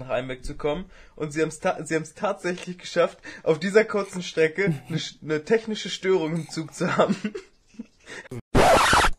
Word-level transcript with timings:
nach 0.00 0.10
Einbeck 0.10 0.44
zu 0.44 0.56
kommen 0.56 0.84
und 1.16 1.32
sie 1.32 1.42
haben 1.42 1.48
es 1.48 1.58
ta 1.58 1.84
sie 1.84 1.96
haben's 1.96 2.14
tatsächlich 2.14 2.78
geschafft, 2.78 3.18
auf 3.42 3.58
dieser 3.58 3.84
kurzen 3.84 4.22
Strecke 4.22 4.66
eine, 4.88 5.00
eine 5.24 5.44
technische 5.44 5.90
Störung 5.90 6.36
im 6.36 6.48
Zug 6.48 6.72
zu 6.72 6.96
haben. 6.96 7.16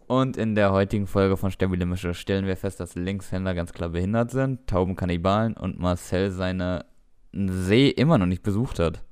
Und 0.07 0.37
in 0.37 0.55
der 0.55 0.71
heutigen 0.71 1.05
Folge 1.05 1.35
von 1.37 1.51
Stabile 1.51 1.85
Mische 1.85 2.13
stellen 2.13 2.47
wir 2.47 2.55
fest, 2.57 2.79
dass 2.79 2.95
Linkshänder 2.95 3.53
ganz 3.53 3.73
klar 3.73 3.89
behindert 3.89 4.31
sind, 4.31 4.65
Tauben 4.67 4.95
Kannibalen 4.95 5.55
und 5.55 5.77
Marcel 5.77 6.31
seine 6.31 6.85
See 7.33 7.89
immer 7.89 8.17
noch 8.17 8.25
nicht 8.25 8.41
besucht 8.41 8.79
hat. 8.79 9.03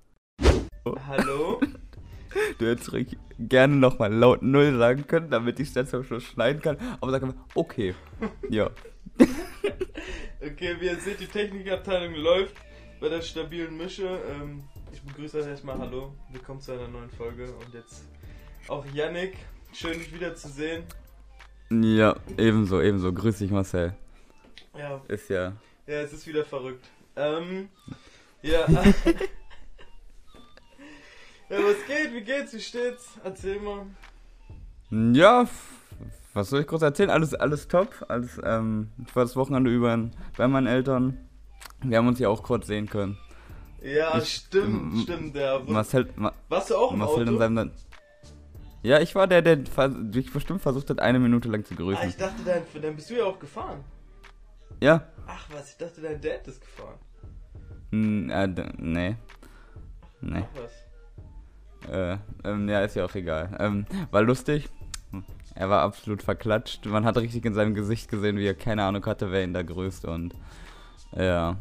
Hallo? 1.06 1.60
Du 2.60 2.66
hättest 2.68 2.94
ruhig 2.94 3.18
gerne 3.40 3.76
nochmal 3.76 4.14
laut 4.14 4.42
Null 4.42 4.78
sagen 4.78 5.06
können, 5.06 5.30
damit 5.30 5.60
ich 5.60 5.74
das 5.74 5.94
am 5.94 6.04
Schluss 6.04 6.24
schneiden 6.24 6.62
kann. 6.62 6.78
Aber 7.02 7.12
sag 7.12 7.24
mal, 7.24 7.36
okay. 7.56 7.94
Ja. 8.50 8.70
Okay, 10.40 10.78
wie 10.80 10.86
ihr 10.86 11.00
seht, 11.00 11.20
die 11.20 11.28
Technikabteilung 11.28 12.16
läuft 12.16 12.56
bei 13.00 13.10
der 13.10 13.22
stabilen 13.22 13.76
Mische. 13.76 14.20
Ähm, 14.30 14.64
ich 14.92 15.02
begrüße 15.02 15.40
euch 15.40 15.48
erstmal, 15.48 15.78
hallo, 15.78 16.14
willkommen 16.32 16.62
zu 16.62 16.72
einer 16.74 16.88
neuen 16.88 17.10
Folge 17.10 17.52
und 17.54 17.74
jetzt 17.74 18.04
auch 18.68 18.86
Yannick, 18.94 19.36
schön 19.74 19.94
dich 19.94 20.14
wiederzusehen. 20.14 20.84
Ja, 21.70 22.16
ebenso, 22.38 22.82
ebenso. 22.82 23.12
Grüß 23.12 23.40
dich, 23.40 23.52
Marcel. 23.52 23.94
Ja, 24.78 25.02
Ist 25.08 25.30
ja. 25.30 25.54
ja, 25.86 26.02
es 26.02 26.14
ist 26.14 26.26
wieder 26.28 26.46
verrückt. 26.46 26.86
Ähm, 27.16 27.70
ja. 28.42 28.66
ja, 28.70 28.84
was 31.50 31.86
geht, 31.88 32.14
wie 32.14 32.22
geht's, 32.22 32.54
wie 32.54 32.62
steht's? 32.62 33.10
Erzähl 33.24 33.60
mal. 33.60 33.86
Ja, 34.92 35.48
was 36.38 36.50
soll 36.50 36.62
ich 36.62 36.68
kurz 36.68 36.82
erzählen? 36.82 37.10
Alles, 37.10 37.34
alles 37.34 37.68
top. 37.68 38.06
Alles, 38.08 38.40
ähm, 38.44 38.90
ich 39.06 39.16
war 39.16 39.24
das 39.24 39.36
Wochenende 39.36 39.70
über 39.74 39.94
in- 39.94 40.12
bei 40.38 40.48
meinen 40.48 40.68
Eltern. 40.68 41.18
Wir 41.84 41.98
haben 41.98 42.08
uns 42.08 42.20
ja 42.20 42.30
auch 42.30 42.44
kurz 42.44 42.68
sehen 42.68 42.88
können. 42.90 43.18
Ja, 43.82 44.18
Ich- 44.18 44.34
stimmt, 44.36 44.94
m- 44.94 45.00
stimmt, 45.04 45.36
ja. 45.36 45.66
Wo- 45.66 45.72
Marcel, 45.72 46.10
Ma 46.16 46.32
Warst 46.50 46.70
du 46.70 46.76
auch 46.76 46.92
im 46.94 47.00
Marcel 47.00 47.24
in 47.24 47.30
Auto? 47.30 47.38
seinem. 47.40 47.72
Ja, 48.84 49.00
ich 49.00 49.14
war 49.16 49.28
der, 49.28 49.42
der 49.42 49.58
dich 49.58 50.32
bestimmt 50.32 50.62
versucht 50.62 50.90
hat, 50.90 51.00
eine 51.00 51.20
Minute 51.20 51.50
lang 51.50 51.66
zu 51.66 51.74
Ah, 51.74 51.78
grüßen. 51.78 52.10
ich 52.10 52.16
dachte, 52.18 52.44
dein, 52.46 52.62
dann 52.82 52.96
bist 52.96 53.10
du 53.10 53.16
ja 53.18 53.26
auch 53.26 53.40
gefahren. 53.40 53.84
Ja. 54.82 55.04
Ach 55.28 55.48
was, 55.52 55.72
ich 55.72 55.78
dachte, 55.78 56.02
dein 56.02 56.22
Dad 56.22 56.48
ist 56.48 56.62
gefahren. 56.62 56.98
Hm, 57.92 58.30
äh, 58.30 58.48
nee. 58.78 59.16
Nee. 60.22 60.44
Ach 60.44 60.62
was. 60.62 61.92
Äh, 61.92 62.18
ähm, 62.44 62.68
ja, 62.70 62.82
ist 62.82 62.96
ja 62.96 63.06
auch 63.06 63.16
egal. 63.16 63.56
Ähm, 63.60 63.86
war 64.12 64.22
lustig. 64.24 64.68
Er 65.58 65.70
war 65.70 65.82
absolut 65.82 66.22
verklatscht. 66.22 66.86
Man 66.86 67.04
hat 67.04 67.18
richtig 67.18 67.44
in 67.44 67.54
seinem 67.56 67.74
Gesicht 67.74 68.10
gesehen, 68.10 68.38
wie 68.38 68.46
er 68.46 68.54
keine 68.54 68.84
Ahnung 68.84 69.04
hatte, 69.06 69.32
wer 69.32 69.44
ihn 69.44 69.54
da 69.54 69.64
grüßt 69.64 70.06
und 70.06 70.36
ja, 71.16 71.58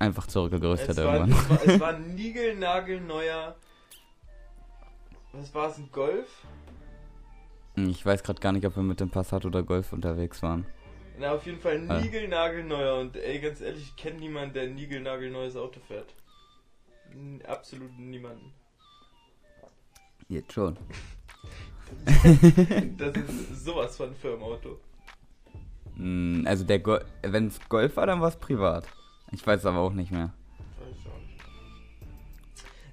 einfach 0.00 0.26
zurückgegrüßt 0.26 0.88
hat 0.88 0.96
war, 0.96 1.14
irgendwann. 1.16 1.30
es, 1.30 1.48
war, 1.50 1.74
es 1.74 1.80
war 1.80 1.94
ein 1.94 2.14
niegelnagelneuer. 2.16 3.54
Was 5.32 5.54
war 5.54 5.68
es, 5.70 5.78
ein 5.78 5.88
Golf? 5.92 6.26
Ich 7.76 8.04
weiß 8.04 8.22
gerade 8.22 8.40
gar 8.40 8.52
nicht, 8.52 8.66
ob 8.66 8.74
wir 8.74 8.82
mit 8.82 8.98
dem 9.00 9.10
Passat 9.10 9.44
oder 9.44 9.62
Golf 9.62 9.92
unterwegs 9.92 10.42
waren. 10.42 10.66
Na, 11.18 11.32
auf 11.32 11.46
jeden 11.46 11.60
Fall 11.60 11.74
ein 11.76 11.90
Ah. 11.90 12.00
niegelnagelneuer. 12.00 12.98
Und 12.98 13.16
ey, 13.16 13.38
ganz 13.38 13.60
ehrlich, 13.60 13.82
ich 13.84 13.96
kenne 13.96 14.18
niemanden, 14.18 14.54
der 14.54 14.62
ein 14.64 14.74
niegelnagelneues 14.74 15.56
Auto 15.56 15.78
fährt. 15.86 16.14
Absolut 17.46 17.96
niemanden. 17.98 18.52
Jetzt 20.28 20.52
schon. 20.52 20.76
Das 22.98 23.16
ist 23.16 23.64
sowas 23.64 23.96
von 23.96 24.14
Firmenauto. 24.14 24.78
Hm, 25.96 26.44
Also 26.46 26.64
der 26.64 26.78
Go 26.80 26.98
wenn 27.22 27.48
es 27.48 27.58
Golf 27.68 27.96
war, 27.96 28.06
dann 28.06 28.20
war 28.20 28.28
es 28.28 28.36
privat. 28.36 28.86
Ich 29.32 29.46
weiß 29.46 29.60
es 29.60 29.66
aber 29.66 29.78
auch 29.78 29.92
nicht 29.92 30.10
mehr. 30.10 30.32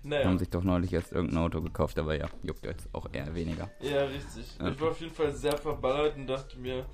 Naja. 0.06 0.26
Haben 0.28 0.38
sich 0.38 0.50
doch 0.50 0.64
neulich 0.64 0.92
erst 0.92 1.14
irgendein 1.14 1.38
Auto 1.38 1.62
gekauft, 1.62 1.98
aber 1.98 2.16
ja, 2.18 2.28
juckt 2.42 2.66
jetzt 2.66 2.90
auch 2.94 3.08
eher 3.14 3.34
weniger. 3.34 3.70
Ja, 3.80 4.04
richtig. 4.04 4.58
Ja. 4.60 4.68
Ich 4.70 4.82
war 4.82 4.90
auf 4.92 5.00
jeden 5.00 5.14
Fall 5.14 5.34
sehr 5.34 5.58
verballert 5.58 6.18
und 6.18 6.28
dachte 6.28 6.58
mir, 6.60 6.86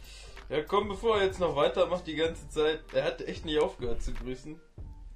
ja 0.47 0.61
komm, 0.61 0.89
bevor 0.89 1.17
er 1.17 1.25
jetzt 1.25 1.39
noch 1.39 1.55
weitermacht 1.55 2.05
die 2.05 2.15
ganze 2.15 2.47
Zeit, 2.49 2.81
er 2.93 3.05
hat 3.05 3.21
echt 3.21 3.45
nicht 3.45 3.59
aufgehört 3.59 4.03
zu 4.03 4.13
grüßen. 4.13 4.55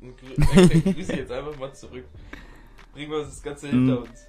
Und 0.01 0.17
grü 0.17 0.33
grüße 0.93 1.13
jetzt 1.13 1.31
einfach 1.31 1.55
mal 1.59 1.71
zurück. 1.73 2.05
Bringen 2.93 3.11
wir 3.11 3.19
das 3.19 3.43
Ganze 3.43 3.67
hinter 3.67 3.99
Mhm. 3.99 4.07
uns. 4.07 4.25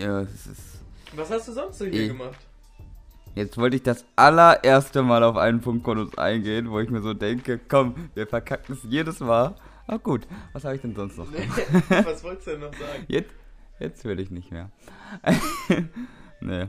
Ja, 0.00 0.20
es 0.22 0.46
ist. 0.46 0.80
Was 1.16 1.30
hast 1.30 1.48
du 1.48 1.52
sonst 1.52 1.78
so 1.78 1.84
hier 1.84 2.02
Ich- 2.02 2.08
gemacht? 2.08 2.38
Jetzt 3.34 3.56
wollte 3.56 3.76
ich 3.76 3.82
das 3.82 4.04
allererste 4.14 5.02
Mal 5.02 5.24
auf 5.24 5.36
einen 5.38 5.62
Punkt 5.62 5.84
von 5.84 5.96
uns 5.96 6.18
eingehen, 6.18 6.70
wo 6.70 6.80
ich 6.80 6.90
mir 6.90 7.00
so 7.00 7.14
denke, 7.14 7.58
komm, 7.66 7.94
wir 8.14 8.26
verkacken 8.26 8.74
es 8.74 8.80
jedes 8.86 9.20
Mal. 9.20 9.54
Ah 9.86 9.96
gut, 9.96 10.26
was 10.52 10.64
habe 10.64 10.76
ich 10.76 10.82
denn 10.82 10.94
sonst 10.94 11.16
noch? 11.16 11.26
Was 12.04 12.22
wolltest 12.24 12.46
du 12.46 12.50
denn 12.52 12.60
noch 12.60 12.74
sagen? 12.74 13.04
Jetzt, 13.08 13.30
jetzt 13.80 14.04
will 14.04 14.20
ich 14.20 14.30
nicht 14.30 14.50
mehr. 14.52 14.70
nee. 16.40 16.66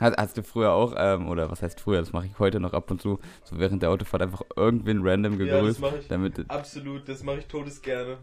Hast, 0.00 0.16
hast 0.16 0.36
du 0.36 0.42
früher 0.42 0.72
auch, 0.72 0.94
ähm, 0.96 1.28
oder 1.28 1.50
was 1.50 1.62
heißt 1.62 1.78
früher, 1.80 2.00
das 2.00 2.12
mache 2.12 2.26
ich 2.26 2.38
heute 2.38 2.58
noch 2.58 2.72
ab 2.72 2.90
und 2.90 3.00
zu, 3.02 3.20
so 3.44 3.58
während 3.58 3.82
der 3.82 3.90
Autofahrt 3.90 4.22
einfach 4.22 4.42
irgendwen 4.56 5.06
random 5.06 5.38
Ja, 5.38 5.38
das 5.46 5.48
gegrüßt, 5.60 5.80
mache 5.80 5.98
ich. 5.98 6.08
damit, 6.08 6.50
Absolut, 6.50 7.08
das 7.08 7.22
mache 7.22 7.38
ich 7.38 7.46
todesgerne. 7.46 8.18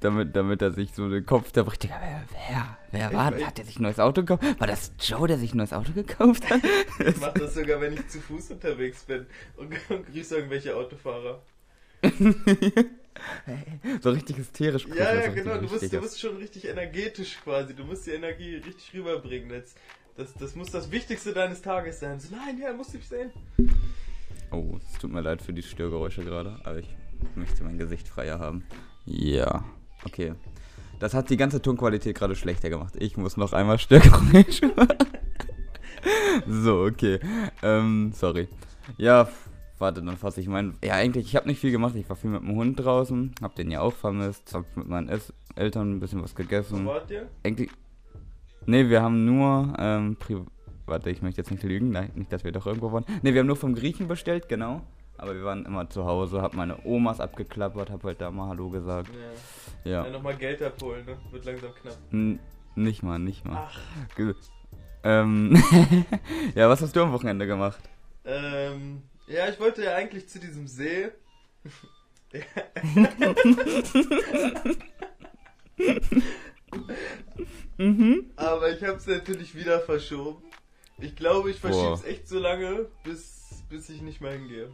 Damit, 0.00 0.34
damit 0.34 0.62
er 0.62 0.72
sich 0.72 0.92
so 0.94 1.08
den 1.08 1.24
Kopf 1.24 1.52
zerbricht. 1.52 1.84
Digga, 1.84 2.00
Wer, 2.00 2.24
wer, 2.32 2.78
wer 2.90 3.12
war 3.12 3.30
das? 3.30 3.44
Hat 3.44 3.58
der 3.58 3.64
sich 3.64 3.78
ein 3.78 3.82
neues 3.82 4.00
Auto 4.00 4.22
gekauft? 4.22 4.60
War 4.60 4.66
das 4.66 4.92
Joe, 5.00 5.28
der 5.28 5.38
sich 5.38 5.54
ein 5.54 5.58
neues 5.58 5.72
Auto 5.72 5.92
gekauft 5.92 6.48
hat? 6.50 6.60
Ich 7.00 7.16
mache 7.18 7.38
das 7.38 7.54
sogar, 7.54 7.80
wenn 7.80 7.94
ich 7.94 8.08
zu 8.08 8.20
Fuß 8.20 8.50
unterwegs 8.50 9.04
bin 9.04 9.26
und, 9.56 9.72
und 9.88 10.06
grüße 10.12 10.36
irgendwelche 10.36 10.76
Autofahrer. 10.76 11.42
so 14.00 14.10
richtig 14.10 14.36
hysterisch. 14.36 14.86
Ja, 14.94 15.14
ja, 15.14 15.28
genau, 15.28 15.58
du 15.58 15.68
musst, 15.68 15.92
du 15.92 16.00
musst 16.00 16.20
schon 16.20 16.36
richtig 16.36 16.68
energetisch 16.68 17.38
quasi, 17.42 17.74
du 17.74 17.84
musst 17.84 18.06
die 18.06 18.10
Energie 18.12 18.56
richtig 18.56 18.92
rüberbringen. 18.94 19.48
Das, 19.48 19.74
das, 20.16 20.34
das 20.34 20.54
muss 20.56 20.70
das 20.70 20.90
Wichtigste 20.90 21.32
deines 21.32 21.62
Tages 21.62 22.00
sein. 22.00 22.20
So, 22.20 22.34
nein, 22.34 22.58
ja, 22.60 22.72
musst 22.72 22.94
du 22.94 22.98
sehen. 22.98 23.30
Oh, 24.50 24.78
es 24.78 24.98
tut 24.98 25.12
mir 25.12 25.20
leid 25.22 25.40
für 25.42 25.52
die 25.52 25.62
Störgeräusche 25.62 26.22
gerade, 26.24 26.58
aber 26.64 26.78
ich 26.78 26.88
möchte 27.34 27.64
mein 27.64 27.78
Gesicht 27.78 28.08
freier 28.08 28.38
haben. 28.38 28.64
Ja, 29.06 29.64
okay. 30.04 30.34
Das 30.98 31.14
hat 31.14 31.30
die 31.30 31.36
ganze 31.36 31.62
Tonqualität 31.62 32.16
gerade 32.16 32.36
schlechter 32.36 32.68
gemacht. 32.68 32.94
Ich 32.98 33.16
muss 33.16 33.36
noch 33.36 33.52
einmal 33.52 33.78
machen. 33.90 34.44
so, 36.46 36.84
okay. 36.84 37.20
Ähm, 37.62 38.12
sorry. 38.14 38.48
Ja, 38.98 39.28
warte, 39.78 40.02
dann 40.02 40.16
fasse 40.16 40.40
ich 40.40 40.48
meinen. 40.48 40.76
Ja, 40.84 40.94
eigentlich, 40.94 41.26
ich 41.26 41.36
habe 41.36 41.48
nicht 41.48 41.60
viel 41.60 41.70
gemacht. 41.70 41.94
Ich 41.96 42.08
war 42.08 42.16
viel 42.16 42.30
mit 42.30 42.42
dem 42.42 42.54
Hund 42.54 42.78
draußen, 42.78 43.34
hab 43.40 43.54
den 43.54 43.70
ja 43.70 43.80
auch 43.80 43.94
vermisst, 43.94 44.52
hab 44.54 44.64
mit 44.76 44.88
meinen 44.88 45.08
Es 45.08 45.32
Eltern 45.56 45.92
ein 45.96 46.00
bisschen 46.00 46.22
was 46.22 46.32
Wo 46.32 46.36
gegessen. 46.36 46.86
wart 46.86 47.10
ihr? 47.10 47.28
Eigentlich. 47.44 47.70
Nee, 48.66 48.88
wir 48.88 49.00
haben 49.02 49.24
nur, 49.24 49.74
ähm, 49.78 50.16
Pri 50.16 50.38
Warte, 50.86 51.08
ich 51.08 51.22
möchte 51.22 51.40
jetzt 51.40 51.50
nicht 51.52 51.62
lügen, 51.62 51.90
nein, 51.92 52.10
nicht, 52.16 52.32
dass 52.32 52.42
wir 52.42 52.50
doch 52.50 52.66
irgendwo 52.66 52.90
waren. 52.90 53.04
Nee, 53.22 53.32
wir 53.32 53.40
haben 53.40 53.46
nur 53.46 53.54
vom 53.56 53.74
Griechen 53.76 54.08
bestellt, 54.08 54.48
genau. 54.48 54.82
Aber 55.20 55.34
wir 55.34 55.44
waren 55.44 55.66
immer 55.66 55.86
zu 55.90 56.06
Hause, 56.06 56.40
hab 56.40 56.54
meine 56.54 56.78
Omas 56.86 57.20
abgeklappert, 57.20 57.90
hab 57.90 58.02
halt 58.04 58.22
da 58.22 58.30
mal 58.30 58.48
Hallo 58.48 58.70
gesagt. 58.70 59.10
Ja, 59.84 59.90
Ja. 59.90 60.04
ja 60.06 60.10
nochmal 60.10 60.34
Geld 60.36 60.62
abholen, 60.62 61.04
ne? 61.04 61.18
Wird 61.30 61.44
langsam 61.44 61.74
knapp. 61.74 61.98
N 62.10 62.40
nicht 62.74 63.02
mal, 63.02 63.18
nicht 63.18 63.44
mal. 63.44 63.68
Ach, 63.68 63.78
Ge 64.16 64.34
ähm, 65.02 65.62
ja, 66.54 66.70
was 66.70 66.80
hast 66.80 66.96
du 66.96 67.02
am 67.02 67.12
Wochenende 67.12 67.46
gemacht? 67.46 67.80
ähm, 68.24 69.02
ja, 69.26 69.46
ich 69.48 69.60
wollte 69.60 69.84
ja 69.84 69.94
eigentlich 69.94 70.26
zu 70.28 70.38
diesem 70.38 70.66
See. 70.66 71.10
Mhm. 77.78 78.30
Aber 78.36 78.70
ich 78.70 78.82
habe 78.84 78.96
es 78.98 79.06
natürlich 79.06 79.54
wieder 79.54 79.80
verschoben. 79.80 80.42
Ich 80.98 81.16
glaube, 81.16 81.50
ich 81.50 81.58
verschiebe 81.58 81.86
Boah. 81.88 81.94
es 81.94 82.04
echt 82.04 82.28
so 82.28 82.38
lange, 82.38 82.86
bis, 83.04 83.62
bis 83.70 83.88
ich 83.88 84.02
nicht 84.02 84.20
mehr 84.20 84.32
hingehe. 84.32 84.70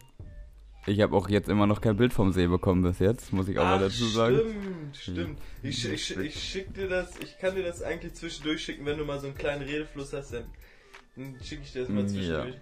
Ich 0.86 1.00
habe 1.00 1.16
auch 1.16 1.28
jetzt 1.28 1.48
immer 1.48 1.66
noch 1.66 1.80
kein 1.80 1.96
Bild 1.96 2.12
vom 2.12 2.32
See 2.32 2.46
bekommen 2.46 2.82
bis 2.82 3.00
jetzt, 3.00 3.32
muss 3.32 3.48
ich 3.48 3.58
auch 3.58 3.64
mal 3.64 3.76
Ach, 3.76 3.80
dazu 3.80 4.04
sagen. 4.04 4.38
Stimmt, 4.38 4.96
stimmt. 4.96 5.38
Ich, 5.62 5.84
ich, 5.90 6.16
ich 6.16 6.40
schick 6.42 6.72
dir 6.74 6.88
das, 6.88 7.18
ich 7.18 7.38
kann 7.38 7.56
dir 7.56 7.64
das 7.64 7.82
eigentlich 7.82 8.14
zwischendurch 8.14 8.62
schicken, 8.62 8.86
wenn 8.86 8.96
du 8.96 9.04
mal 9.04 9.18
so 9.18 9.26
einen 9.26 9.36
kleinen 9.36 9.62
Redefluss 9.62 10.12
hast, 10.12 10.32
dann, 10.32 10.44
dann 11.16 11.36
schicke 11.42 11.62
ich 11.64 11.72
dir 11.72 11.80
das 11.80 11.88
mal 11.88 12.02
Ja. 12.02 12.06
zwischendurch. 12.06 12.54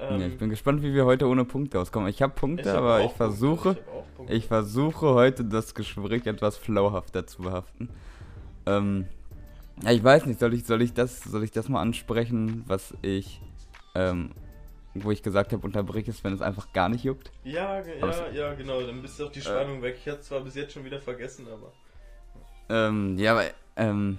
Ähm, 0.00 0.20
Ja, 0.20 0.26
ich 0.26 0.36
bin 0.36 0.50
gespannt, 0.50 0.82
wie 0.82 0.92
wir 0.92 1.06
heute 1.06 1.26
ohne 1.26 1.46
Punkte 1.46 1.80
auskommen. 1.80 2.08
Ich 2.08 2.20
habe 2.20 2.34
Punkte, 2.34 2.70
hab 2.70 2.78
aber 2.78 3.04
ich 3.04 3.12
versuche, 3.12 3.70
ich 3.70 4.16
Punkte. 4.16 4.34
Ich 4.34 4.46
versuche 4.46 5.14
heute 5.14 5.44
das 5.44 5.74
Gespräch 5.74 6.26
etwas 6.26 6.58
flauhafter 6.58 7.26
zu 7.26 7.42
behaften. 7.42 7.88
Ähm, 8.66 9.06
ja, 9.82 9.92
ich 9.92 10.04
weiß 10.04 10.26
nicht, 10.26 10.40
soll 10.40 10.52
ich, 10.52 10.64
soll 10.64 10.82
ich 10.82 10.92
das, 10.92 11.22
soll 11.22 11.42
ich 11.42 11.52
das 11.52 11.68
mal 11.68 11.80
ansprechen, 11.80 12.64
was 12.66 12.94
ich, 13.02 13.40
ähm, 13.94 14.30
wo 14.94 15.10
ich 15.10 15.22
gesagt 15.22 15.52
habe, 15.52 15.64
unterbrich 15.66 16.06
es, 16.08 16.22
wenn 16.24 16.32
es 16.32 16.40
einfach 16.40 16.72
gar 16.72 16.88
nicht 16.88 17.04
juckt? 17.04 17.30
Ja, 17.44 17.80
ge- 17.80 18.00
Aber 18.00 18.30
ja, 18.32 18.48
ja, 18.48 18.54
genau, 18.54 18.80
dann 18.82 19.02
bist 19.02 19.20
auch 19.22 19.32
die 19.32 19.40
Spannung 19.40 19.82
weg. 19.82 19.96
Ich 20.00 20.08
hatte 20.10 20.20
zwar 20.20 20.40
bis 20.40 20.54
jetzt 20.54 20.72
schon 20.72 20.84
wieder 20.84 21.00
vergessen, 21.00 21.46
aber. 21.52 21.72
Ähm, 22.68 23.16
ja, 23.18 23.32
aber, 23.32 23.44
ähm, 23.76 24.18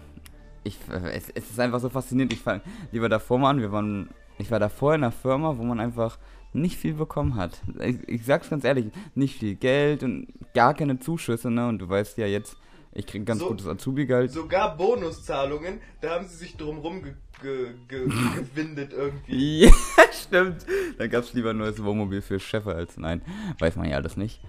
ich, 0.64 0.78
äh, 0.92 1.12
es, 1.16 1.30
es 1.30 1.50
ist 1.52 1.60
einfach 1.60 1.80
so 1.80 1.90
faszinierend. 1.90 2.34
Ich 2.34 2.42
fange 2.42 2.62
lieber 2.92 3.10
davor 3.10 3.40
mal 3.40 3.52
an. 3.52 3.60
Wir 3.62 3.72
waren, 3.72 4.10
ich 4.38 4.52
war 4.52 4.60
davor 4.60 4.96
in 4.96 5.04
einer 5.04 5.12
Firma, 5.12 5.58
wo 5.58 5.64
man 5.64 5.80
einfach 5.80 6.18
nicht 6.54 6.78
viel 6.78 6.94
bekommen 6.94 7.36
hat. 7.36 7.62
Ich, 7.82 8.08
ich 8.08 8.26
sag's 8.26 8.50
ganz 8.50 8.64
ehrlich, 8.64 8.88
nicht 9.14 9.40
viel 9.40 9.56
Geld 9.56 10.04
und 10.04 10.28
gar 10.54 10.74
keine 10.74 11.00
Zuschüsse, 11.00 11.52
ne? 11.52 11.68
Und 11.68 11.80
du 11.80 11.90
weißt 11.90 12.18
ja 12.18 12.28
jetzt, 12.28 12.56
ich 12.94 13.06
krieg 13.06 13.26
ganz 13.26 13.42
So- 13.42 13.48
gutes 13.50 13.68
Azubi-Geld. 13.68 14.32
Sogar 14.32 14.78
Bonuszahlungen, 14.78 15.82
da 16.02 16.12
haben 16.12 16.26
sie 16.28 16.36
sich 16.38 16.56
drum 16.56 16.78
rum 16.78 17.02
ge 17.42 17.74
ge 17.88 18.08
ge 18.08 18.10
gewindet 18.36 18.94
irgendwie. 18.94 19.66
Ja, 19.66 19.72
stimmt. 20.12 20.66
Dann 20.98 21.10
gab's 21.10 21.34
lieber 21.34 21.52
ein 21.52 21.58
neues 21.58 21.84
Wohnmobil 21.84 22.22
für 22.22 22.40
Chefe 22.40 22.74
als 22.76 22.98
nein. 22.98 23.22
Weiß 23.60 23.76
man 23.76 23.90
ja 23.90 23.98
alles 23.98 24.18
nicht. 24.18 24.40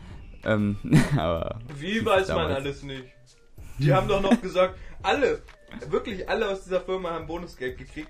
Ähm, 0.45 0.77
aber. 1.17 1.59
Wie 1.79 2.05
weiß 2.05 2.29
man 2.29 2.53
alles 2.53 2.83
nicht? 2.83 3.05
Die 3.79 3.93
haben 3.93 4.09
doch 4.09 4.23
noch 4.23 4.41
gesagt, 4.41 4.79
alle, 5.03 5.43
wirklich 5.91 6.29
alle 6.29 6.49
aus 6.49 6.65
dieser 6.65 6.81
Firma 6.81 7.11
haben 7.11 7.27
Bonusgeld 7.27 7.77
gekriegt. 7.77 8.09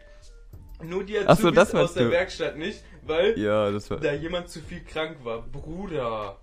Nur 0.82 1.05
die 1.05 1.19
Ach 1.19 1.37
so, 1.38 1.49
Azubis 1.49 1.55
das 1.55 1.75
aus 1.75 1.94
der 1.94 2.05
du. 2.05 2.11
Werkstatt 2.11 2.56
nicht, 2.58 2.84
weil 3.06 3.38
Ja, 3.38 3.70
das 3.70 3.90
war. 3.90 3.99
da 3.99 4.12
jemand 4.12 4.49
zu 4.49 4.61
viel 4.61 4.84
krank 4.84 5.17
war. 5.25 5.43
Bruder. 5.43 6.37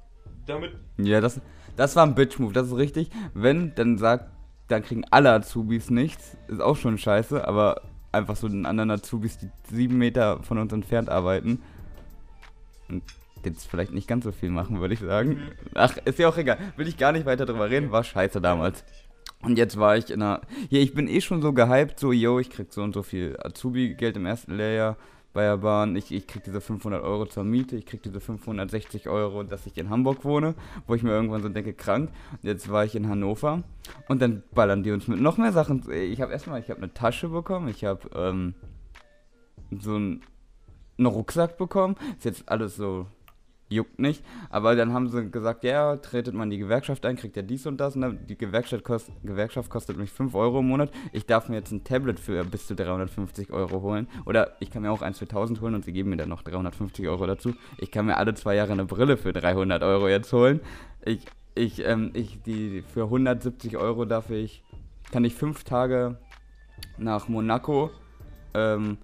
Damit. 0.46 0.76
Ja, 0.98 1.22
das, 1.22 1.40
das 1.78 1.96
war 1.96 2.06
ein 2.06 2.16
Bitch-Move, 2.16 2.52
das 2.52 2.68
ist 2.68 2.76
richtig. 2.76 3.10
Wenn, 3.34 3.74
dann 3.76 3.98
sagt, 3.98 4.30
dann 4.68 4.84
kriegen 4.84 5.06
alle 5.12 5.32
Azubis 5.32 5.90
nichts. 5.90 6.36
Ist 6.48 6.62
auch 6.62 6.76
schon 6.76 6.98
scheiße, 6.98 7.48
aber 7.48 7.82
einfach 8.14 8.36
so 8.36 8.48
den 8.48 8.66
anderen 8.66 8.92
Azubis, 8.92 9.38
die 9.38 9.50
sieben 9.70 9.98
Meter 9.98 10.42
von 10.44 10.58
uns 10.58 10.72
entfernt 10.74 11.10
arbeiten. 11.10 11.62
Und 12.90 13.04
jetzt 13.44 13.68
vielleicht 13.68 13.92
nicht 13.92 14.08
ganz 14.08 14.24
so 14.24 14.32
viel 14.32 14.50
machen, 14.50 14.80
würde 14.80 14.94
ich 14.94 15.00
sagen. 15.00 15.40
Ach, 15.74 15.98
ist 16.06 16.20
ja 16.20 16.30
auch 16.30 16.38
egal. 16.38 16.58
Will 16.78 16.88
ich 16.88 16.98
gar 16.98 17.12
nicht 17.12 17.26
weiter 17.26 17.46
drüber 17.46 17.70
reden, 17.70 17.92
war 17.92 18.04
scheiße 18.04 18.42
damals. 18.42 18.84
Und 19.42 19.58
jetzt 19.58 19.78
war 19.78 19.98
ich 19.98 20.10
in 20.10 20.22
einer. 20.22 20.42
Hier, 20.70 20.82
ich 20.82 20.94
bin 20.94 21.08
eh 21.08 21.20
schon 21.20 21.42
so 21.42 21.52
gehypt, 21.54 22.00
so, 22.00 22.12
yo, 22.14 22.40
ich 22.40 22.50
krieg 22.50 22.72
so 22.72 22.82
und 22.82 22.94
so 22.94 23.04
viel 23.04 23.38
Azubi-Geld 23.42 24.16
im 24.16 24.26
ersten 24.26 24.56
Lehrjahr 24.56 24.98
bei 25.34 25.42
der 25.42 25.58
Bahn. 25.58 25.96
Ich, 25.96 26.12
ich 26.12 26.28
krieg 26.28 26.44
diese 26.44 26.62
500 26.62 27.04
Euro 27.04 27.26
zur 27.26 27.44
Miete, 27.44 27.76
ich 27.76 27.86
krieg 27.86 28.02
diese 28.04 28.20
560 28.20 29.10
Euro, 29.10 29.44
dass 29.44 29.66
ich 29.66 29.78
in 29.78 29.90
Hamburg 29.90 30.24
wohne, 30.24 30.56
wo 30.88 30.96
ich 30.96 31.04
mir 31.04 31.12
irgendwann 31.12 31.42
so 31.42 31.50
denke, 31.50 31.74
krank. 31.74 32.12
Und 32.32 32.44
jetzt 32.44 32.72
war 32.72 32.86
ich 32.86 32.96
in 32.96 33.10
Hannover 33.10 33.64
und 34.08 34.22
dann 34.22 34.44
ballern 34.54 34.84
die 34.84 34.92
uns 34.92 35.08
mit 35.08 35.20
noch 35.20 35.38
mehr 35.38 35.52
Sachen. 35.52 35.84
Ich 35.92 36.22
habe 36.22 36.32
erstmal, 36.32 36.62
ich 36.62 36.70
habe 36.70 36.82
eine 36.82 36.94
Tasche 36.94 37.30
bekommen, 37.30 37.68
ich 37.68 37.84
habe 37.84 38.10
ähm, 38.16 38.54
so 39.80 39.96
einen, 39.96 40.22
einen 40.98 41.08
Rucksack 41.08 41.58
bekommen. 41.58 41.96
Ist 42.18 42.26
jetzt 42.26 42.50
alles 42.50 42.76
so 42.76 43.08
juckt 43.70 44.00
nicht. 44.00 44.24
Aber 44.50 44.76
dann 44.76 44.94
haben 44.94 45.10
sie 45.10 45.30
gesagt, 45.30 45.64
ja, 45.64 45.98
tretet 45.98 46.34
man 46.34 46.50
die 46.50 46.58
Gewerkschaft 46.58 47.06
ein, 47.06 47.16
kriegt 47.16 47.36
ja 47.36 47.42
dies 47.42 47.66
und 47.66 47.78
das. 47.78 47.96
Und 47.96 48.02
dann, 48.02 48.28
die 48.28 48.38
Gewerkschaft, 48.38 48.84
kost, 48.84 49.12
Gewerkschaft 49.24 49.70
kostet 49.70 49.98
mich 49.98 50.12
5 50.12 50.34
Euro 50.36 50.60
im 50.60 50.68
Monat. 50.68 50.92
Ich 51.12 51.26
darf 51.26 51.50
mir 51.50 51.56
jetzt 51.56 51.72
ein 51.72 51.84
Tablet 51.84 52.20
für 52.20 52.44
bis 52.44 52.68
zu 52.68 52.76
350 52.76 53.52
Euro 53.52 53.82
holen. 53.82 54.08
Oder 54.26 54.56
ich 54.60 54.72
kann 54.72 54.82
mir 54.82 54.92
auch 54.92 55.02
eins 55.02 55.20
für 55.20 55.26
1000 55.26 55.62
holen 55.62 55.76
und 55.76 55.86
sie 55.86 55.94
geben 55.94 56.10
mir 56.10 56.18
dann 56.18 56.30
noch 56.30 56.44
350 56.44 57.08
Euro 57.08 57.26
dazu. 57.26 57.54
Ich 57.78 57.92
kann 57.92 58.06
mir 58.06 58.18
alle 58.18 58.34
zwei 58.34 58.56
Jahre 58.56 58.74
eine 58.74 58.86
Brille 58.86 59.18
für 59.18 59.34
300 59.34 59.84
Euro 59.84 60.08
jetzt 60.08 60.32
holen. 60.34 60.62
Ich, 61.06 61.26
ich, 61.56 61.86
ähm, 61.86 62.12
ich, 62.14 62.42
die, 62.44 62.84
für 62.94 63.04
170 63.04 63.78
Euro 63.78 64.06
darf 64.06 64.30
ich, 64.30 64.64
kann 65.12 65.26
ich 65.26 65.36
fünf 65.36 65.64
Tage 65.64 66.18
nach 66.98 67.28
Monaco, 67.28 67.92
ähm, 68.54 68.98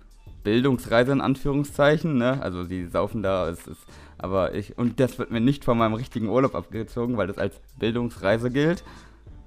Bildungsreise 0.43 1.11
in 1.11 1.21
Anführungszeichen, 1.21 2.17
ne? 2.17 2.41
Also 2.41 2.63
die 2.63 2.85
saufen 2.85 3.23
da, 3.23 3.49
es 3.49 3.67
ist, 3.67 3.85
aber 4.17 4.53
ich, 4.53 4.77
und 4.77 4.99
das 4.99 5.19
wird 5.19 5.31
mir 5.31 5.41
nicht 5.41 5.63
von 5.65 5.77
meinem 5.77 5.93
richtigen 5.93 6.29
Urlaub 6.29 6.55
abgezogen, 6.55 7.17
weil 7.17 7.27
das 7.27 7.37
als 7.37 7.59
Bildungsreise 7.77 8.49
gilt. 8.49 8.83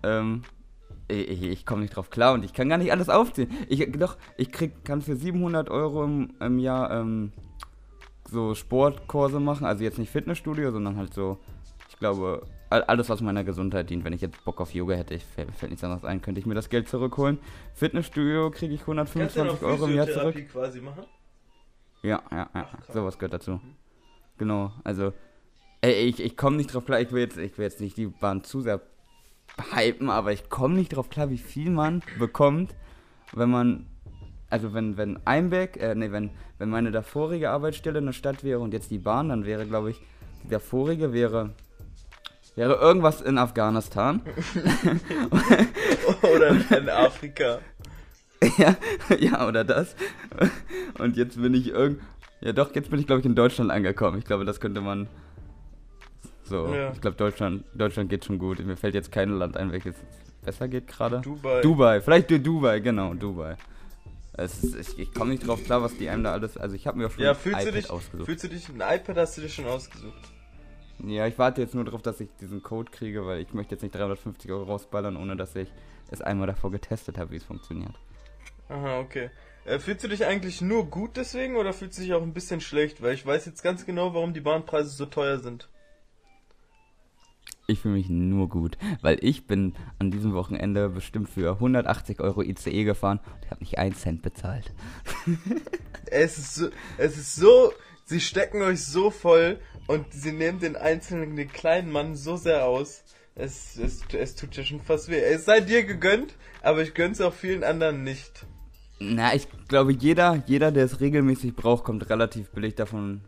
Ähm, 0.03 0.43
ich, 1.09 1.43
ich, 1.43 1.67
komme 1.67 1.83
nicht 1.83 1.97
drauf 1.97 2.11
klar 2.11 2.33
und 2.35 2.45
ich 2.45 2.53
kann 2.53 2.69
gar 2.69 2.79
nicht 2.79 2.93
alles 2.93 3.09
aufzählen. 3.09 3.51
Ich, 3.69 3.91
doch, 3.93 4.17
ich 4.37 4.51
krieg, 4.51 4.85
kann 4.85 5.03
für 5.03 5.17
700 5.17 5.69
Euro 5.69 6.05
im, 6.05 6.31
im 6.41 6.59
Jahr 6.59 6.91
ähm, 6.91 7.33
so 8.31 8.55
Sportkurse 8.55 9.41
machen, 9.41 9.67
also 9.67 9.85
jetzt 9.85 9.99
nicht 9.99 10.11
Fitnessstudio, 10.11 10.71
sondern 10.71 10.97
halt 10.97 11.13
so, 11.13 11.39
ich 11.89 11.99
glaube, 11.99 12.47
alles, 12.73 13.09
was 13.09 13.21
meiner 13.21 13.45
Gesundheit 13.45 13.91
dient. 13.91 14.05
Wenn 14.05 14.13
ich 14.13 14.21
jetzt 14.21 14.45
Bock 14.45 14.61
auf 14.61 14.75
Yoga 14.75 14.95
hätte, 14.95 15.15
ich 15.15 15.25
fällt, 15.25 15.51
fällt 15.53 15.71
nichts 15.71 15.85
anderes 15.85 16.05
ein, 16.05 16.23
könnte 16.23 16.41
ich 16.41 16.47
mir 16.47 16.55
das 16.55 16.69
Geld 16.69 16.89
zurückholen. 16.89 17.39
Fitnessstudio 17.75 18.51
kriege 18.51 18.75
ich 18.75 18.85
Kannst 18.85 19.15
du 19.15 19.19
ja 19.21 19.45
noch 19.45 19.63
125 19.63 19.63
Euro 19.63 19.87
im 19.87 19.97
Jahr 19.97 20.09
zurück. 20.09 20.49
Quasi 20.51 20.81
machen? 20.81 21.05
Ja, 22.03 22.23
ja, 22.31 22.51
ja, 22.55 22.69
Ach, 22.73 22.93
sowas 22.93 23.19
gehört 23.19 23.35
dazu. 23.35 23.61
Genau, 24.39 24.73
also, 24.83 25.13
ey, 25.83 25.93
ich, 25.93 26.21
ich 26.21 26.37
komme 26.37 26.57
nicht 26.57 26.75
drauf 26.75 26.85
klar, 26.85 27.01
ich 27.01 27.13
will, 27.13 27.23
jetzt, 27.23 27.37
ich 27.37 27.57
will 27.59 27.65
jetzt 27.65 27.81
nicht 27.81 27.97
die 27.97 28.07
Bahn 28.07 28.43
zu 28.43 28.61
sehr 28.61 28.81
hypen, 29.73 30.11
aber 30.11 30.33
ich 30.33 30.49
komme 30.49 30.75
nicht 30.75 30.97
drauf 30.97 31.11
klar, 31.11 31.31
wie 31.31 31.39
viel 31.39 31.71
man 31.71 32.03
bekommt, 32.19 32.75
wenn 33.33 33.51
man, 33.51 33.87
also 34.51 34.75
wenn, 34.75 34.97
wenn 34.97 35.25
Einbeck, 35.27 35.77
äh, 35.77 35.95
nee, 35.95 36.11
wenn, 36.11 36.31
wenn 36.59 36.71
meine 36.71 36.91
davorige 36.91 37.51
Arbeitsstelle 37.51 37.99
eine 37.99 38.13
Stadt 38.13 38.43
wäre 38.43 38.61
und 38.61 38.73
jetzt 38.73 38.91
die 38.91 38.99
Bahn, 38.99 39.29
dann 39.29 39.45
wäre, 39.45 39.67
glaube 39.67 39.91
ich, 39.91 40.01
die 40.43 40.49
davorige 40.49 41.13
wäre, 41.13 41.55
wäre 42.57 42.75
irgendwas 42.75 43.21
in 43.21 43.39
Afghanistan. 43.39 44.23
Oder 46.23 46.57
in 46.79 46.89
Afrika. 46.89 47.59
ja, 48.59 48.77
ja, 49.21 49.47
oder 49.47 49.63
das. 49.65 49.95
Und 50.99 51.17
jetzt 51.17 51.41
bin 51.41 51.55
ich 51.55 51.69
irgend. 51.69 52.01
Ja, 52.41 52.53
doch, 52.53 52.75
jetzt 52.75 52.91
bin 52.91 52.99
ich, 52.99 53.07
glaube 53.07 53.21
ich, 53.21 53.27
in 53.27 53.37
Deutschland 53.37 53.71
angekommen. 53.71 54.19
Ich 54.19 54.25
glaube, 54.25 54.45
das 54.45 54.59
könnte 54.61 54.81
man. 54.81 55.07
So, 56.45 56.75
Ja. 56.75 56.91
ich 56.93 57.01
glaube, 57.01 57.17
Deutschland, 57.17 57.65
Deutschland 57.75 58.11
geht 58.11 58.25
schon 58.25 58.39
gut. 58.39 58.59
Mir 58.65 58.77
fällt 58.77 58.95
jetzt 58.95 59.13
kein 59.13 59.31
Land 59.31 59.57
ein, 59.57 59.71
welches 59.71 59.95
besser 60.45 60.67
geht 60.67 60.89
gerade. 60.89 61.21
Dubai. 61.21 61.61
Dubai, 61.61 62.01
vielleicht 62.01 62.31
du 62.31 62.41
Dubai, 62.41 62.81
genau, 62.81 63.15
Dubai. 63.15 63.57
Es 64.33 64.65
ist, 64.65 64.75
ich 64.75 64.99
ich 64.99 65.15
komme 65.15 65.31
nicht 65.31 65.47
drauf 65.47 65.63
klar, 65.63 65.83
was 65.83 65.97
die 65.97 66.09
einem 66.09 66.25
da 66.25 66.33
alles. 66.33 66.57
Also, 66.57 66.75
ich 66.75 66.87
habe 66.89 66.99
mir 66.99 67.07
auch 67.07 67.11
schon 67.13 67.23
Ja, 67.23 67.31
ein 67.31 67.37
fühlst 67.37 67.61
iPad 67.63 67.75
dich, 67.77 67.91
ausgesucht. 67.91 68.27
fühlst 68.27 68.45
du 68.45 68.49
dich, 68.49 68.69
ein 68.69 68.81
iPad 68.99 69.17
hast 69.19 69.37
du 69.37 69.43
dir 69.43 69.49
schon 69.49 69.67
ausgesucht. 69.67 70.33
Ja, 71.05 71.27
ich 71.27 71.39
warte 71.39 71.61
jetzt 71.61 71.75
nur 71.75 71.85
darauf, 71.85 72.03
dass 72.03 72.21
ich 72.21 72.29
diesen 72.41 72.63
Code 72.63 72.91
kriege, 72.91 73.27
weil 73.27 73.41
ich 73.41 73.53
möchte 73.55 73.75
jetzt 73.75 73.83
nicht 73.83 73.95
350 73.95 74.51
Euro 74.51 74.65
rausballern, 74.65 75.17
ohne 75.17 75.37
dass 75.37 75.57
ich 75.57 75.69
es 76.11 76.23
einmal 76.23 76.47
davor 76.47 76.71
getestet 76.71 77.19
habe, 77.19 77.33
wie 77.33 77.37
es 77.37 77.45
funktioniert. 77.45 77.95
Aha, 78.69 79.01
okay. 79.01 79.31
Äh, 79.65 79.79
fühlst 79.79 80.05
du 80.05 80.09
dich 80.09 80.25
eigentlich 80.27 80.61
nur 80.61 80.87
gut 80.87 81.17
deswegen 81.17 81.57
oder 81.57 81.73
fühlst 81.73 81.99
du 81.99 82.03
dich 82.03 82.15
auch 82.15 82.23
ein 82.23 82.33
bisschen 82.33 82.61
schlecht? 82.61 83.03
Weil 83.03 83.15
ich 83.15 83.25
weiß 83.25 83.47
jetzt 83.47 83.63
ganz 83.63 83.87
genau, 83.87 84.15
warum 84.15 84.33
die 84.33 84.41
Bahnpreise 84.41 84.91
so 84.91 85.07
teuer 85.07 85.39
sind. 85.39 85.69
Ich 87.69 87.81
fühle 87.81 87.95
mich 87.95 88.09
nur 88.09 88.49
gut, 88.49 88.77
weil 89.03 89.19
ich 89.23 89.47
bin 89.47 89.75
an 89.99 90.11
diesem 90.11 90.35
Wochenende 90.35 90.89
bestimmt 90.89 91.29
für 91.29 91.53
180 91.53 92.21
Euro 92.21 92.43
ICE 92.43 92.85
gefahren 92.85 93.21
und 93.25 93.45
ich 93.45 93.51
habe 93.51 93.61
nicht 93.61 93.79
einen 93.79 93.95
Cent 93.95 94.23
bezahlt. 94.23 94.73
Es 96.15 96.37
ist 96.37 96.55
so, 96.57 96.69
es 96.99 97.17
ist 97.17 97.37
so, 97.37 97.73
sie 98.05 98.21
stecken 98.21 98.61
euch 98.61 98.85
so 98.85 99.11
voll 99.11 99.59
und 99.87 100.13
sie 100.13 100.33
nehmen 100.33 100.61
den 100.61 100.77
einzelnen, 100.77 101.37
den 101.37 101.51
kleinen 101.51 101.91
Mann 101.91 102.15
so 102.17 102.37
sehr 102.37 102.67
aus. 102.67 103.05
Es, 103.35 103.79
es, 103.79 104.03
es 104.13 104.35
tut 104.35 104.57
ja 104.57 104.63
schon 104.63 104.81
fast 104.81 105.09
weh. 105.09 105.19
Es 105.19 105.47
sei 105.47 105.61
dir 105.61 105.85
gegönnt, 105.85 106.35
aber 106.63 106.83
ich 106.83 106.95
gönn's 106.95 107.21
auch 107.21 107.33
vielen 107.33 107.65
anderen 107.65 108.05
nicht. 108.05 108.47
Na, 109.01 109.35
ich 109.35 109.49
glaube, 109.69 109.93
jeder, 109.93 110.43
jeder, 110.47 110.71
der 110.71 110.85
es 110.85 111.01
regelmäßig 111.01 111.57
braucht, 111.57 111.85
kommt 111.85 112.09
relativ 112.11 112.51
billig 112.51 112.75
davon 112.75 113.23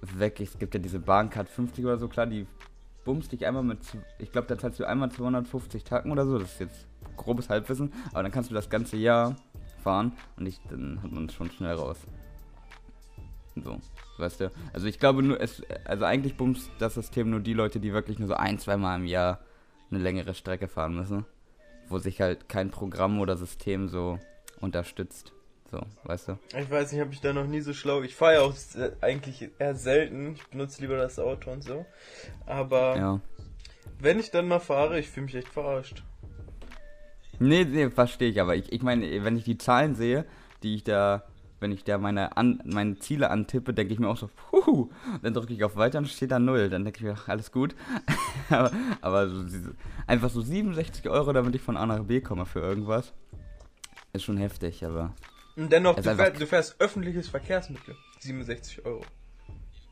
weg. 0.00 0.40
Es 0.40 0.58
gibt 0.58 0.74
ja 0.74 0.80
diese 0.80 0.98
Bahncard 0.98 1.48
50 1.48 1.84
oder 1.84 1.98
so, 1.98 2.08
klar, 2.08 2.26
die 2.26 2.46
bummst 3.04 3.32
dich 3.32 3.46
einmal 3.46 3.62
mit, 3.62 3.78
ich 4.18 4.32
glaube, 4.32 4.48
da 4.48 4.58
zahlst 4.58 4.80
du 4.80 4.84
einmal 4.84 5.10
250 5.10 5.84
Tacken 5.84 6.10
oder 6.10 6.26
so, 6.26 6.38
das 6.38 6.52
ist 6.52 6.60
jetzt 6.60 6.86
grobes 7.16 7.48
Halbwissen, 7.48 7.92
aber 8.12 8.22
dann 8.22 8.32
kannst 8.32 8.50
du 8.50 8.54
das 8.54 8.68
ganze 8.68 8.96
Jahr 8.96 9.36
fahren 9.82 10.12
und 10.36 10.46
ich, 10.46 10.60
dann 10.68 11.02
hat 11.02 11.12
man 11.12 11.26
es 11.26 11.34
schon 11.34 11.50
schnell 11.50 11.74
raus. 11.74 11.98
So, 13.62 13.80
weißt 14.18 14.40
du. 14.40 14.50
Also 14.72 14.86
ich 14.86 14.98
glaube 14.98 15.22
nur, 15.22 15.40
es, 15.40 15.62
also 15.84 16.04
eigentlich 16.04 16.36
bumst 16.36 16.70
das 16.78 16.94
System 16.94 17.30
nur 17.30 17.40
die 17.40 17.54
Leute, 17.54 17.80
die 17.80 17.92
wirklich 17.92 18.18
nur 18.18 18.28
so 18.28 18.34
ein, 18.34 18.58
zweimal 18.58 18.98
im 18.98 19.06
Jahr 19.06 19.40
eine 19.90 20.00
längere 20.00 20.34
Strecke 20.34 20.68
fahren 20.68 20.94
müssen. 20.94 21.24
Wo 21.88 21.98
sich 21.98 22.20
halt 22.20 22.48
kein 22.48 22.70
Programm 22.70 23.20
oder 23.20 23.36
System 23.36 23.88
so 23.88 24.18
unterstützt. 24.60 25.32
So, 25.70 25.80
weißt 26.04 26.28
du? 26.28 26.38
Ich 26.58 26.70
weiß 26.70 26.92
nicht, 26.92 27.00
habe 27.00 27.12
ich 27.12 27.20
da 27.20 27.32
noch 27.32 27.46
nie 27.46 27.60
so 27.60 27.72
schlau. 27.74 28.02
Ich 28.02 28.14
fahre 28.14 28.34
ja 28.34 28.40
auch 28.40 28.54
eigentlich 29.02 29.50
eher 29.58 29.74
selten. 29.74 30.34
Ich 30.34 30.46
benutze 30.46 30.80
lieber 30.80 30.96
das 30.96 31.18
Auto 31.18 31.50
und 31.50 31.62
so. 31.62 31.84
Aber 32.46 32.96
Ja. 32.96 33.20
wenn 33.98 34.18
ich 34.18 34.30
dann 34.30 34.48
mal 34.48 34.60
fahre, 34.60 34.98
ich 34.98 35.08
fühle 35.10 35.26
mich 35.26 35.34
echt 35.34 35.48
verarscht. 35.48 36.02
Nee, 37.38 37.64
nee, 37.64 37.90
verstehe 37.90 38.30
ich, 38.30 38.40
aber 38.40 38.56
ich, 38.56 38.72
ich 38.72 38.82
meine, 38.82 39.24
wenn 39.24 39.36
ich 39.36 39.44
die 39.44 39.58
Zahlen 39.58 39.94
sehe, 39.94 40.24
die 40.62 40.74
ich 40.74 40.84
da, 40.84 41.22
wenn 41.60 41.72
ich 41.72 41.84
da 41.84 41.98
meine, 41.98 42.36
an, 42.36 42.60
meine 42.64 42.98
Ziele 42.98 43.30
antippe, 43.30 43.74
denke 43.74 43.92
ich 43.92 43.98
mir 43.98 44.08
auch 44.08 44.16
so, 44.16 44.28
puhu, 44.50 44.90
dann 45.22 45.34
drücke 45.34 45.52
ich 45.52 45.64
auf 45.64 45.76
Weiter 45.76 45.98
und 45.98 46.08
steht 46.08 46.30
da 46.30 46.38
null. 46.38 46.68
Dann 46.70 46.84
denke 46.84 46.98
ich 46.98 47.04
mir, 47.04 47.14
ach, 47.16 47.28
alles 47.28 47.50
gut. 47.52 47.74
aber 48.50 48.70
aber 49.00 49.28
so, 49.28 49.42
diese- 49.42 49.74
einfach 50.06 50.30
so 50.30 50.40
67 50.40 51.08
Euro, 51.08 51.32
damit 51.32 51.54
ich 51.54 51.62
von 51.62 51.76
A 51.76 51.86
nach 51.86 52.04
B 52.04 52.20
komme 52.20 52.46
für 52.46 52.60
irgendwas, 52.60 53.12
ist 54.12 54.24
schon 54.24 54.36
heftig, 54.36 54.84
aber. 54.84 55.12
Und 55.56 55.72
dennoch, 55.72 55.96
du, 55.96 56.02
fährst, 56.02 56.40
du 56.40 56.46
fährst 56.46 56.80
öffentliches 56.80 57.28
Verkehrsmittel. 57.28 57.96
67 58.20 58.84
Euro. 58.86 59.02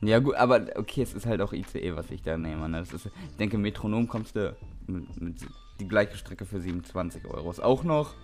Ja 0.03 0.19
gut, 0.19 0.35
aber 0.37 0.67
okay, 0.77 1.03
es 1.03 1.15
ist 1.15 1.27
halt 1.27 1.41
auch 1.41 1.53
ICE, 1.53 1.97
was 1.97 2.11
ich 2.11 2.23
da 2.23 2.37
nehme. 2.37 2.69
Ne? 2.69 2.81
Das 2.81 2.93
ist, 2.93 3.07
ich 3.07 3.37
denke, 3.39 3.57
Metronom 3.59 4.07
kommst 4.07 4.37
du 4.37 4.55
mit, 4.87 5.21
mit 5.21 5.37
die 5.81 5.89
gleiche 5.89 6.17
Strecke 6.17 6.45
für 6.45 6.61
27 6.61 7.25
Euro. 7.27 7.51
Ist 7.51 7.61
auch 7.63 7.83
noch 7.83 8.15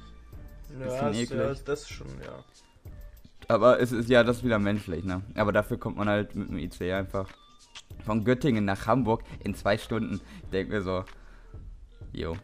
Ja, 0.78 1.08
Bisschen 1.08 1.38
das, 1.38 1.64
das 1.64 1.80
ist 1.82 1.90
schon, 1.90 2.06
ja. 2.24 2.44
Aber 3.52 3.80
es 3.80 3.92
ist 3.92 4.08
ja 4.08 4.24
das 4.24 4.38
ist 4.38 4.44
wieder 4.44 4.58
menschlich, 4.58 5.04
ne? 5.04 5.22
Aber 5.34 5.52
dafür 5.52 5.78
kommt 5.78 5.98
man 5.98 6.08
halt 6.08 6.34
mit 6.34 6.48
dem 6.48 6.58
IC 6.58 6.80
einfach 6.92 7.28
von 8.04 8.24
Göttingen 8.24 8.64
nach 8.64 8.86
Hamburg 8.86 9.22
in 9.44 9.54
zwei 9.54 9.76
Stunden. 9.76 10.20
Ich 10.44 10.50
denke 10.50 10.72
mir 10.72 10.82
so, 10.82 11.04
jo, 12.12 12.34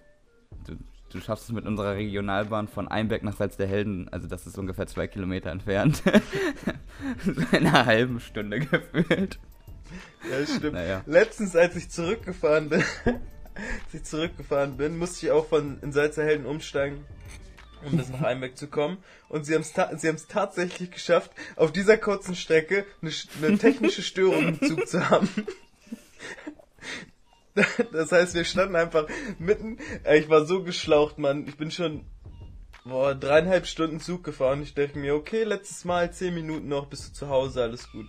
du, 0.67 0.77
du 1.11 1.21
schaffst 1.21 1.45
es 1.45 1.53
mit 1.53 1.65
unserer 1.67 1.95
Regionalbahn 1.95 2.69
von 2.69 2.88
Einberg 2.88 3.23
nach 3.23 3.37
Salz 3.37 3.57
der 3.57 3.69
Helden, 3.69 4.09
also 4.11 4.29
das 4.29 4.47
ist 4.47 4.59
ungefähr 4.59 4.87
zwei 4.87 5.07
Kilometer 5.07 5.50
entfernt. 5.50 6.03
in 7.53 7.67
einer 7.67 7.87
halben 7.87 8.21
Stunde 8.21 8.61
gefühlt. 8.61 9.38
Ja, 10.31 10.47
stimmt. 10.47 10.75
Naja. 10.75 11.03
Letztens, 11.07 11.57
als 11.57 11.75
ich 11.75 11.88
zurückgefahren 11.88 12.69
bin, 12.69 12.85
als 13.05 13.95
ich 13.95 14.05
zurückgefahren 14.05 14.77
bin, 14.77 14.99
musste 14.99 15.27
ich 15.27 15.33
auch 15.33 15.47
von 15.47 15.79
in 15.81 15.93
Salzerhelden 15.93 16.45
umsteigen, 16.45 17.05
um 17.85 17.97
bis 17.97 18.09
nach 18.09 18.23
Einbeck 18.23 18.57
zu 18.57 18.69
kommen. 18.69 18.99
Und 19.29 19.45
sie 19.45 19.55
haben 19.55 19.63
es 19.63 19.73
ta 19.73 19.91
tatsächlich 20.29 20.91
geschafft, 20.91 21.31
auf 21.57 21.73
dieser 21.73 21.99
kurzen 21.99 22.35
Strecke 22.35 22.87
eine, 23.03 23.13
eine 23.43 23.59
technische 23.59 24.03
Störung 24.03 24.49
im 24.49 24.61
Zug 24.61 24.89
zu 24.89 25.09
haben. 25.09 25.29
Das 27.91 28.13
heißt, 28.13 28.35
wir 28.35 28.45
standen 28.45 28.77
einfach 28.77 29.09
mitten, 29.41 29.79
ich 30.09 30.29
war 30.29 30.47
so 30.47 30.63
geschlaucht, 30.63 31.19
Mann. 31.19 31.45
Ich 31.49 31.57
bin 31.57 31.73
schon 31.73 32.05
boah, 32.85 33.15
dreieinhalb 33.15 33.67
Stunden 33.67 34.01
Zug 34.01 34.25
gefahren. 34.25 34.63
Ich 34.63 34.75
dachte 34.75 34.99
mir, 34.99 35.15
okay, 35.15 35.45
letztes 35.45 35.85
Mal 35.85 36.13
zehn 36.13 36.35
Minuten 36.35 36.69
noch, 36.69 36.87
bist 36.87 37.09
du 37.09 37.13
zu 37.13 37.29
Hause, 37.29 37.63
alles 37.63 37.91
gut. 37.91 38.07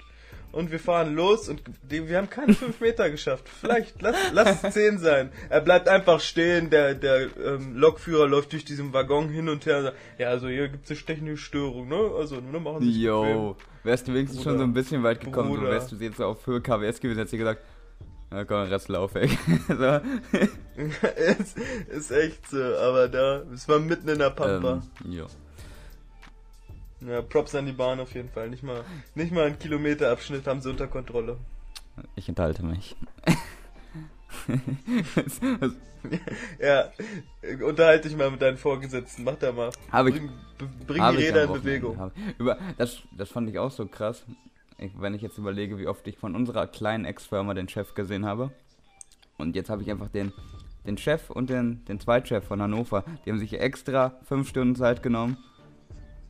Und 0.51 0.71
wir 0.71 0.79
fahren 0.79 1.13
los 1.15 1.47
und 1.47 1.61
wir 1.87 2.17
haben 2.17 2.29
keine 2.29 2.53
fünf 2.53 2.81
Meter 2.81 3.09
geschafft. 3.09 3.47
Vielleicht, 3.47 4.01
lass, 4.01 4.15
lass 4.33 4.63
es 4.63 4.73
zehn 4.73 4.97
sein. 4.97 5.29
Er 5.49 5.61
bleibt 5.61 5.87
einfach 5.87 6.19
stehen, 6.19 6.69
der, 6.69 6.95
der 6.95 7.27
ähm, 7.37 7.75
Lokführer 7.75 8.27
läuft 8.27 8.53
durch 8.53 8.65
diesen 8.65 8.91
Waggon 8.93 9.29
hin 9.29 9.47
und 9.47 9.65
her 9.65 9.77
und 9.77 9.83
sagt, 9.83 9.97
ja, 10.17 10.29
also 10.29 10.47
hier 10.47 10.69
gibt 10.69 10.89
es 10.89 10.91
eine 10.91 11.05
technische 11.05 11.43
Störung, 11.43 11.87
ne? 11.87 12.11
Also, 12.17 12.37
ne, 12.37 12.59
machen 12.59 12.81
Sie 12.81 12.91
sich 12.91 13.03
Yo, 13.03 13.55
wärst 13.83 14.07
du 14.07 14.13
wenigstens 14.13 14.43
schon 14.43 14.57
so 14.57 14.63
ein 14.63 14.73
bisschen 14.73 15.03
weit 15.03 15.21
gekommen, 15.21 15.49
Bruder. 15.49 15.69
wärst 15.69 15.91
du 15.91 15.95
jetzt 15.97 16.17
so 16.17 16.25
auf 16.25 16.45
Höhe 16.47 16.61
KWS 16.61 16.99
gewesen, 16.99 17.19
hättest 17.19 17.33
du 17.33 17.37
gesagt, 17.37 17.61
na 18.31 18.45
komm, 18.45 18.67
Rest 18.67 18.89
lauf 18.89 19.15
weg. 19.15 19.31
so, 19.67 19.99
ist, 21.41 21.57
ist 21.89 22.11
echt 22.11 22.49
so, 22.49 22.61
aber 22.61 23.07
da, 23.07 23.43
es 23.53 23.67
war 23.67 23.79
mitten 23.79 24.07
in 24.07 24.19
der 24.19 24.29
Pampa. 24.29 24.81
ähm, 25.03 25.11
jo. 25.11 25.25
Ja, 27.01 27.21
Props 27.21 27.55
an 27.55 27.65
die 27.65 27.71
Bahn 27.71 27.99
auf 27.99 28.13
jeden 28.13 28.29
Fall. 28.29 28.49
Nicht 28.49 28.63
mal, 28.63 28.83
nicht 29.15 29.31
mal 29.31 29.45
einen 29.45 29.59
Kilometerabschnitt 29.59 30.45
haben 30.47 30.61
sie 30.61 30.69
unter 30.69 30.87
Kontrolle. 30.87 31.37
Ich 32.15 32.27
enthalte 32.29 32.63
mich. 32.63 32.95
Ja, 36.61 36.89
unterhalte 37.65 38.07
dich 38.07 38.17
mal 38.17 38.31
mit 38.31 38.41
deinen 38.41 38.55
Vorgesetzten, 38.57 39.25
mach 39.25 39.35
da 39.35 39.51
mal. 39.51 39.69
Hab 39.91 40.07
ich- 40.07 40.13
bring 40.15 40.31
bring 40.87 40.97
die 41.11 41.17
Räder 41.17 41.43
in 41.43 41.51
Bewegung. 41.53 42.11
Über, 42.37 42.57
das, 42.77 43.01
das 43.17 43.29
fand 43.29 43.49
ich 43.49 43.59
auch 43.59 43.71
so 43.71 43.85
krass. 43.85 44.23
Ich, 44.77 44.93
wenn 44.99 45.13
ich 45.13 45.21
jetzt 45.21 45.37
überlege, 45.37 45.77
wie 45.77 45.87
oft 45.87 46.07
ich 46.07 46.17
von 46.17 46.35
unserer 46.35 46.67
kleinen 46.67 47.03
Ex-Firma 47.03 47.53
den 47.53 47.67
Chef 47.67 47.95
gesehen 47.95 48.25
habe. 48.25 48.51
Und 49.37 49.55
jetzt 49.57 49.69
habe 49.69 49.81
ich 49.81 49.91
einfach 49.91 50.07
den, 50.07 50.31
den 50.85 50.97
Chef 50.97 51.29
und 51.29 51.49
den, 51.49 51.83
den 51.85 51.99
Zweitchef 51.99 52.45
von 52.45 52.61
Hannover. 52.61 53.03
Die 53.25 53.31
haben 53.31 53.39
sich 53.39 53.59
extra 53.59 54.13
fünf 54.23 54.47
Stunden 54.47 54.75
Zeit 54.75 55.03
genommen, 55.03 55.37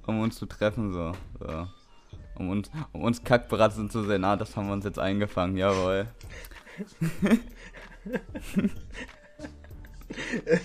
um 0.10 0.22
uns 0.22 0.38
zu 0.38 0.46
treffen. 0.46 0.94
So, 0.94 1.14
so. 1.40 1.68
Um 2.36 2.50
uns, 2.50 2.70
um 2.94 3.02
uns 3.02 3.24
Kackbratzen 3.24 3.90
zu 3.90 4.04
sehen. 4.04 4.24
Ah, 4.24 4.38
das 4.38 4.56
haben 4.56 4.68
wir 4.68 4.74
uns 4.74 4.86
jetzt 4.86 5.00
eingefangen, 5.00 5.58
jawohl. 5.58 6.08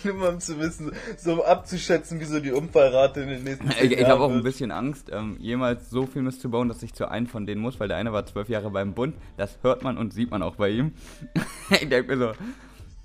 Nur 0.05 0.15
mal 0.15 0.35
um 0.35 0.41
zu 0.41 0.59
wissen, 0.59 0.93
so 1.17 1.35
um 1.35 1.43
abzuschätzen, 1.43 2.21
wie 2.21 2.25
so 2.25 2.41
die 2.41 2.53
Unfallrate 2.53 3.21
in 3.21 3.29
den 3.29 3.45
nächsten 3.45 3.69
Ich, 3.71 3.93
ich 3.93 4.07
habe 4.07 4.23
auch 4.23 4.31
ein 4.31 4.43
bisschen 4.43 4.71
Angst, 4.71 5.11
ähm, 5.13 5.37
jemals 5.39 5.91
so 5.91 6.07
viel 6.07 6.23
Mist 6.23 6.41
zu 6.41 6.51
bauen, 6.51 6.69
dass 6.69 6.83
ich 6.83 6.95
zu 6.95 7.11
einem 7.11 7.27
von 7.27 7.45
denen 7.45 7.61
muss, 7.61 7.79
weil 7.79 7.89
der 7.89 7.99
eine 7.99 8.13
war 8.13 8.25
zwölf 8.25 8.49
Jahre 8.49 8.71
beim 8.71 8.95
Bund. 8.95 9.15
Das 9.37 9.59
hört 9.63 9.83
man 9.83 9.99
und 9.99 10.15
sieht 10.15 10.31
man 10.31 10.43
auch 10.43 10.57
bei 10.57 10.71
ihm. 10.71 10.93
ich 11.71 11.89
denke 11.89 12.17
mir 12.17 12.19
so, 12.19 12.33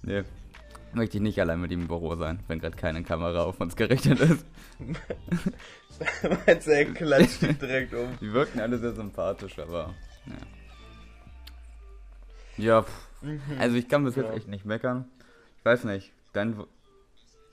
nee, 0.04 0.24
möchte 0.94 1.18
ich 1.18 1.24
nicht 1.24 1.40
allein 1.40 1.62
mit 1.62 1.72
ihm 1.72 1.82
im 1.82 1.88
Büro 1.88 2.16
sein, 2.16 2.40
wenn 2.48 2.60
gerade 2.60 2.76
keine 2.78 3.04
Kamera 3.04 3.44
auf 3.44 3.60
uns 3.60 3.76
gerichtet 3.76 4.20
ist. 4.20 4.46
Meinst 6.46 6.68
er 6.68 6.86
klatscht 6.86 7.42
dich 7.42 7.58
direkt 7.60 7.94
um. 7.94 8.18
Die 8.22 8.32
wirken 8.32 8.60
alle 8.60 8.78
sehr 8.80 8.94
sympathisch, 8.94 9.60
aber 9.60 9.94
ja. 10.26 10.34
Ja, 12.58 12.82
pff, 12.84 13.08
also 13.60 13.76
ich 13.78 13.88
kann 13.88 14.04
bis 14.04 14.16
jetzt 14.16 14.28
Ja. 14.30 14.34
echt 14.34 14.48
nicht 14.48 14.66
meckern. 14.66 15.06
Ich 15.60 15.66
weiß 15.66 15.84
nicht, 15.86 16.12
dein, 16.34 16.56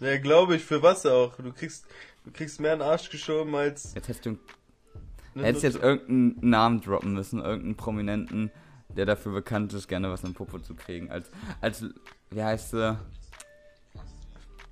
Ja, 0.00 0.16
glaube 0.18 0.56
ich, 0.56 0.64
für 0.64 0.82
was 0.82 1.06
auch. 1.06 1.36
Du 1.36 1.52
kriegst, 1.52 1.86
du 2.24 2.30
kriegst 2.32 2.60
mehr 2.60 2.72
in 2.72 2.80
den 2.80 2.88
Arsch 2.88 3.10
geschoben 3.10 3.54
als. 3.54 3.94
jetzt 3.94 4.08
hättest 4.08 4.26
du 4.26 4.38
eine 5.34 5.44
Hättest 5.44 5.64
jetzt 5.64 5.82
irgendeinen 5.82 6.48
Namen 6.50 6.80
droppen 6.80 7.12
müssen, 7.12 7.40
irgendeinen 7.40 7.76
Prominenten, 7.76 8.50
der 8.88 9.04
dafür 9.06 9.32
bekannt 9.32 9.72
ist, 9.74 9.86
gerne 9.86 10.10
was 10.10 10.24
im 10.24 10.32
Popo 10.34 10.58
zu 10.58 10.74
kriegen. 10.74 11.10
Als, 11.10 11.30
als, 11.60 11.84
wie 12.30 12.42
heißt 12.42 12.70
sie? 12.70 12.98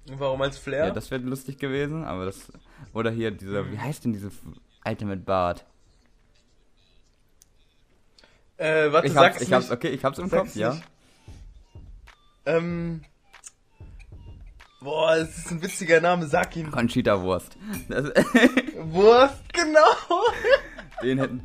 Warum 0.07 0.43
als 0.43 0.59
Flair? 0.59 0.87
Ja, 0.87 0.91
das 0.91 1.11
wäre 1.11 1.23
lustig 1.23 1.59
gewesen, 1.59 2.05
aber 2.05 2.27
das, 2.27 2.53
oder 2.93 3.11
hier 3.11 3.31
dieser, 3.31 3.71
wie 3.71 3.79
heißt 3.79 4.05
denn 4.05 4.13
diese 4.13 4.31
Alte 4.83 5.05
mit 5.07 5.25
Bart? 5.25 5.65
äh, 8.59 8.93
warte, 8.93 9.07
Ich 9.09 9.13
sag's 9.15 9.37
hab's, 9.37 9.43
ich 9.43 9.53
hab's, 9.53 9.71
okay, 9.71 9.89
ich 9.89 10.05
hab's 10.05 10.19
im 10.19 10.29
Sag's 10.29 10.43
Kopf, 10.53 10.57
ja. 10.57 10.75
nicht. 10.75 10.85
Ähm. 12.47 13.03
Boah, 14.81 15.17
es 15.17 15.39
ist 15.39 15.51
ein 15.51 15.63
witziger 15.63 16.01
Name, 16.03 16.27
sag 16.27 16.55
ihn. 16.57 16.71
Conchita 16.71 17.23
Wurst. 17.23 17.57
Das, 17.89 18.05
Wurst, 18.77 19.43
genau. 19.55 20.23
den 21.03 21.19
hätten, 21.19 21.43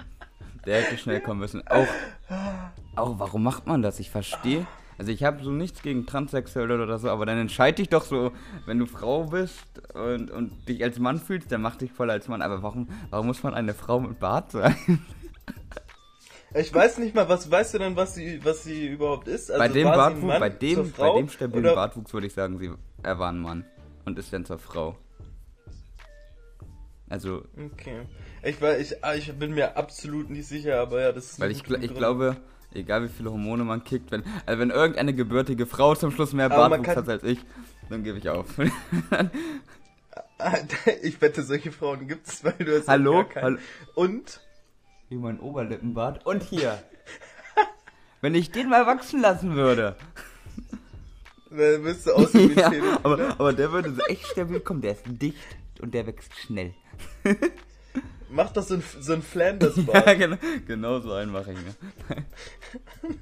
der 0.65 0.81
hätte 0.81 0.97
schnell 0.97 1.21
kommen 1.21 1.39
müssen. 1.39 1.65
Auch, 1.67 1.87
auch, 2.97 3.17
warum 3.17 3.43
macht 3.43 3.65
man 3.65 3.81
das? 3.81 4.01
Ich 4.01 4.09
verstehe. 4.09 4.67
Also 4.99 5.11
ich 5.13 5.23
habe 5.23 5.41
so 5.43 5.49
nichts 5.49 5.81
gegen 5.81 6.05
Transsexuelle 6.05 6.83
oder 6.83 6.99
so, 6.99 7.09
aber 7.09 7.25
dann 7.25 7.37
entscheid 7.37 7.79
dich 7.79 7.87
doch 7.87 8.03
so, 8.03 8.33
wenn 8.65 8.77
du 8.79 8.85
Frau 8.85 9.23
bist 9.23 9.63
und, 9.93 10.29
und 10.29 10.67
dich 10.67 10.83
als 10.83 10.99
Mann 10.99 11.19
fühlst, 11.19 11.51
dann 11.53 11.61
mach 11.61 11.77
dich 11.77 11.91
voll 11.93 12.11
als 12.11 12.27
Mann. 12.27 12.41
Aber 12.41 12.61
warum, 12.61 12.89
warum 13.09 13.27
muss 13.27 13.41
man 13.41 13.53
eine 13.53 13.73
Frau 13.73 13.99
mit 14.01 14.19
Bart 14.19 14.51
sein? 14.51 14.75
Ich 16.55 16.73
weiß 16.73 16.97
nicht 16.97 17.13
mal, 17.13 17.29
was 17.29 17.51
weißt 17.51 17.75
du 17.75 17.77
denn, 17.77 17.95
was 17.95 18.15
sie, 18.15 18.43
was 18.43 18.63
sie 18.63 18.87
überhaupt 18.87 19.27
ist? 19.27 19.51
Also 19.51 19.59
bei 19.59 19.67
dem 19.67 19.85
war 19.85 19.93
sie 19.93 19.99
ein 19.99 20.21
Bartwuchs, 20.21 20.23
Mann 20.27 20.39
bei 20.39 20.49
dem, 20.49 20.85
Frau, 20.87 21.13
bei 21.13 21.19
dem 21.21 21.29
stabilen 21.29 21.65
oder- 21.65 21.75
Bartwuchs 21.75 22.11
würde 22.11 22.25
ich 22.25 22.33
sagen, 22.33 22.57
sie, 22.57 22.71
er 23.03 23.19
war 23.19 23.31
ein 23.31 23.37
Mann 23.39 23.65
und 24.05 24.17
ist 24.17 24.33
dann 24.33 24.45
zur 24.45 24.57
Frau. 24.57 24.97
Also, 27.07 27.43
Okay. 27.73 28.01
Ich, 28.41 28.59
war, 28.63 28.79
ich, 28.79 29.03
ah, 29.03 29.13
ich 29.13 29.31
bin 29.37 29.53
mir 29.53 29.77
absolut 29.77 30.31
nicht 30.31 30.47
sicher, 30.47 30.79
aber 30.79 31.01
ja, 31.01 31.11
das 31.11 31.33
ist. 31.33 31.39
weil 31.39 31.51
ich, 31.51 31.69
ich 31.69 31.93
glaube, 31.93 32.37
egal 32.73 33.03
wie 33.03 33.09
viele 33.09 33.31
Hormone 33.31 33.63
man 33.63 33.83
kickt, 33.83 34.11
wenn, 34.11 34.23
also 34.45 34.59
wenn 34.59 34.69
irgendeine 34.69 35.13
gebürtige 35.13 35.65
Frau 35.65 35.95
zum 35.95 36.11
Schluss 36.11 36.33
mehr 36.33 36.51
Aber 36.51 36.69
Bartwuchs 36.69 36.95
hat 36.95 37.09
als 37.09 37.23
ich, 37.23 37.39
dann 37.89 38.03
gebe 38.03 38.17
ich 38.17 38.29
auf. 38.29 38.47
Ich 41.01 41.19
wette, 41.21 41.43
solche 41.43 41.71
Frauen 41.71 42.07
gibt 42.07 42.27
es, 42.27 42.43
weil 42.45 42.53
du 42.53 42.77
hast 42.77 42.87
Hallo? 42.87 43.25
gar. 43.25 43.43
Hallo? 43.43 43.57
Und? 43.95 44.39
Wie 45.09 45.17
mein 45.17 45.39
Oberlippenbart. 45.39 46.25
Und 46.25 46.43
hier. 46.43 46.81
wenn 48.21 48.35
ich 48.35 48.49
den 48.49 48.69
mal 48.69 48.85
wachsen 48.85 49.21
lassen 49.21 49.55
würde. 49.55 49.97
Dann 51.49 51.83
du 51.83 52.15
aussehen 52.15 52.49
wie 52.55 52.59
ja, 52.59 52.67
ein 52.67 52.71
Pädophil. 52.71 52.99
aber, 53.03 53.29
aber 53.31 53.53
der 53.53 53.71
würde 53.71 53.91
so 53.93 54.01
echt 54.03 54.27
stabil 54.27 54.61
kommen. 54.61 54.81
Der 54.81 54.93
ist 54.93 55.03
dicht 55.07 55.37
und 55.81 55.93
der 55.93 56.07
wächst 56.07 56.33
schnell. 56.37 56.73
Mach 58.31 58.51
doch 58.51 58.63
so 58.63 58.75
ein, 58.75 58.83
so 58.99 59.13
ein 59.13 59.19
Ja, 59.19 59.25
Flanders-Bart. 59.25 60.17
genau, 60.17 60.37
genau 60.67 60.99
so 60.99 61.13
einen 61.13 61.31
mache 61.31 61.51
ich 61.53 61.57
mir. 61.57 61.75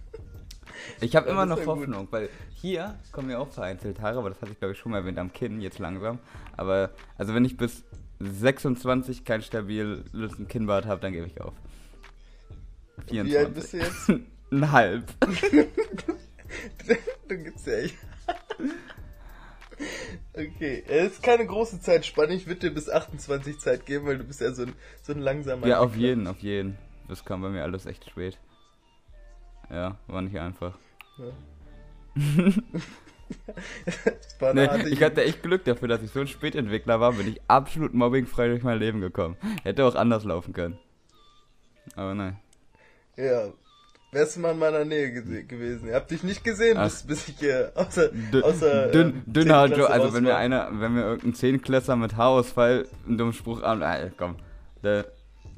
Ich 1.01 1.15
habe 1.15 1.27
Ja, 1.27 1.33
immer 1.33 1.45
das 1.45 1.49
noch 1.49 1.57
ja 1.59 1.65
gut. 1.65 1.81
Hoffnung, 1.81 2.07
weil 2.11 2.29
hier 2.53 2.97
kommen 3.11 3.29
ja 3.29 3.37
auch 3.39 3.49
vereinzelt 3.51 3.99
Haare, 4.01 4.19
aber 4.19 4.29
das 4.29 4.41
hatte 4.41 4.51
ich 4.51 4.59
glaube 4.59 4.73
ich 4.73 4.79
schon 4.79 4.91
mal 4.91 4.99
erwähnt 4.99 5.19
am 5.19 5.31
Kinn, 5.31 5.61
jetzt 5.61 5.79
langsam. 5.79 6.19
Aber 6.55 6.91
also 7.17 7.33
wenn 7.35 7.45
ich 7.45 7.57
bis 7.57 7.83
26 8.19 9.23
kein 9.25 9.41
stabiles 9.43 10.01
Kinnbart 10.47 10.85
habe, 10.85 11.01
dann 11.01 11.13
gebe 11.13 11.27
ich 11.27 11.39
auf. 11.41 11.53
24. 13.07 13.31
Wie 13.31 13.37
alt 13.37 13.53
bist 13.53 13.73
du 13.73 13.77
jetzt? 13.77 14.09
Ein 14.51 14.71
halb. 14.71 15.03
du 17.27 17.37
gibt's 17.37 17.65
ja 17.65 17.73
echt. 17.73 17.95
Okay, 20.33 20.83
es 20.87 21.13
ist 21.13 21.23
keine 21.23 21.45
große 21.45 21.81
Zeitspanne. 21.81 22.33
Ich 22.33 22.47
würde 22.47 22.61
dir 22.61 22.71
bis 22.71 22.89
28 22.89 23.59
Zeit 23.59 23.85
geben, 23.85 24.05
weil 24.05 24.17
du 24.17 24.23
bist 24.23 24.41
ja 24.41 24.51
so 24.51 24.63
ein, 24.63 24.73
so 25.01 25.13
ein 25.13 25.19
langsamer. 25.19 25.67
Ja, 25.67 25.79
auf 25.79 25.95
jeden, 25.95 26.27
auf 26.27 26.39
jeden. 26.39 26.77
Das 27.07 27.25
kam 27.25 27.41
bei 27.41 27.49
mir 27.49 27.63
alles 27.63 27.85
echt 27.85 28.09
spät. 28.09 28.37
Ja, 29.69 29.97
war 30.07 30.21
nicht 30.21 30.39
einfach. 30.39 30.77
Eine 31.17 32.53
Nee, 34.53 34.89
ich 34.89 35.03
hatte 35.03 35.23
echt 35.23 35.43
Glück 35.43 35.65
dafür, 35.65 35.87
dass 35.87 36.01
ich 36.01 36.11
so 36.11 36.21
ein 36.21 36.27
Spätentwickler 36.27 36.99
war, 36.99 37.13
bin 37.13 37.27
ich 37.27 37.41
absolut 37.47 37.93
mobbingfrei 37.93 38.47
durch 38.47 38.63
mein 38.63 38.79
Leben 38.79 39.01
gekommen. 39.01 39.37
Hätte 39.63 39.85
auch 39.85 39.95
anders 39.95 40.23
laufen 40.23 40.53
können. 40.53 40.79
Aber 41.95 42.13
nein. 42.13 42.37
Ja. 43.15 43.51
Wärst 44.17 44.35
du 44.35 44.39
mal 44.39 44.51
in 44.53 44.59
meiner 44.59 44.83
Nähe 44.85 45.07
gese- 45.09 45.43
gewesen. 45.45 45.87
Ihr 45.89 45.95
habt 45.95 46.09
dich 46.11 46.23
nicht 46.23 46.43
gesehen, 46.43 46.77
bis, 46.81 47.03
bis 47.03 47.27
ich 47.29 47.35
hier 47.39 47.71
außer, 47.75 48.09
Dünn, 48.09 48.43
außer 48.43 48.87
dünn, 48.87 49.09
ähm, 49.09 49.23
dünner 49.33 49.57
also 49.59 49.75
wenn 49.75 50.01
raus 50.01 50.21
mir 50.21 50.35
einer, 50.37 50.69
wenn 50.73 50.93
mir 50.93 51.01
irgendein 51.03 51.33
Zehnklässler 51.35 51.95
mit 51.95 52.15
Haarausfall 52.17 52.85
einen 53.07 53.17
dummen 53.17 53.33
Spruch 53.33 53.61
an, 53.61 53.81
ey, 53.81 54.11
komm, 54.17 54.35
der, 54.83 55.05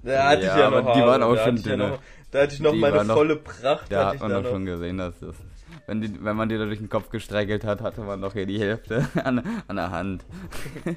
Da 0.04 0.30
hatte 0.30 0.44
Ja, 0.46 0.54
ich 0.54 0.60
ja 0.60 0.68
aber 0.68 0.82
noch 0.82 0.94
die 0.94 1.00
waren 1.01 1.24
auch 1.24 1.38
schon 1.38 1.56
ich 1.58 1.66
ja 1.66 2.00
Da 2.32 2.42
hatte 2.42 2.54
ich 2.54 2.60
noch 2.60 2.74
Die 2.74 2.80
meine 2.80 3.04
noch- 3.06 3.16
volle 3.16 3.36
Pracht. 3.38 3.92
Da 3.92 4.08
hat 4.08 4.16
ich 4.16 4.22
man 4.22 4.32
doch 4.32 4.50
schon 4.50 4.66
gesehen, 4.66 4.98
dass 4.98 5.20
das. 5.20 5.36
Wenn, 5.88 6.01
die, 6.01 6.24
wenn 6.24 6.36
man 6.36 6.50
die 6.50 6.58
da 6.58 6.66
durch 6.66 6.78
den 6.80 6.89
Kopf 6.89 7.10
gestreichelt 7.10 7.63
hat, 7.63 7.82
hatte 7.82 8.01
man 8.01 8.22
doch 8.22 8.34
hier 8.34 8.46
die 8.46 8.60
Hälfte 8.60 9.08
an, 9.24 9.42
an 9.68 9.75
der 9.75 9.89
Hand. 9.92 10.24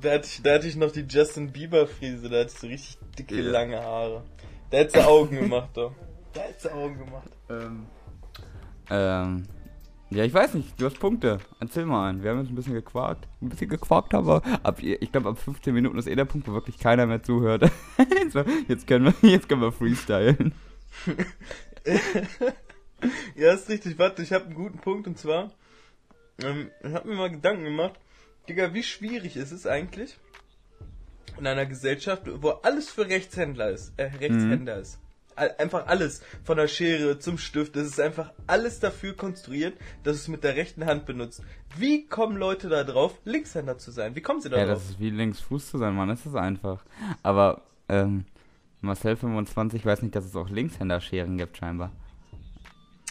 Da 0.00 0.12
hatte, 0.12 0.28
ich, 0.28 0.42
da 0.42 0.54
hatte 0.54 0.68
ich 0.68 0.76
noch 0.76 0.92
die 0.92 1.04
Justin 1.08 1.50
Bieber 1.50 1.88
Frise, 1.88 2.28
da 2.28 2.38
hatte 2.40 2.52
ich 2.54 2.60
so 2.60 2.66
richtig 2.68 2.98
dicke, 3.18 3.34
Ja. 3.40 3.50
lange 3.50 3.80
Haare. 3.82 4.22
Da 4.70 4.76
hättest 4.78 4.94
du 4.96 5.00
Augen 5.00 5.36
gemacht, 5.40 5.70
doch. 5.74 5.92
Du 6.62 6.72
Augen 6.72 6.98
gemacht. 6.98 7.30
Ähm. 7.50 7.86
Ähm. 8.90 9.42
Ja, 10.10 10.24
ich 10.24 10.32
weiß 10.32 10.54
nicht, 10.54 10.80
du 10.80 10.86
hast 10.86 10.98
Punkte. 10.98 11.38
Erzähl 11.60 11.84
mal 11.84 12.08
einen. 12.08 12.22
Wir 12.22 12.30
haben 12.30 12.40
jetzt 12.40 12.48
ein 12.48 12.54
bisschen 12.54 12.72
gequakt. 12.74 13.28
Ein 13.42 13.50
bisschen 13.50 13.68
gequakt, 13.68 14.14
aber 14.14 14.42
ab, 14.62 14.82
ich 14.82 15.12
glaube, 15.12 15.28
ab 15.28 15.38
15 15.38 15.74
Minuten 15.74 15.98
ist 15.98 16.06
eh 16.06 16.16
der 16.16 16.24
Punkt, 16.24 16.48
wo 16.48 16.52
wirklich 16.54 16.78
keiner 16.78 17.06
mehr 17.06 17.22
zuhört. 17.22 17.70
so, 18.32 18.42
jetzt, 18.68 18.86
können 18.86 19.14
wir, 19.20 19.30
jetzt 19.30 19.48
können 19.48 19.60
wir 19.60 19.72
freestylen. 19.72 20.54
Ja, 23.36 23.52
ist 23.52 23.68
richtig. 23.68 23.98
Warte, 23.98 24.22
ich 24.22 24.32
habe 24.32 24.46
einen 24.46 24.54
guten 24.54 24.78
Punkt 24.78 25.06
und 25.06 25.18
zwar, 25.18 25.52
ähm, 26.42 26.70
ich 26.82 26.92
habe 26.92 27.08
mir 27.08 27.14
mal 27.14 27.30
Gedanken 27.30 27.64
gemacht, 27.64 27.94
Digga, 28.48 28.74
wie 28.74 28.82
schwierig 28.82 29.36
ist 29.36 29.52
es 29.52 29.66
eigentlich 29.66 30.18
in 31.38 31.46
einer 31.46 31.66
Gesellschaft, 31.66 32.22
wo 32.42 32.50
alles 32.50 32.90
für 32.90 33.08
Rechtshändler 33.08 33.70
ist, 33.70 33.92
äh, 33.96 34.04
Rechtshänder 34.04 34.78
ist. 34.78 34.98
Einfach 35.38 35.86
alles, 35.86 36.22
von 36.44 36.56
der 36.56 36.68
Schere 36.68 37.18
zum 37.18 37.38
Stift, 37.38 37.76
das 37.76 37.86
ist 37.86 38.00
einfach 38.00 38.32
alles 38.46 38.80
dafür 38.80 39.14
konstruiert, 39.16 39.74
dass 40.02 40.16
es 40.16 40.28
mit 40.28 40.42
der 40.44 40.56
rechten 40.56 40.84
Hand 40.86 41.06
benutzt. 41.06 41.42
Wie 41.76 42.06
kommen 42.06 42.36
Leute 42.36 42.68
da 42.68 42.82
drauf, 42.84 43.18
Linkshänder 43.24 43.78
zu 43.78 43.90
sein? 43.90 44.14
Wie 44.16 44.20
kommen 44.20 44.40
sie 44.40 44.48
da 44.50 44.56
Ja, 44.58 44.64
drauf? 44.66 44.74
das 44.78 44.90
ist 44.90 45.00
wie 45.00 45.10
links 45.10 45.40
Fuß 45.40 45.70
zu 45.70 45.78
sein, 45.78 45.94
Mann. 45.94 46.08
Das 46.08 46.26
ist 46.26 46.34
einfach. 46.34 46.82
Aber, 47.22 47.62
ähm, 47.88 48.24
Marcel25 48.82 49.84
weiß 49.84 50.02
nicht, 50.02 50.14
dass 50.16 50.24
es 50.24 50.34
auch 50.36 50.48
Linkshänder-Scheren 50.48 51.36
gibt, 51.38 51.56
scheinbar. 51.56 51.92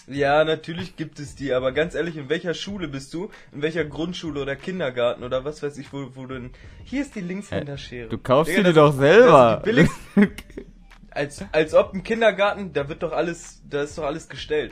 Ja, 0.09 0.45
natürlich 0.45 0.95
gibt 0.95 1.19
es 1.19 1.35
die, 1.35 1.51
aber 1.53 1.73
ganz 1.73 1.93
ehrlich, 1.93 2.15
in 2.15 2.29
welcher 2.29 2.53
Schule 2.53 2.87
bist 2.87 3.13
du? 3.13 3.29
In 3.51 3.61
welcher 3.61 3.83
Grundschule 3.83 4.41
oder 4.41 4.55
Kindergarten 4.55 5.21
oder 5.23 5.43
was 5.43 5.61
weiß 5.61 5.77
ich, 5.79 5.91
wo, 5.91 6.09
wo 6.15 6.25
du 6.25 6.35
in, 6.35 6.49
Hier 6.85 7.01
ist 7.01 7.13
die 7.15 7.19
Linkshänderschere. 7.19 8.07
Du 8.07 8.17
kaufst 8.17 8.49
Digga, 8.53 8.59
sie 8.61 8.67
dir 8.69 8.73
das- 8.73 8.93
doch 8.93 8.97
selber. 8.97 9.61
das 9.65 9.75
ist 9.75 9.89
die 10.15 10.19
billigste- 10.21 10.31
Als, 11.17 11.43
als 11.51 11.73
ob 11.73 11.95
im 11.95 12.03
Kindergarten, 12.03 12.73
da 12.73 12.87
wird 12.89 13.01
doch 13.01 13.11
alles, 13.11 13.63
da 13.67 13.81
ist 13.81 13.97
doch 13.97 14.03
alles 14.03 14.29
gestellt. 14.29 14.71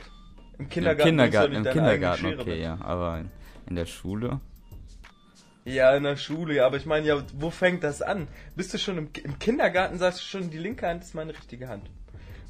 Im 0.58 0.66
Im 0.66 0.68
Kindergarten, 0.68 1.08
Kindergarten, 1.08 1.54
im 1.54 1.64
deine 1.64 1.82
eigene 1.82 2.12
Kindergarten, 2.12 2.40
okay, 2.40 2.50
mit. 2.50 2.60
ja. 2.60 2.78
Aber 2.80 3.24
in, 3.66 3.74
der 3.74 3.86
Schule? 3.86 4.40
Ja, 5.64 5.96
in 5.96 6.04
der 6.04 6.16
Schule, 6.16 6.54
ja, 6.54 6.66
aber 6.66 6.76
ich 6.76 6.86
meine, 6.86 7.04
ja, 7.04 7.20
wo 7.36 7.50
fängt 7.50 7.82
das 7.82 8.00
an? 8.00 8.28
Bist 8.54 8.72
du 8.72 8.78
schon 8.78 8.96
im, 8.96 9.08
im 9.24 9.40
Kindergarten, 9.40 9.98
sagst 9.98 10.20
du 10.20 10.24
schon, 10.24 10.50
die 10.50 10.58
linke 10.58 10.86
Hand 10.86 11.02
ist 11.02 11.16
meine 11.16 11.32
richtige 11.32 11.66
Hand. 11.66 11.90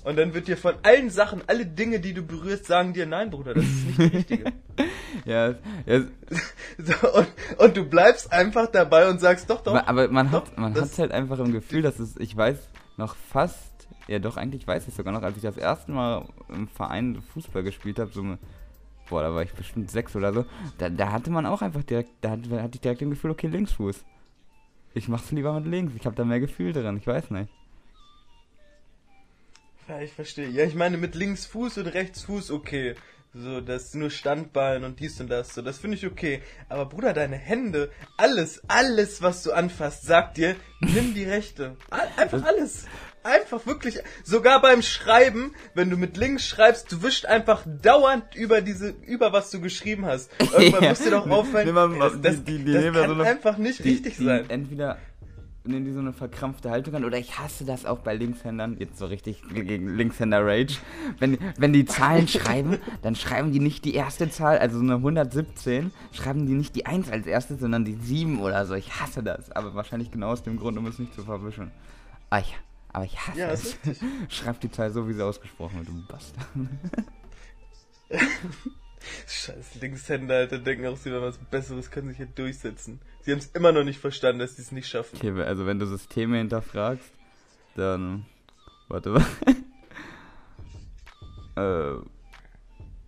Und 0.04 0.18
dann 0.18 0.34
wird 0.34 0.46
dir 0.46 0.58
von 0.58 0.74
allen 0.82 1.08
Sachen, 1.08 1.42
alle 1.46 1.64
Dinge, 1.64 1.98
die 1.98 2.12
du 2.12 2.22
berührst, 2.22 2.66
sagen 2.66 2.92
dir, 2.92 3.06
nein, 3.06 3.30
Bruder, 3.30 3.54
das 3.54 3.64
ist 3.64 3.86
nicht 3.86 3.98
die 3.98 4.16
richtige. 4.16 4.52
Ja, 5.24 5.54
ja 5.86 6.02
so, 6.78 7.08
und, 7.14 7.28
und 7.56 7.76
du 7.76 7.84
bleibst 7.84 8.30
einfach 8.30 8.66
dabei 8.66 9.08
und 9.08 9.18
sagst, 9.18 9.48
doch, 9.48 9.62
doch. 9.62 9.74
Aber 9.74 10.08
man 10.08 10.30
doch, 10.30 10.42
hat 10.42 10.58
man 10.58 10.74
hat 10.74 10.98
halt 10.98 11.10
einfach 11.10 11.38
im 11.38 11.52
Gefühl, 11.52 11.80
dass 11.80 11.98
es, 11.98 12.16
ich 12.18 12.36
weiß 12.36 12.58
noch 12.96 13.16
fast, 13.16 13.88
ja 14.08 14.18
doch, 14.18 14.36
eigentlich 14.36 14.66
weiß 14.66 14.88
ich 14.88 14.94
sogar 14.94 15.12
noch, 15.12 15.22
als 15.22 15.36
ich 15.36 15.42
das 15.42 15.56
erste 15.56 15.92
Mal 15.92 16.26
im 16.48 16.68
Verein 16.68 17.22
Fußball 17.22 17.62
gespielt 17.62 17.98
habe, 17.98 18.10
so 18.12 18.22
boah, 19.08 19.22
da 19.22 19.34
war 19.34 19.42
ich 19.42 19.52
bestimmt 19.52 19.90
sechs 19.90 20.16
oder 20.16 20.32
so, 20.32 20.44
da, 20.78 20.88
da 20.88 21.12
hatte 21.12 21.30
man 21.30 21.46
auch 21.46 21.62
einfach 21.62 21.84
direkt, 21.84 22.10
da 22.20 22.30
hatte, 22.30 22.62
hatte 22.62 22.74
ich 22.74 22.80
direkt 22.80 23.02
im 23.02 23.10
Gefühl, 23.10 23.30
okay, 23.30 23.46
Linksfuß. 23.46 24.04
Ich 24.94 25.08
mach's 25.08 25.30
lieber 25.30 25.52
mit 25.52 25.66
links, 25.66 25.92
ich 25.94 26.06
habe 26.06 26.16
da 26.16 26.24
mehr 26.24 26.40
Gefühl 26.40 26.72
drin, 26.72 26.96
ich 26.96 27.06
weiß 27.06 27.30
nicht. 27.30 27.50
Ja, 29.88 30.00
ich 30.00 30.12
verstehe. 30.12 30.48
Ja, 30.48 30.64
ich 30.64 30.74
meine, 30.74 30.96
mit 30.96 31.14
Linksfuß 31.14 31.78
und 31.78 31.86
Rechtsfuß, 31.86 32.50
okay. 32.50 32.96
So, 33.38 33.60
das 33.60 33.92
nur 33.94 34.08
Standbein 34.10 34.82
und 34.84 34.98
dies 34.98 35.20
und 35.20 35.28
das, 35.28 35.54
so, 35.54 35.60
das 35.60 35.78
finde 35.78 35.96
ich 35.98 36.06
okay. 36.06 36.40
Aber 36.70 36.86
Bruder, 36.86 37.12
deine 37.12 37.36
Hände, 37.36 37.90
alles, 38.16 38.62
alles, 38.68 39.20
was 39.20 39.42
du 39.42 39.52
anfasst, 39.52 40.04
sagt 40.04 40.38
dir, 40.38 40.56
nimm 40.80 41.12
die 41.12 41.24
rechte. 41.24 41.76
Einfach 42.16 42.42
alles. 42.44 42.86
Einfach 43.24 43.66
wirklich, 43.66 43.98
sogar 44.24 44.62
beim 44.62 44.80
Schreiben, 44.82 45.52
wenn 45.74 45.90
du 45.90 45.96
mit 45.96 46.16
links 46.16 46.46
schreibst, 46.46 46.90
du 46.92 47.02
wischst 47.02 47.26
einfach 47.26 47.64
dauernd 47.82 48.34
über 48.36 48.60
diese, 48.62 48.90
über 49.04 49.32
was 49.32 49.50
du 49.50 49.60
geschrieben 49.60 50.06
hast. 50.06 50.30
Irgendwann 50.56 50.82
Ja. 50.84 50.88
muss 50.90 51.00
dir 51.00 51.10
doch 51.10 51.28
auffallen, 51.28 51.74
mal- 51.74 51.92
ey, 51.92 51.98
das, 51.98 52.20
das, 52.22 52.44
die- 52.44 52.58
die 52.64 52.72
das 52.72 52.84
ja 52.84 52.92
kann 52.92 53.16
so 53.16 53.22
einfach 53.22 53.58
nicht 53.58 53.84
Die- 53.84 53.90
richtig 53.90 54.16
die 54.16 54.24
sein. 54.24 54.48
Entweder 54.48 54.96
nehmen 55.68 55.84
die 55.84 55.92
so 55.92 56.00
eine 56.00 56.12
verkrampfte 56.12 56.70
Haltung 56.70 56.94
an 56.94 57.04
oder 57.04 57.18
ich 57.18 57.38
hasse 57.38 57.64
das 57.64 57.86
auch 57.86 57.98
bei 57.98 58.14
Linkshändern, 58.14 58.76
jetzt 58.78 58.98
so 58.98 59.06
richtig 59.06 59.42
gegen 59.52 59.96
Linkshänder-Rage. 59.96 60.78
Wenn, 61.18 61.38
wenn 61.56 61.72
die 61.72 61.84
Zahlen 61.84 62.28
schreiben, 62.28 62.78
dann 63.02 63.16
schreiben 63.16 63.52
die 63.52 63.60
nicht 63.60 63.84
die 63.84 63.94
erste 63.94 64.30
Zahl, 64.30 64.58
also 64.58 64.78
so 64.78 64.84
eine 64.84 64.94
117, 64.94 65.90
schreiben 66.12 66.46
die 66.46 66.54
nicht 66.54 66.74
die 66.76 66.86
1 66.86 67.10
als 67.10 67.26
erste, 67.26 67.56
sondern 67.56 67.84
die 67.84 67.94
7 67.94 68.40
oder 68.40 68.66
so. 68.66 68.74
Ich 68.74 69.00
hasse 69.00 69.22
das, 69.22 69.52
aber 69.52 69.74
wahrscheinlich 69.74 70.10
genau 70.10 70.28
aus 70.28 70.42
dem 70.42 70.58
Grund, 70.58 70.78
um 70.78 70.86
es 70.86 70.98
nicht 70.98 71.14
zu 71.14 71.22
verwischen. 71.22 71.70
Ah, 72.30 72.40
ich, 72.40 72.56
aber 72.92 73.04
ich 73.04 73.18
hasse 73.18 73.38
Ja, 73.38 73.48
es. 73.48 73.76
Schreib 74.28 74.60
die 74.60 74.70
Zahl 74.70 74.90
so, 74.90 75.08
wie 75.08 75.12
sie 75.12 75.24
ausgesprochen 75.24 75.78
wird, 75.78 75.88
du 75.88 76.06
Bastard. 76.08 76.46
Scheiß 79.26 79.74
Linkshänder, 79.80 80.36
Alter, 80.36 80.58
denken 80.58 80.86
auch, 80.86 80.96
sie 80.96 81.10
wären 81.10 81.22
was 81.22 81.38
Besseres, 81.38 81.90
können 81.90 82.08
sich 82.08 82.18
hier 82.18 82.26
durchsetzen. 82.26 83.00
Sie 83.22 83.32
haben 83.32 83.40
es 83.40 83.46
immer 83.46 83.72
noch 83.72 83.82
nicht 83.82 83.98
verstanden, 83.98 84.38
dass 84.38 84.56
sie 84.56 84.62
es 84.62 84.70
nicht 84.70 84.88
schaffen. 84.88 85.16
Okay, 85.16 85.42
also 85.42 85.66
wenn 85.66 85.80
du 85.80 85.86
Systeme 85.86 86.38
hinterfragst, 86.38 87.10
dann. 87.74 88.24
Warte 88.88 89.10
mal. 89.10 89.26
äh. 91.96 92.06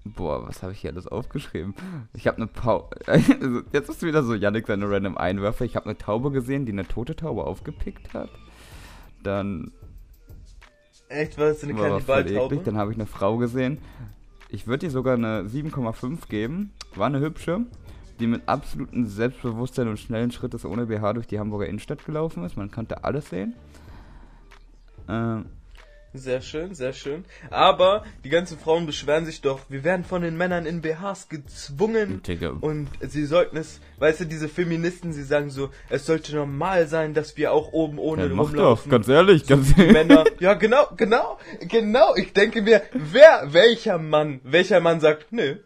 Boah, 0.05 0.49
was 0.49 0.63
habe 0.63 0.73
ich 0.73 0.81
hier 0.81 0.91
alles 0.91 1.07
aufgeschrieben? 1.07 1.75
Ich 2.15 2.27
habe 2.27 2.39
eine 2.39 2.47
Pau. 2.47 2.91
Also, 3.07 3.63
jetzt 3.73 3.91
ist 3.91 4.03
wieder 4.03 4.23
so 4.23 4.35
Yannick 4.35 4.67
seine 4.67 4.91
random 4.91 5.19
Einwürfe. 5.19 5.67
Ich 5.67 5.77
habe 5.77 5.87
eine 5.87 5.99
Taube 5.99 6.31
gesehen, 6.31 6.65
die 6.65 6.73
eine 6.73 6.89
tote 6.89 7.15
Taube 7.15 7.45
aufgepickt 7.45 8.15
hat. 8.15 8.31
Dann 9.23 9.71
Echt, 11.09 11.39
war 11.39 11.49
das 11.49 11.63
eine 11.63 11.77
war 11.77 11.87
aber 11.87 12.01
voll 12.01 12.23
Kannibaltaube? 12.23 12.57
Dann 12.65 12.77
habe 12.77 12.93
ich 12.93 12.97
eine 12.97 13.07
Frau 13.07 13.37
gesehen. 13.37 13.79
Ich 14.49 14.67
würde 14.67 14.87
ihr 14.87 14.91
sogar 14.91 15.15
eine 15.15 15.43
7,5 15.43 16.29
geben. 16.29 16.73
War 16.95 17.07
eine 17.07 17.21
hübsche, 17.21 17.67
die 18.19 18.27
mit 18.27 18.49
absolutem 18.49 19.07
Selbstbewusstsein 19.07 19.89
und 19.89 19.99
schnellen 19.99 20.31
Schrittes 20.31 20.65
ohne 20.65 20.87
BH 20.87 21.13
durch 21.13 21.27
die 21.27 21.39
Hamburger 21.39 21.67
Innenstadt 21.67 22.05
gelaufen 22.05 22.45
ist. 22.45 22.57
Man 22.57 22.71
konnte 22.71 23.05
alles 23.05 23.29
sehen. 23.29 23.55
Ähm, 25.09 25.47
Sehr 26.15 26.41
schön, 26.41 26.75
sehr 26.75 26.95
schön. 26.95 27.25
Aber 27.51 28.05
die 28.25 28.31
ganzen 28.31 28.59
Frauen 28.59 28.87
beschweren 28.87 29.27
sich 29.27 29.43
doch, 29.43 29.61
wir 29.69 29.85
werden 29.85 30.05
von 30.05 30.23
den 30.23 30.37
Männern 30.37 30.65
in 30.65 30.81
BHs 30.81 31.29
gezwungen. 31.29 32.23
Digga. 32.23 32.57
Und 32.61 32.89
sie 33.01 33.27
sollten 33.27 33.59
es, 33.59 33.81
weißt 33.99 34.21
du, 34.21 34.25
diese 34.25 34.49
Feministen, 34.49 35.13
sie 35.13 35.23
sagen 35.23 35.51
so, 35.51 35.69
es 35.91 36.07
sollte 36.07 36.35
normal 36.35 36.87
sein, 36.89 37.13
dass 37.13 37.37
wir 37.37 37.53
auch 37.53 37.73
oben 37.73 37.99
ohne 37.99 38.27
ja, 38.27 38.35
mach 38.35 38.53
doch, 38.53 38.89
ganz 38.89 39.07
ehrlich, 39.09 39.47
ganz 39.47 39.75
Die 39.75 39.83
Männer, 39.83 40.25
ja 40.41 40.55
genau, 40.55 40.87
genau, 40.97 41.39
genau. 41.69 42.15
Ich 42.17 42.33
denke 42.33 42.63
mir, 42.63 42.83
wer, 42.93 43.49
welcher 43.53 43.99
Mann, 43.99 44.41
welcher 44.45 44.81
Mann 44.81 45.01
sagt, 45.01 45.31
nö, 45.31 45.57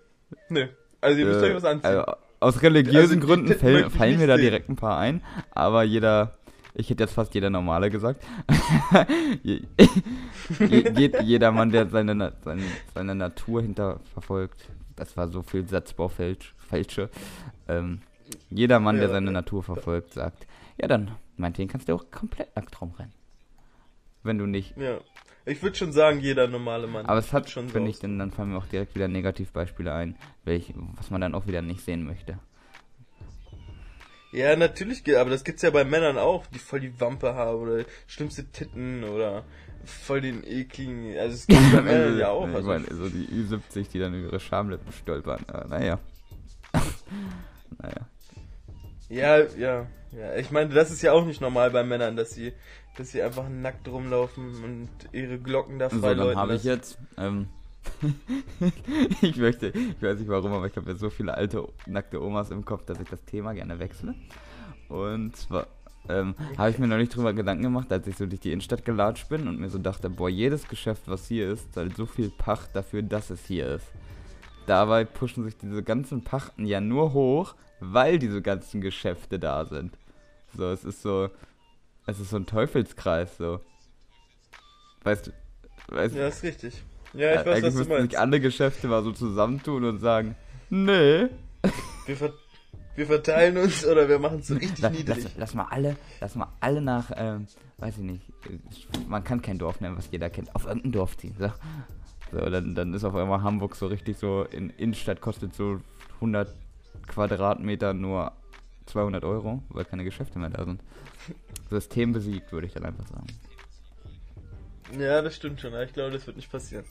nö. 0.48 0.66
Also 1.00 1.20
ihr 1.20 1.26
müsst 1.26 1.42
euch 1.42 1.55
was 1.55 1.64
anziehen. 1.64 1.90
Also, 1.90 2.12
aus 2.40 2.62
religiösen 2.62 3.18
Also, 3.18 3.26
Gründen 3.26 3.55
fällen, 3.59 3.90
fallen 3.90 4.18
mir 4.18 4.26
da 4.26 4.37
direkt 4.37 4.68
ein 4.68 4.76
paar 4.76 4.98
ein, 4.98 5.22
aber 5.52 5.85
jeder, 5.85 6.35
ich 6.74 6.90
hätte 6.90 7.05
jetzt 7.05 7.14
fast 7.14 7.35
jeder 7.35 7.50
Normale 7.50 7.90
gesagt. 7.90 8.24
Je, 9.42 9.62
je, 10.58 10.92
je, 10.96 11.11
jeder 11.22 11.52
Mann, 11.52 11.70
der 11.70 11.88
seine, 11.88 12.32
seine, 12.44 12.62
seine 12.94 13.14
Natur 13.14 13.62
hinter 13.62 14.00
verfolgt, 14.12 14.68
das 14.96 15.16
war 15.16 15.28
so 15.28 15.42
viel 15.42 15.66
Satzbaufälsche, 15.68 16.52
Fälsche. 16.56 17.11
Ähm, 17.68 18.00
jeder 18.50 18.80
Mann, 18.80 18.96
der 18.96 19.06
Ja. 19.06 19.12
seine 19.14 19.30
Natur 19.30 19.62
verfolgt, 19.62 20.14
sagt, 20.14 20.46
ja 20.80 20.88
dann, 20.88 21.12
meinetwegen 21.37 21.68
kannst 21.70 21.88
du 21.88 21.94
auch 21.94 22.11
komplett 22.11 22.54
nackt 22.56 22.80
rumrennen. 22.80 23.12
Wenn 24.22 24.38
du 24.38 24.46
nicht. 24.46 24.76
ja. 24.76 24.98
Ich 25.44 25.61
würde 25.61 25.74
schon 25.76 25.90
sagen, 25.90 26.20
jeder 26.20 26.46
normale 26.46 26.87
Mann. 26.87 27.04
Aber 27.06 27.18
es 27.18 27.32
hat, 27.32 27.50
schon 27.50 27.66
so 27.66 27.72
finde 27.72 27.90
ich, 27.90 27.98
denn 27.98 28.16
dann 28.16 28.30
fallen 28.30 28.50
mir 28.50 28.58
auch 28.58 28.66
direkt 28.66 28.94
wieder 28.94 29.08
Negativbeispiele 29.08 29.92
ein, 29.92 30.14
welch, 30.44 30.72
was 30.94 31.11
man 31.11 31.20
dann 31.20 31.35
auch 31.35 31.48
wieder 31.48 31.62
nicht 31.62 31.80
sehen 31.85 32.04
möchte. 32.06 32.38
Ja, 34.33 34.57
natürlich, 34.57 35.05
aber 35.16 35.29
das 35.29 35.45
gibt's 35.45 35.61
ja 35.61 35.71
bei 35.71 35.85
Männern 35.85 36.16
auch, 36.16 36.47
die 36.47 36.59
voll 36.59 36.81
die 36.81 36.99
Wampe 37.01 37.35
haben 37.35 37.61
oder 37.61 37.85
schlimmste 38.07 38.47
Titten 38.47 39.05
oder 39.05 39.45
voll 39.85 40.23
den 40.23 40.42
ekligen. 40.45 41.16
Also 41.18 41.35
es 41.35 41.47
gibt 41.47 41.61
bei 41.73 41.83
Männern 41.83 42.18
ja 42.18 42.31
auch. 42.31 42.49
Ich 42.49 42.55
Also, 42.55 42.68
meine, 42.68 42.87
so 42.90 43.09
die 43.11 43.27
Ü70, 43.27 43.90
die 43.92 43.99
dann 43.99 44.14
über 44.14 44.29
ihre 44.29 44.40
Schamlippen 44.40 44.90
stolpern. 44.92 45.45
Äh, 45.53 45.68
naja. 45.68 45.99
naja. 47.83 48.09
ja, 49.11 49.38
ja, 49.59 49.87
ja. 50.12 50.37
Ich 50.37 50.51
meine, 50.51 50.73
das 50.73 50.90
ist 50.90 51.03
ja 51.03 51.12
auch 51.12 51.27
nicht 51.27 51.42
normal 51.42 51.71
bei 51.71 51.85
Männern, 51.85 52.16
dass 52.16 52.31
sie, 52.31 52.55
dass 52.97 53.11
sie 53.11 53.23
einfach 53.23 53.51
nackt 53.51 53.87
rumlaufen 53.87 54.64
und 54.64 54.88
ihre 55.12 55.38
Glocken 55.38 55.79
da 55.79 55.90
So, 55.90 55.99
frei 55.99 56.14
dann 56.14 56.18
läuten 56.18 56.40
habe 56.40 56.55
ich 56.55 56.64
jetzt. 56.64 56.99
Ähm, 57.18 57.49
ich 59.23 59.37
möchte, 59.37 59.68
ich 59.68 60.03
weiß 60.03 60.18
nicht 60.18 60.29
warum, 60.29 60.53
aber 60.53 60.66
ich 60.66 60.77
habe 60.77 60.90
jetzt 60.90 61.01
so 61.01 61.11
viele 61.11 61.35
alte, 61.35 61.66
nackte 61.87 62.23
Omas 62.23 62.51
im 62.51 62.64
Kopf, 62.64 62.85
dass 62.85 63.01
ich 63.01 63.09
das 63.09 63.25
Thema 63.25 63.53
gerne 63.53 63.79
wechsle. 63.79 64.14
Und 64.88 65.37
zwar 65.37 65.66
ähm, 66.09 66.35
habe 66.59 66.71
ich 66.71 66.79
mir 66.79 66.88
noch 66.88 66.97
nicht 66.97 67.14
drüber 67.14 67.33
Gedanken 67.33 67.62
gemacht, 67.62 67.92
als 67.92 68.07
ich 68.07 68.16
so 68.16 68.27
durch 68.27 68.40
die 68.40 68.53
Innenstadt 68.53 68.85
gelatscht 68.85 69.29
bin 69.29 69.47
und 69.47 69.61
mir 69.61 69.71
so 69.71 69.79
dachte, 69.79 70.11
boah, 70.11 70.29
jedes 70.29 70.68
Geschäft, 70.68 71.03
was 71.07 71.29
hier 71.29 71.51
ist, 71.51 71.73
zahlt 71.75 71.97
so 71.97 72.07
viel 72.07 72.31
Pacht 72.31 72.75
dafür, 72.75 73.03
dass 73.03 73.31
es 73.31 73.45
hier 73.47 73.66
ist. 73.66 73.87
Dabei 74.66 75.05
pushen 75.05 75.45
sich 75.45 75.57
diese 75.57 75.83
ganzen 75.83 76.23
Pachten 76.23 76.66
ja 76.66 76.81
nur 76.81 77.12
hoch, 77.12 77.55
weil 77.81 78.18
diese 78.18 78.42
ganzen 78.42 78.81
Geschäfte 78.81 79.38
da 79.38 79.64
sind. 79.64 79.97
So, 80.57 80.71
es 80.71 80.85
ist 80.85 81.03
so, 81.03 81.31
es 82.07 82.21
ist 82.21 82.31
so 82.31 82.37
ein 82.37 82.47
Teufelskreis, 82.47 83.37
so. 83.37 83.61
Weißt 85.03 85.29
du, 85.29 85.33
weißt 85.88 86.14
Ja, 86.14 86.29
ist 86.29 86.42
richtig. 86.42 86.83
Ja, 87.14 87.35
ich 87.35 87.40
äh, 87.40 87.46
weiß, 87.46 87.46
eigentlich 87.46 87.64
was 87.77 87.83
du 87.87 87.88
meinst. 87.92 88.11
sich 88.11 88.18
alle 88.18 88.40
Geschäfte 88.40 88.88
mal 88.88 89.03
so 89.03 89.12
zusammentun 89.12 89.85
und 89.85 89.98
sagen, 89.98 90.35
nee. 90.70 91.29
Wir, 92.07 92.16
ver 92.16 92.33
wir 92.96 93.07
verteilen 93.07 93.57
uns 93.59 93.87
oder 93.87 94.09
wir 94.09 94.18
machen 94.18 94.40
es 94.40 94.48
so 94.48 94.55
richtig 94.55 94.81
La- 94.81 94.90
niedrig. 94.90 95.25
Lass, 95.25 95.33
lass 95.37 95.55
mal 95.55 95.66
alle, 95.70 95.96
lass 96.20 96.35
mal 96.35 96.48
alle 96.61 96.81
nach, 96.83 97.11
ähm, 97.16 97.46
weiß 97.79 97.98
ich 97.98 98.03
nicht, 98.05 98.29
äh, 98.51 98.59
man 99.09 99.25
kann 99.25 99.40
kein 99.42 99.59
Dorf 99.59 99.81
nennen, 99.81 99.96
was 99.96 100.09
jeder 100.11 100.29
kennt, 100.31 100.55
auf 100.55 100.66
irgendein 100.66 100.92
Dorf 100.92 101.16
ziehen. 101.16 101.35
So, 101.38 101.51
so 102.33 102.51
dann, 102.51 102.75
dann 102.75 102.92
ist 102.94 103.05
auf 103.05 103.14
einmal 103.14 103.42
Hamburg 103.42 103.77
so 103.77 103.87
richtig 103.87 104.16
so, 104.18 104.44
in 104.44 104.70
Innenstadt 104.70 105.20
kostet 105.20 105.55
so 105.55 105.81
100 106.16 106.55
Quadratmeter 107.09 107.94
nur 107.94 108.33
200 108.87 109.25
Euro, 109.25 109.62
weil 109.68 109.85
keine 109.85 110.05
Geschäfte 110.05 110.38
mehr 110.38 110.51
da 110.51 110.64
sind. 110.64 110.81
System 111.70 112.12
besiegt, 112.12 112.53
würde 112.53 112.66
ich 112.66 112.72
dann 112.75 112.85
einfach 112.85 113.07
sagen. 113.07 113.27
Ja, 114.98 115.22
das 115.22 115.37
stimmt 115.37 115.61
schon. 115.61 115.74
Ich 115.83 115.92
glaube, 115.92 116.11
das 116.12 116.26
wird 116.26 116.37
nicht 116.37 116.50
passieren. 116.50 116.85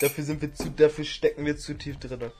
Dafür 0.00 0.24
sind 0.24 0.42
wir 0.42 0.52
zu, 0.52 0.70
dafür 0.70 1.04
stecken 1.04 1.46
wir 1.46 1.56
zu 1.56 1.74
tief 1.74 1.98
drin. 1.98 2.30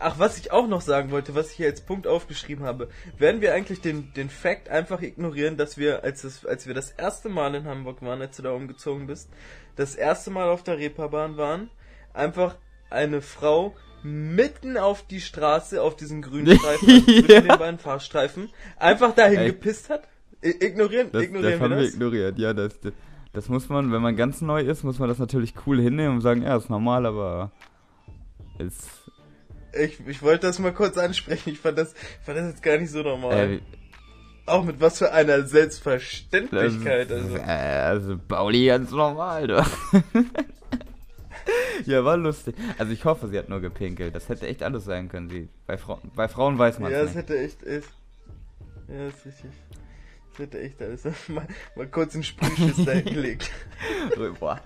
Ach, 0.00 0.18
was 0.18 0.38
ich 0.38 0.52
auch 0.52 0.68
noch 0.68 0.80
sagen 0.80 1.10
wollte, 1.10 1.34
was 1.34 1.50
ich 1.50 1.56
hier 1.56 1.66
als 1.66 1.80
Punkt 1.80 2.06
aufgeschrieben 2.06 2.64
habe, 2.64 2.88
werden 3.18 3.40
wir 3.40 3.52
eigentlich 3.52 3.80
den, 3.80 4.12
den 4.14 4.30
Fakt 4.30 4.68
einfach 4.68 5.02
ignorieren, 5.02 5.56
dass 5.56 5.76
wir, 5.76 6.04
als, 6.04 6.22
das, 6.22 6.46
als 6.46 6.68
wir 6.68 6.74
das 6.74 6.92
erste 6.92 7.28
Mal 7.28 7.54
in 7.56 7.64
Hamburg 7.64 8.00
waren, 8.02 8.20
als 8.20 8.36
du 8.36 8.42
da 8.44 8.52
umgezogen 8.52 9.08
bist, 9.08 9.28
das 9.74 9.96
erste 9.96 10.30
Mal 10.30 10.50
auf 10.50 10.62
der 10.62 10.78
Reeperbahn 10.78 11.36
waren, 11.36 11.68
einfach 12.14 12.56
eine 12.90 13.22
Frau 13.22 13.74
mitten 14.04 14.76
auf 14.76 15.04
die 15.04 15.20
Straße, 15.20 15.82
auf 15.82 15.96
diesen 15.96 16.22
grünen 16.22 16.56
Streifen, 16.58 16.88
also 16.88 17.00
zwischen 17.04 17.30
Ja. 17.32 17.40
den 17.40 17.58
beiden 17.58 17.78
Fahrstreifen, 17.80 18.50
einfach 18.76 19.16
dahin 19.16 19.40
Ey. 19.40 19.46
gepisst 19.48 19.90
hat? 19.90 20.06
I 20.44 20.50
ignorieren, 20.64 21.08
Das, 21.10 21.24
ignorieren 21.24 21.52
das 21.54 21.60
haben 21.60 21.70
wir 21.72 21.76
wir 21.78 21.84
das? 21.86 21.94
ignoriert, 21.94 22.38
ja, 22.38 22.52
das, 22.54 22.78
das, 23.38 23.44
das 23.44 23.48
muss 23.48 23.68
man, 23.68 23.92
wenn 23.92 24.02
man 24.02 24.16
ganz 24.16 24.40
neu 24.40 24.62
ist, 24.62 24.84
muss 24.84 24.98
man 24.98 25.08
das 25.08 25.18
natürlich 25.18 25.54
cool 25.66 25.80
hinnehmen 25.80 26.16
und 26.16 26.20
sagen, 26.20 26.42
ja, 26.42 26.56
ist 26.56 26.70
normal, 26.70 27.06
aber 27.06 27.50
ist, 28.58 28.88
Ich, 29.72 30.00
ich 30.06 30.22
wollte 30.22 30.46
das 30.46 30.58
mal 30.58 30.72
kurz 30.72 30.98
ansprechen. 30.98 31.50
Ich 31.50 31.60
fand 31.60 31.78
das, 31.78 31.94
fand 32.24 32.38
das 32.38 32.46
jetzt 32.48 32.62
gar 32.62 32.78
nicht 32.78 32.90
so 32.90 33.02
normal. 33.02 33.54
äh, 33.54 33.60
Auch 34.46 34.64
mit 34.64 34.80
was 34.80 34.98
für 34.98 35.12
einer 35.12 35.38
Das 35.38 35.50
Selbstverständlichkeit. 35.50 37.10
ist- 37.10 37.22
Also. 37.24 37.36
äh, 37.36 37.40
also 37.42 38.18
Pauli 38.18 38.66
ganz 38.66 38.90
normal, 38.90 39.46
du. 39.46 39.56
ja, 41.86 42.04
war 42.04 42.16
lustig. 42.16 42.54
Also 42.78 42.92
ich 42.92 43.04
hoffe, 43.04 43.28
sie 43.28 43.38
hat 43.38 43.48
nur 43.48 43.60
gepinkelt. 43.60 44.14
Das 44.14 44.28
hätte 44.28 44.46
echt 44.46 44.62
alles 44.62 44.84
sein 44.84 45.08
können. 45.08 45.30
Sie, 45.30 45.48
bei, 45.66 45.78
Frau, 45.78 45.98
bei 46.14 46.28
Frauen 46.28 46.58
weiß 46.58 46.78
man 46.78 46.92
Ja, 46.92 46.98
es 47.00 47.06
das 47.06 47.14
nicht. 47.16 47.28
hätte 47.28 47.38
echt, 47.38 47.62
echt. 47.64 47.88
Ja, 48.88 49.06
das 49.06 49.14
ist 49.16 49.26
richtig. 49.26 49.50
Das 50.38 50.46
hätte 50.46 50.60
echt 50.60 50.80
alles. 50.80 51.04
Mal, 51.28 51.48
mal 51.74 51.88
kurz 51.88 52.14
einen 52.14 52.22
Sprühschiss 52.22 52.84
da 52.84 52.92
hingelegt. 52.92 53.50
Boah. 54.38 54.60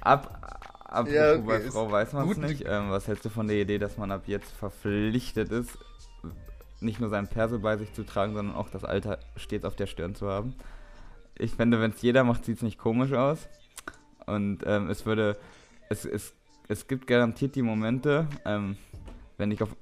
Ab, 0.00 0.66
apropos 0.84 1.12
Ja, 1.14 1.32
okay, 1.34 1.42
bei 1.46 1.56
ist 1.58 1.72
Frau 1.72 1.90
weiß 1.90 2.12
man 2.14 2.28
es 2.28 2.36
nicht. 2.38 2.64
Ähm, 2.66 2.90
was 2.90 3.06
hältst 3.06 3.24
du 3.24 3.28
von 3.28 3.46
der 3.46 3.58
Idee, 3.60 3.78
dass 3.78 3.96
man 3.96 4.10
ab 4.10 4.22
jetzt 4.26 4.50
verpflichtet 4.50 5.52
ist, 5.52 5.78
nicht 6.80 7.00
nur 7.00 7.10
seinen 7.10 7.28
Perso 7.28 7.60
bei 7.60 7.76
sich 7.76 7.92
zu 7.92 8.04
tragen, 8.04 8.34
sondern 8.34 8.56
auch 8.56 8.70
das 8.70 8.84
Alter 8.84 9.20
stets 9.36 9.64
auf 9.64 9.76
der 9.76 9.86
Stirn 9.86 10.16
zu 10.16 10.28
haben? 10.28 10.56
Ich 11.38 11.52
finde, 11.52 11.80
wenn 11.80 11.92
es 11.92 12.02
jeder 12.02 12.24
macht, 12.24 12.44
sieht 12.44 12.56
es 12.56 12.62
nicht 12.62 12.78
komisch 12.78 13.12
aus. 13.12 13.48
Und 14.26 14.64
ähm, 14.66 14.90
es 14.90 15.06
würde. 15.06 15.36
Es, 15.90 16.04
es, 16.04 16.34
es 16.66 16.88
gibt 16.88 17.06
garantiert 17.06 17.54
die 17.54 17.62
Momente, 17.62 18.26
ähm, 18.44 18.76
wenn 19.38 19.52
ich 19.52 19.62
auf. 19.62 19.76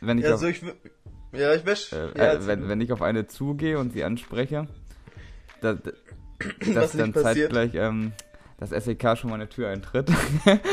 Wenn 0.00 0.18
ich 0.18 0.24
Ja, 0.24 0.34
auf, 0.34 0.40
so 0.40 0.48
ich. 0.48 0.62
Ja, 1.34 1.54
ich 1.54 1.64
wäsch. 1.66 1.92
äh, 1.92 2.08
ja, 2.16 2.32
äh, 2.34 2.46
wenn, 2.46 2.68
wenn 2.68 2.80
ich 2.80 2.92
auf 2.92 3.02
eine 3.02 3.26
zugehe 3.26 3.78
und 3.78 3.92
sie 3.92 4.04
anspreche, 4.04 4.68
da, 5.60 5.74
da, 5.74 5.90
dass 6.74 6.92
dann 6.92 7.12
passiert. 7.12 7.52
zeitgleich 7.52 7.74
ähm, 7.74 8.12
das 8.58 8.70
SEK 8.70 9.16
schon 9.16 9.30
meine 9.30 9.48
Tür 9.48 9.68
eintritt 9.68 10.10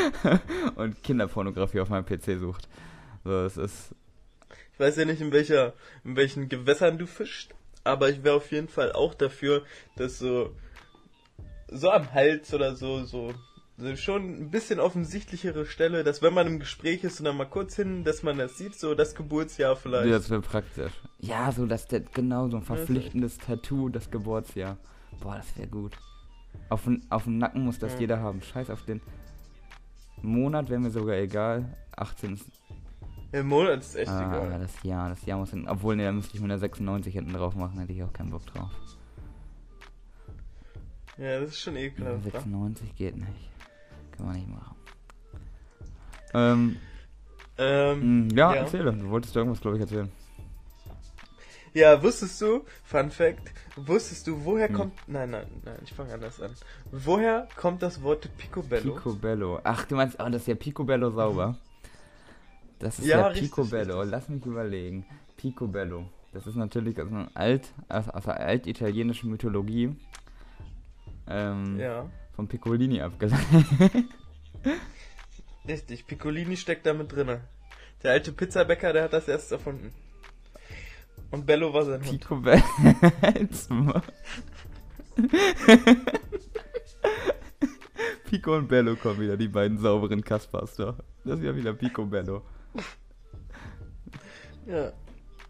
und 0.76 1.02
Kinderpornografie 1.02 1.80
auf 1.80 1.88
meinem 1.88 2.06
PC 2.06 2.38
sucht. 2.38 2.68
So, 3.24 3.44
es 3.44 3.56
ist. 3.56 3.94
Ich 4.72 4.80
weiß 4.80 4.96
ja 4.96 5.04
nicht, 5.04 5.20
in 5.20 5.32
welcher, 5.32 5.74
in 6.04 6.16
welchen 6.16 6.48
Gewässern 6.48 6.98
du 6.98 7.06
fischst, 7.06 7.54
aber 7.84 8.08
ich 8.08 8.24
wäre 8.24 8.36
auf 8.36 8.50
jeden 8.50 8.68
Fall 8.68 8.92
auch 8.92 9.14
dafür, 9.14 9.62
dass 9.96 10.18
so, 10.18 10.54
so 11.68 11.90
am 11.90 12.12
Hals 12.12 12.52
oder 12.54 12.74
so, 12.74 13.04
so 13.04 13.34
schon 13.96 14.42
ein 14.42 14.50
bisschen 14.50 14.80
offensichtlichere 14.80 15.66
Stelle, 15.66 16.04
dass 16.04 16.22
wenn 16.22 16.34
man 16.34 16.46
im 16.46 16.58
Gespräch 16.60 17.04
ist 17.04 17.18
und 17.20 17.24
dann 17.26 17.36
mal 17.36 17.44
kurz 17.46 17.76
hin, 17.76 18.04
dass 18.04 18.22
man 18.22 18.38
das 18.38 18.56
sieht, 18.58 18.74
so 18.74 18.94
das 18.94 19.14
Geburtsjahr 19.14 19.76
vielleicht. 19.76 20.12
Das 20.12 20.30
wäre 20.30 20.40
praktisch. 20.42 20.92
Ja, 21.18 21.52
so 21.52 21.66
das 21.66 21.86
genau 22.14 22.48
so 22.48 22.56
ein 22.58 22.62
verpflichtendes 22.62 23.38
Tattoo, 23.38 23.88
das 23.88 24.10
Geburtsjahr. 24.10 24.76
Boah, 25.20 25.36
das 25.36 25.56
wäre 25.56 25.68
gut. 25.68 25.92
Auf, 26.68 26.88
auf 27.10 27.24
dem 27.24 27.38
Nacken 27.38 27.64
muss 27.64 27.78
das 27.78 27.94
Ja. 27.94 28.00
jeder 28.00 28.20
haben. 28.20 28.42
Scheiß 28.42 28.70
auf 28.70 28.82
den 28.84 29.00
Monat 30.20 30.68
wäre 30.70 30.80
mir 30.80 30.90
sogar 30.90 31.16
egal. 31.16 31.76
18 31.96 32.34
ist. 32.34 32.46
Im 33.32 33.46
Monat 33.48 33.80
ist 33.80 33.94
echt 33.96 34.10
Ah, 34.10 34.44
egal. 34.46 34.60
das 34.60 34.82
Jahr, 34.82 35.08
das 35.08 35.24
Jahr 35.24 35.38
muss 35.38 35.50
hin. 35.50 35.66
Obwohl, 35.68 35.96
ne, 35.96 36.04
da 36.04 36.12
müsste 36.12 36.34
ich 36.34 36.40
mir 36.40 36.44
eine 36.46 36.58
96 36.58 37.12
hinten 37.14 37.32
drauf 37.32 37.54
machen, 37.56 37.78
hätte 37.78 37.92
ich 37.92 38.02
auch 38.02 38.12
keinen 38.12 38.30
Bock 38.30 38.44
drauf. 38.46 38.70
Ja, 41.18 41.40
das 41.40 41.50
ist 41.50 41.60
schon 41.60 41.76
ekelhaft. 41.76 42.24
wa? 42.24 42.30
96 42.30 42.94
geht 42.96 43.16
nicht. 43.16 43.28
Kann 44.22 44.30
man 44.30 44.36
nicht 44.36 44.48
machen. 44.48 44.76
Ähm, 46.34 46.76
Ähm, 47.58 48.28
mh, 48.28 48.34
ja, 48.36 48.54
Ja. 48.54 48.60
erzähl. 48.62 48.84
Du 48.84 49.10
wolltest 49.10 49.34
irgendwas, 49.34 49.60
glaube 49.60 49.76
ich, 49.76 49.80
erzählen. 49.82 50.10
ja, 51.74 52.00
wusstest 52.02 52.40
du, 52.40 52.64
Fun 52.84 53.10
Fact, 53.10 53.52
wusstest 53.74 54.28
du, 54.28 54.44
woher 54.44 54.68
Hm. 54.68 54.74
kommt, 54.76 55.08
nein, 55.08 55.30
nein, 55.30 55.46
nein, 55.64 55.78
ich 55.82 55.92
fange 55.92 56.14
anders 56.14 56.40
an. 56.40 56.52
Woher 56.92 57.48
kommt 57.56 57.82
das 57.82 58.00
Wort 58.02 58.28
Picobello? 58.38 58.94
Picobello. 58.94 59.60
Ach, 59.64 59.84
du 59.86 59.96
meinst, 59.96 60.16
oh, 60.20 60.28
das 60.28 60.42
ist 60.42 60.48
ja 60.48 60.54
Picobello 60.54 61.10
sauber. 61.10 61.56
Das 62.78 62.98
ist 63.00 63.06
Ja, 63.06 63.18
ja, 63.18 63.26
richtig, 63.26 63.50
Picobello. 63.50 63.96
richtig. 63.98 64.10
Lass 64.12 64.28
mich 64.28 64.46
überlegen. 64.46 65.04
Picobello. 65.36 66.04
Das 66.32 66.46
ist 66.46 66.54
natürlich 66.56 67.00
aus 67.00 67.08
einer 67.08 67.28
alt, 67.34 67.72
aus, 67.88 68.08
aus 68.08 68.24
der 68.24 68.38
altitalienischen 68.38 69.30
Mythologie. 69.30 69.96
Ähm, 71.26 71.78
Ja, 71.80 72.06
Von 72.34 72.48
Piccolini 72.48 73.00
abgeleitet. 73.00 73.46
richtig, 75.68 76.06
Piccolini 76.06 76.56
steckt 76.56 76.86
da 76.86 76.94
mit 76.94 77.12
drinne. 77.12 77.42
Der 78.02 78.12
alte 78.12 78.32
Pizzabäcker, 78.32 78.92
der 78.92 79.04
hat 79.04 79.12
das 79.12 79.28
erst 79.28 79.52
erfunden. 79.52 79.92
Und 81.30 81.46
Bello 81.46 81.72
war 81.72 81.84
sein 81.84 82.04
Hund. 82.04 82.20
Picobello. 82.20 82.62
Jetzt 83.38 83.70
mal. 83.70 84.02
Pico 88.24 88.56
und 88.56 88.68
Bello 88.68 88.96
kommen 88.96 89.20
wieder, 89.20 89.36
die 89.36 89.48
beiden 89.48 89.78
sauberen 89.78 90.24
Kaspers 90.24 90.76
da. 90.76 90.96
Das 91.24 91.38
ist 91.38 91.44
ja 91.44 91.54
wieder 91.54 91.74
Picobello. 91.74 92.42
Ja, 94.66 94.92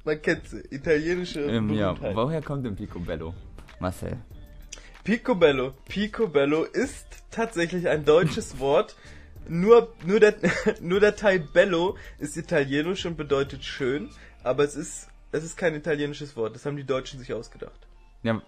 man 0.04 0.20
kennt 0.20 0.48
sie, 0.48 0.60
italienische 0.70 1.40
Ähm, 1.42 1.70
ja, 1.74 1.94
woher 2.14 2.42
kommt 2.42 2.66
denn 2.66 2.76
Picobello? 2.76 3.34
Marcel. 3.78 4.18
Picobello. 5.04 5.72
Picobello 5.88 6.64
ist 6.64 7.06
tatsächlich 7.30 7.88
ein 7.88 8.04
deutsches 8.04 8.58
Wort. 8.58 8.96
Nur, 9.48 9.92
nur, 10.04 10.20
der, 10.20 10.36
nur 10.80 11.00
der 11.00 11.16
Teil 11.16 11.40
Bello 11.40 11.96
ist 12.18 12.36
italienisch 12.36 13.04
und 13.06 13.16
bedeutet 13.16 13.64
schön, 13.64 14.10
aber 14.44 14.62
es 14.62 14.76
ist, 14.76 15.08
es 15.32 15.42
ist 15.42 15.56
kein 15.56 15.74
italienisches 15.74 16.36
Wort. 16.36 16.54
Das 16.54 16.64
haben 16.64 16.76
die 16.76 16.84
Deutschen 16.84 17.18
sich 17.18 17.32
ausgedacht. 17.34 17.86
Ja, 18.22 18.40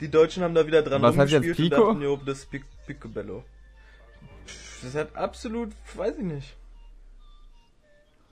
Die 0.00 0.08
Deutschen 0.10 0.42
haben 0.42 0.54
da 0.54 0.66
wieder 0.66 0.82
dran 0.82 1.02
Was 1.02 1.16
heißt 1.18 1.32
jetzt 1.32 1.42
rumgespielt 1.42 1.70
Pico? 1.72 1.82
und 1.82 1.94
dachten, 2.00 2.02
jo, 2.02 2.16
das 2.24 2.38
ist 2.38 2.50
Pic 2.50 2.64
Picobello. 2.86 3.44
Das 4.82 4.94
hat 4.94 5.14
absolut, 5.16 5.72
weiß 5.94 6.16
ich 6.16 6.24
nicht. 6.24 6.56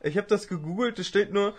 Ich 0.02 0.16
habe 0.16 0.26
das 0.26 0.48
gegoogelt, 0.48 0.98
es 0.98 1.06
steht 1.06 1.32
nur, 1.32 1.54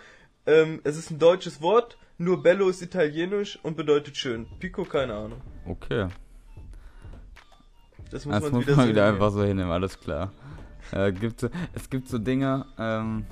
ähm, 0.46 0.80
es 0.84 0.96
ist 0.96 1.10
ein 1.10 1.18
deutsches 1.18 1.60
Wort, 1.60 1.98
nur 2.18 2.42
Bello 2.42 2.68
ist 2.68 2.82
italienisch 2.82 3.58
und 3.62 3.76
bedeutet 3.76 4.16
schön. 4.16 4.46
Pico, 4.58 4.84
keine 4.84 5.14
Ahnung. 5.14 5.40
okay. 5.66 6.08
Das 8.10 8.24
muss 8.24 8.34
Das 8.34 8.42
man 8.44 8.52
muss 8.52 8.66
wieder 8.66 8.76
man 8.76 8.84
so 8.86 8.90
wieder 8.90 9.04
hinnehmen. 9.06 9.14
einfach 9.22 9.30
so 9.32 9.42
hinnehmen, 9.44 9.70
alles 9.72 9.98
klar. 9.98 10.32
Äh, 10.92 11.10
gibt 11.12 11.40
so, 11.40 11.48
es 11.74 11.90
gibt 11.90 12.08
so 12.08 12.18
Dinge, 12.18 12.64
ähm, 12.78 13.26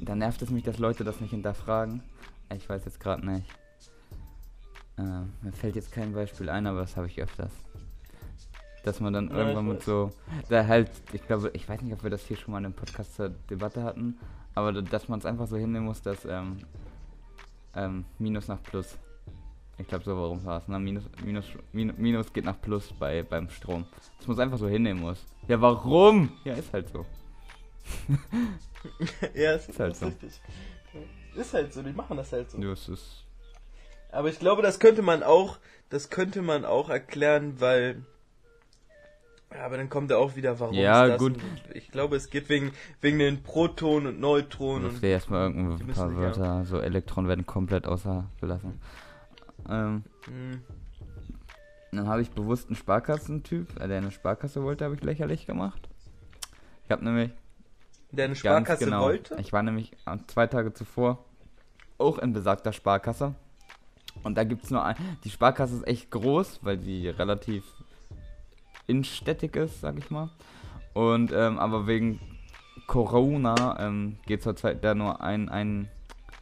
da 0.00 0.14
nervt 0.14 0.40
es 0.40 0.50
mich, 0.50 0.64
dass 0.64 0.78
Leute 0.78 1.04
das 1.04 1.20
nicht 1.20 1.30
hinterfragen. 1.30 2.02
Ich 2.54 2.66
weiß 2.68 2.86
jetzt 2.86 3.00
gerade 3.00 3.26
nicht. 3.26 3.44
Äh, 4.96 5.02
mir 5.42 5.52
fällt 5.52 5.76
jetzt 5.76 5.92
kein 5.92 6.14
Beispiel 6.14 6.48
ein, 6.48 6.66
aber 6.66 6.80
das 6.80 6.96
habe 6.96 7.06
ich 7.06 7.20
öfters. 7.20 7.52
Dass 8.84 9.00
man 9.00 9.12
dann 9.12 9.28
Ja, 9.28 9.36
irgendwann 9.36 9.68
mit 9.68 9.82
so, 9.82 10.10
da 10.48 10.66
halt, 10.66 10.90
ich 11.12 11.26
glaube, 11.26 11.50
ich 11.52 11.68
weiß 11.68 11.82
nicht, 11.82 11.92
ob 11.92 12.02
wir 12.02 12.10
das 12.10 12.22
hier 12.24 12.38
schon 12.38 12.52
mal 12.52 12.58
in 12.58 12.64
einem 12.64 12.74
Podcast 12.74 13.14
zur 13.16 13.28
Debatte 13.50 13.82
hatten, 13.82 14.16
aber 14.54 14.72
da- 14.72 14.80
dass 14.80 15.08
man 15.08 15.18
es 15.18 15.26
einfach 15.26 15.46
so 15.46 15.56
hinnehmen 15.58 15.84
muss, 15.84 16.00
dass, 16.00 16.24
ähm, 16.24 16.56
ähm, 17.78 18.04
Minus 18.18 18.48
nach 18.48 18.62
Plus. 18.62 18.98
Ich 19.78 19.86
glaube, 19.86 20.04
so 20.04 20.16
warum 20.16 20.44
war 20.44 20.60
es. 20.60 20.68
Ne? 20.68 20.78
Minus, 20.78 21.04
Minus, 21.24 21.44
Minus, 21.72 21.96
Minus 21.98 22.32
geht 22.32 22.44
nach 22.44 22.60
Plus 22.60 22.92
bei, 22.98 23.22
beim 23.22 23.48
Strom. 23.48 23.86
Das 24.18 24.26
muss 24.26 24.38
einfach 24.38 24.58
so 24.58 24.68
hinnehmen 24.68 25.00
muss. 25.00 25.24
Ja, 25.46 25.60
warum? 25.60 26.32
Ja, 26.44 26.54
ist 26.54 26.72
halt 26.72 26.88
so. 26.88 27.06
ja, 29.34 29.52
ist, 29.52 29.68
ist 29.68 29.80
halt 29.80 29.96
so. 29.96 30.06
richtig. 30.06 30.40
Ist 31.36 31.54
halt 31.54 31.72
so, 31.72 31.82
die 31.82 31.92
machen 31.92 32.16
das 32.16 32.32
halt 32.32 32.50
so. 32.50 32.58
Ja, 32.58 32.72
es 32.72 32.88
ist 32.88 33.24
aber 34.10 34.28
ich 34.28 34.38
glaube, 34.38 34.62
das 34.62 34.78
könnte 34.78 35.02
man 35.02 35.22
auch, 35.22 35.58
das 35.90 36.10
könnte 36.10 36.42
man 36.42 36.64
auch 36.64 36.88
erklären, 36.88 37.60
weil 37.60 38.02
ja, 39.54 39.64
aber 39.64 39.76
dann 39.78 39.88
kommt 39.88 40.10
er 40.10 40.18
auch 40.18 40.36
wieder, 40.36 40.58
warum 40.60 40.74
ja, 40.74 41.04
ist 41.04 41.12
das? 41.12 41.18
gut. 41.18 41.36
ich 41.74 41.90
glaube, 41.90 42.16
es 42.16 42.28
geht 42.28 42.48
wegen, 42.48 42.72
wegen 43.00 43.18
den 43.18 43.42
Protonen 43.42 44.14
und 44.14 44.20
Neutronen. 44.20 44.90
Ich 44.94 45.02
will 45.02 45.10
erstmal 45.10 45.48
ein 45.48 45.78
paar 45.94 46.14
Wörter, 46.14 46.44
ja. 46.44 46.64
so 46.64 46.80
Elektronen 46.80 47.28
werden 47.28 47.46
komplett 47.46 47.86
außer 47.86 48.26
gelassen. 48.40 48.80
Ähm, 49.68 50.04
mhm. 50.26 50.62
Dann 51.92 52.06
habe 52.06 52.20
ich 52.20 52.30
bewusst 52.30 52.68
einen 52.68 52.76
Sparkassentyp, 52.76 53.80
äh, 53.80 53.88
der 53.88 53.98
eine 53.98 54.10
Sparkasse 54.10 54.62
wollte, 54.62 54.84
habe 54.84 54.94
ich 54.94 55.02
lächerlich 55.02 55.46
gemacht. 55.46 55.88
Ich 56.84 56.90
habe 56.90 57.04
nämlich. 57.04 57.30
Der 58.10 58.26
eine 58.26 58.36
Sparkasse 58.36 58.84
genau, 58.84 59.02
wollte? 59.02 59.36
Ich 59.38 59.52
war 59.52 59.62
nämlich 59.62 59.96
zwei 60.26 60.46
Tage 60.46 60.72
zuvor 60.72 61.24
auch 61.98 62.18
in 62.18 62.32
besagter 62.32 62.72
Sparkasse. 62.72 63.34
Und 64.22 64.36
da 64.36 64.44
gibt 64.44 64.64
es 64.64 64.70
nur 64.70 64.84
ein. 64.84 64.96
Die 65.24 65.30
Sparkasse 65.30 65.76
ist 65.76 65.86
echt 65.86 66.10
groß, 66.10 66.60
weil 66.62 66.78
sie 66.80 67.08
relativ 67.08 67.64
instädtig 68.88 69.54
ist, 69.54 69.80
sag 69.80 69.96
ich 69.98 70.10
mal. 70.10 70.30
Und 70.94 71.30
ähm, 71.32 71.58
aber 71.58 71.86
wegen 71.86 72.18
Corona 72.88 73.78
ähm, 73.78 74.16
geht 74.26 74.42
zurzeit 74.42 74.82
da 74.82 74.94
nur 74.94 75.20
ein, 75.20 75.48
ein 75.48 75.88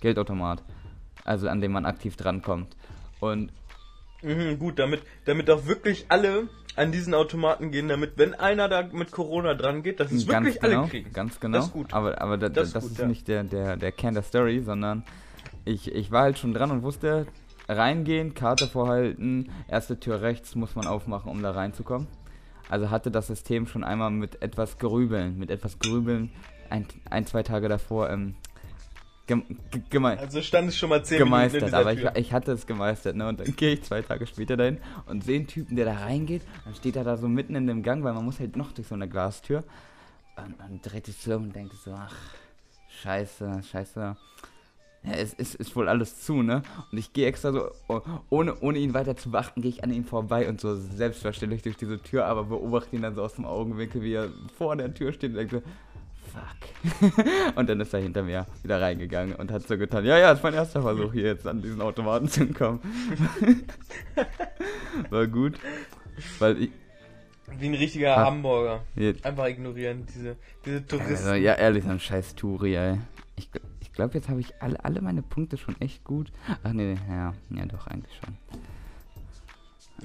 Geldautomat. 0.00 0.62
Also 1.24 1.48
an 1.48 1.60
dem 1.60 1.72
man 1.72 1.84
aktiv 1.84 2.16
drankommt. 2.16 2.76
Und 3.20 3.52
mhm, 4.22 4.58
gut, 4.58 4.78
damit, 4.78 5.02
damit 5.24 5.50
auch 5.50 5.66
wirklich 5.66 6.06
alle 6.08 6.48
an 6.76 6.92
diesen 6.92 7.14
Automaten 7.14 7.70
gehen, 7.70 7.88
damit 7.88 8.12
wenn 8.16 8.34
einer 8.34 8.68
da 8.68 8.82
mit 8.82 9.10
Corona 9.10 9.54
dran 9.54 9.82
geht, 9.82 9.98
dass 9.98 10.12
es 10.12 10.28
wirklich 10.28 10.60
genau, 10.60 10.80
alle 10.80 10.88
kriegen. 10.88 11.12
Ganz 11.12 11.40
genau. 11.40 11.58
Das 11.58 11.66
ist 11.66 11.72
gut. 11.72 11.92
Aber, 11.92 12.20
aber 12.20 12.36
da, 12.36 12.48
das, 12.48 12.72
das, 12.72 12.84
ist, 12.84 12.90
gut, 12.90 12.92
ist 12.92 13.02
ja. 13.02 13.06
nicht 13.08 13.28
der, 13.28 13.44
der, 13.44 13.76
der 13.76 13.92
Kern 13.92 14.14
der 14.14 14.22
Story, 14.22 14.60
sondern 14.60 15.02
ich, 15.64 15.92
ich 15.92 16.10
war 16.12 16.22
halt 16.22 16.38
schon 16.38 16.54
dran 16.54 16.70
und 16.70 16.82
wusste, 16.82 17.26
reingehen, 17.68 18.34
Karte 18.34 18.68
vorhalten, 18.68 19.50
erste 19.68 19.98
Tür 19.98 20.20
rechts 20.20 20.54
muss 20.54 20.76
man 20.76 20.86
aufmachen, 20.86 21.30
um 21.30 21.42
da 21.42 21.50
reinzukommen. 21.50 22.06
Also 22.68 22.90
hatte 22.90 23.10
das 23.10 23.28
System 23.28 23.66
schon 23.66 23.84
einmal 23.84 24.10
mit 24.10 24.42
etwas 24.42 24.78
Grübeln, 24.78 25.38
mit 25.38 25.50
etwas 25.50 25.78
Grübeln 25.78 26.30
ein, 26.70 26.86
ein 27.10 27.26
zwei 27.26 27.42
Tage 27.42 27.68
davor 27.68 28.10
ähm, 28.10 28.34
gemeistert. 29.90 30.26
Also 30.26 30.42
stand 30.42 30.68
es 30.68 30.76
schon 30.76 30.88
mal 30.88 31.04
zehn 31.04 31.18
gemeistert, 31.18 31.62
Minuten 31.62 31.74
aber 31.76 31.92
ich, 31.92 32.04
ich, 32.16 32.32
hatte 32.32 32.52
es 32.52 32.66
gemeistert, 32.66 33.16
ne? 33.16 33.28
Und 33.28 33.40
dann 33.40 33.46
gehe 33.56 33.74
ich 33.74 33.82
zwei 33.82 34.02
Tage 34.02 34.26
später 34.26 34.56
dahin 34.56 34.78
und 35.06 35.24
sehe 35.24 35.36
einen 35.36 35.46
Typen, 35.46 35.76
der 35.76 35.84
da 35.84 35.94
reingeht. 35.94 36.42
Dann 36.64 36.74
steht 36.74 36.96
er 36.96 37.04
da 37.04 37.16
so 37.16 37.28
mitten 37.28 37.54
in 37.54 37.66
dem 37.66 37.82
Gang, 37.82 38.04
weil 38.04 38.14
man 38.14 38.24
muss 38.24 38.40
halt 38.40 38.56
noch 38.56 38.72
durch 38.72 38.88
so 38.88 38.94
eine 38.94 39.08
Glastür. 39.08 39.64
Und 40.36 40.60
dann 40.60 40.80
dreht 40.82 41.06
sich 41.06 41.16
so 41.16 41.36
und 41.36 41.54
denkt 41.54 41.74
so, 41.74 41.92
ach, 41.92 42.14
scheiße, 43.02 43.62
scheiße 43.70 44.16
ja, 45.06 45.12
es 45.12 45.34
ist, 45.34 45.54
ist 45.54 45.76
wohl 45.76 45.88
alles 45.88 46.20
zu, 46.22 46.42
ne? 46.42 46.62
Und 46.90 46.98
ich 46.98 47.12
gehe 47.12 47.26
extra 47.26 47.52
so, 47.52 47.70
oh, 47.88 48.00
ohne, 48.28 48.60
ohne 48.60 48.78
ihn 48.78 48.92
weiter 48.92 49.16
zu 49.16 49.30
beachten, 49.30 49.62
gehe 49.62 49.70
ich 49.70 49.84
an 49.84 49.92
ihm 49.92 50.04
vorbei 50.04 50.48
und 50.48 50.60
so 50.60 50.74
selbstverständlich 50.74 51.62
durch 51.62 51.76
diese 51.76 52.00
Tür, 52.02 52.26
aber 52.26 52.44
beobachte 52.44 52.96
ihn 52.96 53.02
dann 53.02 53.14
so 53.14 53.22
aus 53.22 53.34
dem 53.34 53.44
Augenwinkel, 53.44 54.02
wie 54.02 54.14
er 54.14 54.28
vor 54.58 54.74
der 54.76 54.92
Tür 54.92 55.12
steht 55.12 55.30
und 55.30 55.36
denke 55.36 55.56
so, 55.58 55.62
fuck. 56.32 57.54
und 57.56 57.68
dann 57.68 57.80
ist 57.80 57.94
er 57.94 58.00
hinter 58.00 58.22
mir 58.22 58.46
wieder 58.62 58.80
reingegangen 58.80 59.36
und 59.36 59.52
hat 59.52 59.66
so 59.66 59.78
getan, 59.78 60.04
ja, 60.04 60.18
ja, 60.18 60.30
das 60.30 60.40
ist 60.40 60.42
mein 60.42 60.54
erster 60.54 60.82
Versuch 60.82 61.12
hier 61.12 61.26
jetzt 61.26 61.46
an 61.46 61.62
diesen 61.62 61.80
Automaten 61.80 62.28
zu 62.28 62.46
kommen. 62.48 62.80
War 65.10 65.26
gut, 65.28 65.54
weil 66.40 66.62
ich, 66.62 66.70
wie 67.58 67.66
ein 67.66 67.74
richtiger 67.74 68.16
Hat, 68.16 68.26
Hamburger. 68.26 68.82
Jetzt. 68.96 69.24
Einfach 69.24 69.46
ignorieren, 69.46 70.04
diese, 70.12 70.36
diese 70.64 70.84
Touristen. 70.84 71.28
Also, 71.28 71.34
ja, 71.34 71.54
ehrlich, 71.54 71.84
so 71.84 71.90
ein 71.90 72.00
scheiß 72.00 72.34
Touri, 72.34 72.74
ey. 72.74 72.98
Ich, 73.36 73.48
glaube, 73.96 74.14
jetzt 74.14 74.28
habe 74.28 74.40
ich 74.40 74.54
alle, 74.60 74.82
alle 74.84 75.00
meine 75.00 75.22
Punkte 75.22 75.56
schon 75.56 75.80
echt 75.80 76.04
gut. 76.04 76.30
Ach 76.62 76.72
nee, 76.72 76.96
ja, 77.08 77.34
ja 77.50 77.66
doch, 77.66 77.86
eigentlich 77.86 78.14
schon. 78.14 78.36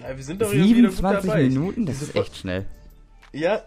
Ja, 0.02 0.16
wir 0.16 0.24
sind 0.24 0.42
doch 0.42 0.50
27 0.50 1.34
Minuten, 1.36 1.86
das 1.86 2.02
ist 2.02 2.16
echt 2.16 2.38
schnell. 2.38 2.66
Ja, 3.34 3.64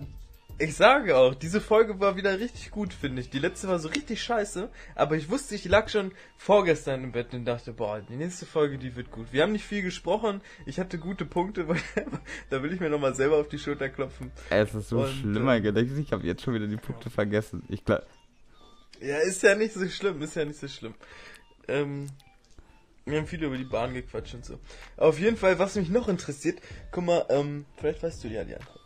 ich 0.58 0.76
sage 0.76 1.16
auch, 1.16 1.34
diese 1.34 1.60
Folge 1.60 1.98
war 1.98 2.16
wieder 2.16 2.38
richtig 2.38 2.70
gut, 2.70 2.94
finde 2.94 3.20
ich. 3.20 3.28
Die 3.28 3.40
letzte 3.40 3.66
war 3.66 3.80
so 3.80 3.88
richtig 3.88 4.22
scheiße, 4.22 4.68
aber 4.94 5.16
ich 5.16 5.28
wusste, 5.28 5.56
ich 5.56 5.64
lag 5.64 5.88
schon 5.88 6.12
vorgestern 6.37 7.02
im 7.02 7.12
Bett 7.12 7.34
und 7.34 7.44
dachte, 7.44 7.72
boah, 7.72 8.00
die 8.00 8.14
nächste 8.14 8.46
Folge, 8.46 8.78
die 8.78 8.94
wird 8.94 9.10
gut. 9.10 9.26
Wir 9.32 9.42
haben 9.42 9.52
nicht 9.52 9.64
viel 9.64 9.82
gesprochen, 9.82 10.42
ich 10.64 10.78
hatte 10.78 10.98
gute 10.98 11.24
Punkte, 11.24 11.66
weil 11.68 11.80
da 12.50 12.62
will 12.62 12.72
ich 12.72 12.80
mir 12.80 12.88
nochmal 12.88 13.14
selber 13.14 13.38
auf 13.38 13.48
die 13.48 13.58
Schulter 13.58 13.88
klopfen. 13.88 14.30
Es 14.50 14.74
ist 14.74 14.90
so 14.90 15.00
und, 15.00 15.10
schlimmer 15.10 15.56
äh, 15.56 15.82
ich 16.00 16.12
habe 16.12 16.24
jetzt 16.24 16.42
schon 16.42 16.54
wieder 16.54 16.68
die 16.68 16.76
Punkte 16.76 17.10
vergessen. 17.10 17.64
Ich 17.68 17.84
glaube, 17.84 18.06
ja, 19.05 19.19
ist 19.19 19.43
ja 19.43 19.55
nicht 19.55 19.75
so 19.75 19.87
schlimm, 19.88 20.23
ist 20.23 20.37
ja 20.37 20.45
nicht 20.45 20.59
so 20.59 20.69
schlimm. 20.69 20.95
Ähm, 21.69 22.07
wir 23.05 23.19
haben 23.19 23.27
viel 23.27 23.43
über 23.43 23.59
die 23.59 23.64
Bahn 23.64 23.93
gequatscht 23.93 24.35
und 24.35 24.45
so. 24.45 24.59
Auf 24.97 25.19
jeden 25.19 25.37
Fall, 25.37 25.59
was 25.59 25.75
mich 25.75 25.90
noch 25.90 26.09
interessiert, 26.09 26.61
guck 26.90 27.05
mal, 27.05 27.27
ähm, 27.29 27.67
vielleicht 27.77 28.03
weißt 28.03 28.25
du 28.25 28.29
ja 28.29 28.45
die 28.45 28.55
Antwort. 28.55 28.81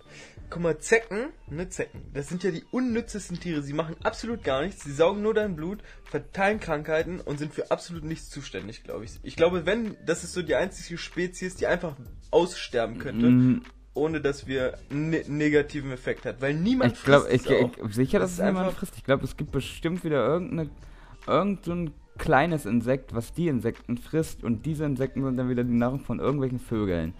Guck 0.51 0.63
mal, 0.63 0.79
Zecken, 0.79 1.29
ne, 1.49 1.69
Zecken, 1.69 2.03
das 2.15 2.29
sind 2.29 2.43
ja 2.43 2.51
die 2.51 2.65
unnützesten 2.71 3.39
Tiere. 3.39 3.63
Sie 3.63 3.75
machen 3.75 3.97
absolut 4.03 4.43
gar 4.43 4.63
nichts, 4.63 4.83
sie 4.83 4.93
saugen 4.93 5.23
nur 5.23 5.35
dein 5.35 5.55
Blut, 5.55 5.83
verteilen 6.05 6.59
Krankheiten 6.59 7.21
und 7.21 7.39
sind 7.39 7.53
für 7.53 7.71
absolut 7.71 8.03
nichts 8.03 8.31
zuständig, 8.31 8.83
glaube 8.83 9.05
ich. 9.05 9.13
Ich 9.23 9.37
glaube, 9.37 9.67
wenn, 9.67 9.97
das 10.07 10.25
ist 10.25 10.33
so 10.33 10.43
die 10.43 10.55
einzige 10.55 10.99
Spezies, 10.99 11.57
die 11.57 11.67
einfach 11.67 11.97
aussterben 12.31 12.99
könnte. 12.99 13.27
Mm 13.27 13.63
ohne 13.99 14.21
dass 14.21 14.47
wir 14.47 14.79
ne 14.91 15.25
negativen 15.27 15.93
Effekt 15.93 16.25
hat, 16.25 16.41
weil 16.41 16.55
niemand 16.55 16.95
ich 16.95 17.05
glaub, 17.05 17.25
frisst 17.25 17.47
ich, 17.47 17.69
ich, 17.87 17.95
sicher, 17.95 18.19
dass 18.19 18.33
es 18.33 18.39
niemand 18.39 18.73
frisst. 18.73 18.95
Ich 18.97 19.05
glaube, 19.05 19.25
es 19.25 19.37
gibt 19.37 19.53
bestimmt 19.53 20.05
wieder 20.05 20.27
irgendeine 20.27 20.71
irgend 21.27 21.65
so 21.65 21.73
ein 21.73 21.93
kleines 22.17 22.67
Insekt, 22.67 23.15
was 23.15 23.33
die 23.33 23.49
Insekten 23.49 23.97
frisst 23.97 24.43
und 24.43 24.67
diese 24.67 24.85
Insekten 24.85 25.23
sind 25.23 25.37
dann 25.37 25.49
wieder 25.49 25.65
die 25.65 25.75
Nahrung 25.75 26.01
von 26.01 26.19
irgendwelchen 26.19 26.59
Vögeln. 26.59 27.15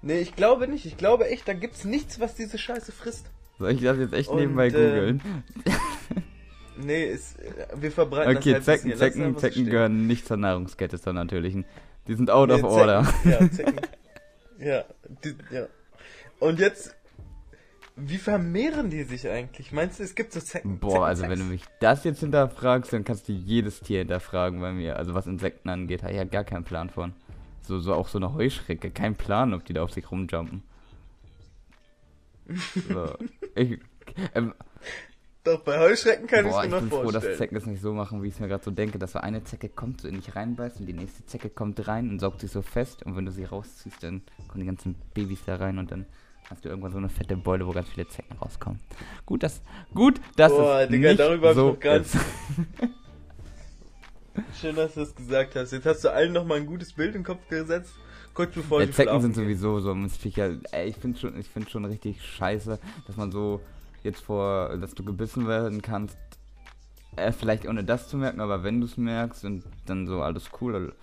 Nee, 0.00 0.20
ich 0.20 0.34
glaube 0.34 0.66
nicht. 0.66 0.84
Ich 0.84 0.96
glaube 0.96 1.28
echt, 1.28 1.46
da 1.46 1.52
gibt's 1.52 1.84
nichts, 1.84 2.18
was 2.18 2.34
diese 2.34 2.58
Scheiße 2.58 2.90
frisst. 2.90 3.30
Soll 3.58 3.72
ich 3.72 3.82
das 3.82 3.98
jetzt 3.98 4.14
echt 4.14 4.30
und, 4.30 4.40
nebenbei 4.40 4.66
äh, 4.66 4.70
googeln? 4.70 5.22
nee, 6.76 7.04
ist, 7.04 7.36
wir 7.76 7.92
verbreiten 7.92 8.36
okay, 8.36 8.54
das 8.54 8.66
halt 8.66 8.80
Zecken, 8.80 8.98
Zecken, 8.98 9.38
Zecken 9.38 9.66
gehören 9.66 10.06
nicht 10.08 10.26
zur 10.26 10.38
Nahrungskette, 10.38 11.00
zur 11.00 11.12
natürlichen. 11.12 11.64
Die 12.08 12.14
sind 12.14 12.30
out 12.30 12.48
nee, 12.48 12.54
of 12.54 12.64
order. 12.64 13.06
ja, 13.24 13.48
Zecken. 13.48 13.80
Ja, 14.58 14.84
die, 15.24 15.34
ja. 15.50 15.66
Und 16.40 16.58
jetzt, 16.58 16.96
wie 17.96 18.18
vermehren 18.18 18.90
die 18.90 19.04
sich 19.04 19.28
eigentlich? 19.28 19.72
Meinst 19.72 19.98
du, 19.98 20.04
es 20.04 20.14
gibt 20.14 20.32
so 20.32 20.40
Zecken? 20.40 20.78
Boah, 20.78 20.90
Zecken 20.92 21.04
also 21.04 21.22
wenn 21.28 21.38
du 21.38 21.44
mich 21.44 21.62
das 21.80 22.04
jetzt 22.04 22.20
hinterfragst, 22.20 22.92
dann 22.92 23.04
kannst 23.04 23.28
du 23.28 23.32
jedes 23.32 23.80
Tier 23.80 24.00
hinterfragen 24.00 24.60
bei 24.60 24.72
mir. 24.72 24.96
Also 24.96 25.14
was 25.14 25.26
Insekten 25.26 25.68
angeht, 25.68 26.02
habe 26.02 26.12
ich 26.12 26.18
ja 26.18 26.24
gar 26.24 26.44
keinen 26.44 26.64
Plan 26.64 26.90
von. 26.90 27.12
So, 27.62 27.78
so 27.78 27.94
auch 27.94 28.08
so 28.08 28.18
eine 28.18 28.34
Heuschrecke, 28.34 28.90
kein 28.90 29.14
Plan, 29.14 29.54
ob 29.54 29.64
die 29.64 29.72
da 29.72 29.82
auf 29.82 29.92
sich 29.92 30.10
rumjumpen. 30.10 30.62
So, 32.88 33.16
ich, 33.54 33.78
ähm, 34.34 34.54
doch, 35.44 35.60
bei 35.60 35.78
Heuschrecken 35.78 36.26
kann 36.26 36.46
ich 36.46 36.52
mir 36.52 36.56
noch 36.56 36.64
ich 36.64 36.70
bin 36.70 36.90
vorstellen. 36.90 37.02
froh, 37.02 37.10
dass 37.12 37.38
Zecken 37.38 37.56
es 37.56 37.66
nicht 37.66 37.82
so 37.82 37.92
machen, 37.92 38.22
wie 38.22 38.28
ich 38.28 38.34
es 38.34 38.40
mir 38.40 38.48
gerade 38.48 38.62
so 38.62 38.70
denke, 38.70 38.98
dass 38.98 39.12
so 39.12 39.18
eine 39.18 39.42
Zecke 39.44 39.68
kommt, 39.68 40.00
so 40.02 40.08
in 40.08 40.14
dich 40.14 40.34
reinbeißt 40.36 40.80
und 40.80 40.86
die 40.86 40.92
nächste 40.92 41.26
Zecke 41.26 41.50
kommt 41.50 41.86
rein 41.88 42.10
und 42.10 42.20
saugt 42.20 42.40
sich 42.40 42.50
so 42.50 42.62
fest 42.62 43.02
und 43.04 43.16
wenn 43.16 43.26
du 43.26 43.32
sie 43.32 43.44
rausziehst, 43.44 44.02
dann 44.02 44.22
kommen 44.48 44.60
die 44.60 44.66
ganzen 44.66 44.94
Babys 45.14 45.40
da 45.44 45.56
rein 45.56 45.78
und 45.78 45.90
dann 45.90 46.06
hast 46.48 46.64
du 46.64 46.68
irgendwann 46.68 46.92
so 46.92 46.98
eine 46.98 47.08
fette 47.08 47.36
Beule, 47.36 47.66
wo 47.66 47.72
ganz 47.72 47.88
viele 47.88 48.06
Zecken 48.06 48.36
rauskommen. 48.38 48.78
Gut, 49.26 49.42
dass 49.42 49.62
gut, 49.94 50.20
dass 50.36 50.52
Boah, 50.52 50.82
es 50.82 50.88
Digga, 50.88 51.08
nicht 51.08 51.20
darüber 51.20 51.54
so 51.54 51.76
ganz 51.78 52.16
Schön, 54.60 54.76
dass 54.76 54.94
du 54.94 55.00
das 55.00 55.14
gesagt 55.14 55.56
hast. 55.56 55.72
Jetzt 55.72 55.86
hast 55.86 56.04
du 56.04 56.12
allen 56.12 56.32
noch 56.32 56.44
mal 56.44 56.56
ein 56.56 56.66
gutes 56.66 56.92
Bild 56.92 57.14
im 57.14 57.24
Kopf 57.24 57.46
gesetzt. 57.48 57.92
Kurz 58.32 58.54
bevor 58.54 58.80
ja, 58.80 58.90
Zecken 58.90 59.20
sind 59.20 59.34
sowieso 59.34 59.80
so, 59.80 59.94
ey, 59.94 60.88
ich 60.88 60.96
finde 60.96 61.18
schon, 61.18 61.38
ich 61.38 61.48
finde 61.48 61.68
schon 61.68 61.84
richtig 61.84 62.24
scheiße, 62.24 62.78
dass 63.06 63.16
man 63.16 63.30
so 63.30 63.60
jetzt 64.04 64.22
vor, 64.22 64.76
dass 64.78 64.94
du 64.94 65.04
gebissen 65.04 65.46
werden 65.46 65.82
kannst, 65.82 66.16
äh, 67.16 67.32
vielleicht 67.32 67.66
ohne 67.66 67.84
das 67.84 68.08
zu 68.08 68.16
merken, 68.16 68.40
aber 68.40 68.64
wenn 68.64 68.80
du 68.80 68.86
es 68.86 68.96
merkst 68.96 69.44
und 69.44 69.64
dann 69.86 70.06
so 70.06 70.22
alles 70.22 70.50
cool. 70.60 70.94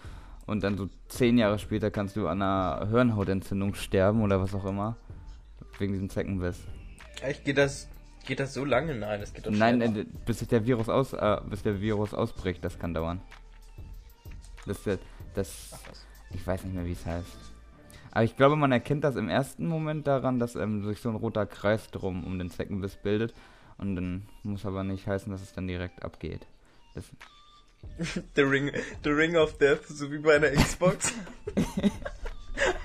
Und 0.45 0.63
dann 0.63 0.77
so 0.77 0.89
zehn 1.07 1.37
Jahre 1.37 1.59
später 1.59 1.91
kannst 1.91 2.15
du 2.15 2.27
an 2.27 2.41
einer 2.41 2.87
Hirnhautentzündung 2.89 3.75
sterben 3.75 4.23
oder 4.23 4.41
was 4.41 4.55
auch 4.55 4.65
immer. 4.65 4.97
Wegen 5.77 5.93
diesem 5.93 6.09
Zeckenbiss. 6.09 6.57
Echt? 7.21 7.45
Geht 7.45 7.59
das, 7.59 7.87
geht 8.25 8.39
das 8.39 8.55
so 8.55 8.65
lange? 8.65 8.95
Nein, 8.95 9.19
das 9.19 9.33
geht 9.33 9.45
doch 9.45 9.51
Nein, 9.51 9.81
äh, 9.81 10.05
bis 10.25 10.39
der 10.39 10.65
Virus 10.65 10.89
aus, 10.89 11.13
äh, 11.13 11.37
bis 11.47 11.61
der 11.61 11.79
Virus 11.79 12.15
ausbricht, 12.15 12.65
das 12.65 12.79
kann 12.79 12.95
dauern. 12.95 13.21
Das, 14.65 14.81
das, 14.83 14.99
das 15.35 15.79
ich 16.31 16.45
weiß 16.45 16.63
nicht 16.63 16.73
mehr, 16.73 16.85
wie 16.85 16.93
es 16.93 17.05
heißt. 17.05 17.27
Aber 18.11 18.23
ich 18.23 18.35
glaube, 18.35 18.55
man 18.55 18.71
erkennt 18.71 19.03
das 19.03 19.15
im 19.15 19.29
ersten 19.29 19.67
Moment 19.67 20.07
daran, 20.07 20.39
dass 20.39 20.55
ähm, 20.55 20.85
sich 20.85 20.99
so 20.99 21.09
ein 21.09 21.15
roter 21.15 21.45
Kreis 21.45 21.91
drum 21.91 22.23
um 22.25 22.39
den 22.39 22.49
Zeckenbiss 22.49 22.95
bildet. 22.97 23.33
Und 23.77 23.95
dann 23.95 24.27
muss 24.43 24.65
aber 24.65 24.83
nicht 24.83 25.07
heißen, 25.07 25.31
dass 25.31 25.41
es 25.41 25.53
dann 25.53 25.67
direkt 25.67 26.03
abgeht. 26.03 26.47
Das 26.95 27.05
The 28.35 28.41
Ring, 28.41 28.71
The 29.03 29.09
Ring 29.09 29.37
of 29.37 29.57
Death, 29.57 29.85
so 29.87 30.11
wie 30.11 30.17
bei 30.19 30.35
einer 30.35 30.51
Xbox. 30.51 31.13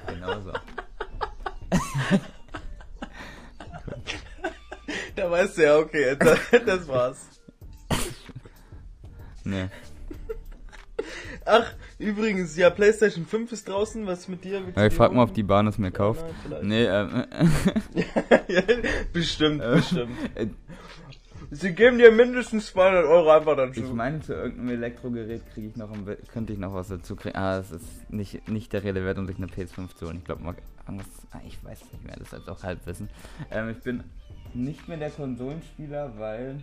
Genau 0.07 0.41
so. 0.41 0.53
da 5.17 5.31
weißt 5.31 5.59
du 5.59 5.63
ja, 5.63 5.77
okay, 5.79 6.17
das, 6.17 6.39
das 6.65 6.87
war's. 6.87 7.27
Nee. 9.43 9.69
Ach, 11.45 11.75
übrigens, 12.05 12.57
ja, 12.57 12.71
PlayStation 12.71 13.27
5 13.27 13.53
ist 13.53 13.69
draußen, 13.69 14.07
was 14.07 14.21
ist 14.21 14.29
mit 14.29 14.45
dir? 14.45 14.63
Ja, 14.77 14.87
ich 14.87 14.95
frag 14.95 15.13
mal, 15.13 15.23
ob 15.25 15.35
die 15.35 15.43
Bahn 15.43 15.67
es 15.67 15.79
mir 15.79 15.91
kauft. 15.91 16.25
vielleicht. 16.43 16.63
Nee, 16.65 16.85
ähm. 16.85 17.25
ja, 18.49 18.63
bestimmt, 19.13 19.61
Äh, 19.65 19.75
bestimmt. 19.77 20.11
äh, 20.35 20.47
Sie 21.51 21.73
geben 21.73 21.99
dir 21.99 22.11
mindestens 22.11 22.67
200 22.69 23.05
Euro 23.05 23.31
einfach 23.31 23.55
dazu. 23.57 23.81
Ich 23.81 23.93
meine, 23.93 24.21
zu 24.21 24.33
irgendeinem 24.33 24.71
Elektrogerät 24.71 25.43
kriege 25.53 25.69
ich 25.69 25.77
noch 25.77 25.91
könnte 26.33 26.53
ich 26.53 26.59
noch 26.59 26.75
was 26.75 26.89
dazu 26.89 27.15
kriegen. 27.17 27.37
Ah, 27.37 27.59
es 27.59 27.71
ist 27.71 28.11
nicht, 28.11 28.49
nicht 28.49 28.73
der 28.73 28.83
Rede 28.83 29.05
wert, 29.05 29.19
um 29.19 29.27
sich 29.27 29.37
eine 29.37 29.47
PS5 29.47 29.95
zu 29.95 30.07
holen. 30.07 30.17
Ich 30.19 30.25
glaube. 30.25 30.43
Ah, 30.87 31.41
ich 31.47 31.63
weiß 31.65 31.81
nicht 31.93 32.05
mehr, 32.05 32.17
das 32.17 32.29
ist 32.29 32.33
jetzt 32.39 32.49
auch 32.51 32.63
Halbwissen. 32.63 33.09
Ähm, 33.51 33.69
ich 33.71 33.79
bin 33.83 34.03
nicht 34.55 34.89
mehr 34.89 34.97
der 34.97 35.11
Konsolenspieler, 35.11 36.15
weil 36.19 36.61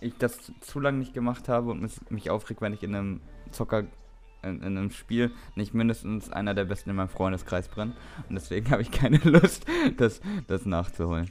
ich 0.00 0.16
das 0.18 0.38
zu- 0.60 0.80
lange 0.80 0.98
nicht 0.98 1.12
gemacht 1.14 1.48
habe 1.48 1.70
und 1.70 1.82
mich, 1.82 1.94
mich 2.10 2.30
aufregt, 2.30 2.60
wenn 2.60 2.72
ich 2.72 2.82
in 2.82 2.94
einem 2.94 3.20
Zocker 3.50 3.84
in, 4.42 4.56
in 4.62 4.76
einem 4.78 4.90
Spiel 4.90 5.30
nicht 5.54 5.74
mindestens 5.74 6.30
einer 6.30 6.54
der 6.54 6.64
besten 6.64 6.90
in 6.90 6.96
meinem 6.96 7.08
Freundeskreis 7.08 7.68
brennt. 7.68 7.94
Und 8.28 8.34
deswegen 8.34 8.70
habe 8.70 8.82
ich 8.82 8.90
keine 8.90 9.16
Lust, 9.24 9.66
das, 9.96 10.20
das 10.46 10.66
nachzuholen. 10.66 11.30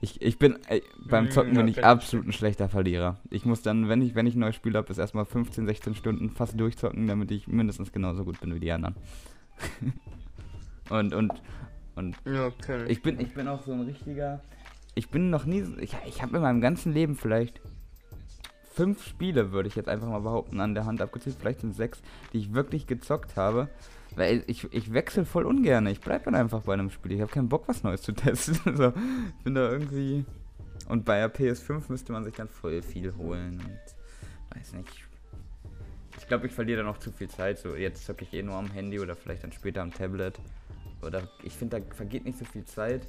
Ich, 0.00 0.20
ich 0.20 0.38
bin 0.38 0.58
ey, 0.68 0.82
beim 1.08 1.30
Zocken 1.30 1.54
bin 1.54 1.68
ich 1.68 1.82
absolut 1.84 2.26
ein 2.26 2.32
schlechter 2.32 2.68
Verlierer. 2.68 3.18
Ich 3.30 3.46
muss 3.46 3.62
dann, 3.62 3.88
wenn 3.88 4.02
ich, 4.02 4.14
wenn 4.14 4.26
ich 4.26 4.34
ein 4.34 4.40
neues 4.40 4.54
Spiel 4.54 4.76
habe, 4.76 4.90
ist 4.90 4.98
erstmal 4.98 5.24
15, 5.24 5.66
16 5.66 5.94
Stunden 5.94 6.30
fast 6.30 6.60
durchzocken, 6.60 7.06
damit 7.06 7.30
ich 7.30 7.48
mindestens 7.48 7.92
genauso 7.92 8.24
gut 8.24 8.38
bin 8.40 8.54
wie 8.54 8.60
die 8.60 8.70
anderen. 8.72 8.94
und, 10.90 11.14
und, 11.14 11.32
und 11.94 12.16
okay. 12.26 12.84
ich 12.88 13.02
bin, 13.02 13.18
ich 13.20 13.32
bin 13.32 13.48
auch 13.48 13.62
so 13.62 13.72
ein 13.72 13.80
richtiger. 13.82 14.40
Ich 14.94 15.08
bin 15.08 15.30
noch 15.30 15.46
nie. 15.46 15.62
so- 15.62 15.78
Ich, 15.78 15.96
ich 16.06 16.22
habe 16.22 16.36
in 16.36 16.42
meinem 16.42 16.60
ganzen 16.60 16.92
Leben 16.92 17.16
vielleicht 17.16 17.60
fünf 18.76 19.02
Spiele, 19.02 19.52
würde 19.52 19.68
ich 19.68 19.74
jetzt 19.74 19.88
einfach 19.88 20.08
mal 20.08 20.20
behaupten, 20.20 20.60
an 20.60 20.74
der 20.74 20.84
Hand 20.84 21.00
abgezählt. 21.00 21.36
Vielleicht 21.40 21.62
sind 21.62 21.74
sechs, 21.74 22.02
die 22.32 22.38
ich 22.38 22.52
wirklich 22.52 22.86
gezockt 22.86 23.36
habe. 23.36 23.68
Weil 24.14 24.44
ich, 24.46 24.72
ich 24.72 24.92
wechsle 24.92 25.24
voll 25.24 25.46
ungern. 25.46 25.86
Ich 25.86 26.00
bleib 26.00 26.24
dann 26.24 26.34
einfach 26.34 26.62
bei 26.62 26.74
einem 26.74 26.90
Spiel. 26.90 27.12
Ich 27.12 27.20
habe 27.20 27.32
keinen 27.32 27.48
Bock, 27.48 27.66
was 27.68 27.82
Neues 27.82 28.02
zu 28.02 28.12
testen. 28.12 28.58
so, 28.76 28.88
ich 28.88 29.44
bin 29.44 29.54
da 29.54 29.70
irgendwie. 29.70 30.24
Und 30.88 31.04
bei 31.04 31.18
der 31.18 31.34
PS5 31.34 31.84
müsste 31.88 32.12
man 32.12 32.24
sich 32.24 32.34
dann 32.34 32.48
voll 32.48 32.82
viel 32.82 33.14
holen. 33.16 33.60
Und 33.60 34.58
weiß 34.58 34.74
nicht. 34.74 35.04
Ich 36.18 36.28
glaube, 36.28 36.46
ich 36.46 36.52
verliere 36.52 36.82
da 36.82 36.84
noch 36.84 36.98
zu 36.98 37.10
viel 37.10 37.28
Zeit. 37.28 37.58
So, 37.58 37.74
jetzt 37.74 38.04
zocke 38.04 38.24
ich 38.24 38.32
eh 38.34 38.42
nur 38.42 38.56
am 38.56 38.70
Handy 38.70 39.00
oder 39.00 39.16
vielleicht 39.16 39.42
dann 39.42 39.52
später 39.52 39.82
am 39.82 39.92
Tablet. 39.92 40.38
Oder 41.02 41.28
ich 41.42 41.54
finde, 41.54 41.80
da 41.80 41.94
vergeht 41.94 42.24
nicht 42.24 42.38
so 42.38 42.44
viel 42.44 42.64
Zeit. 42.64 43.06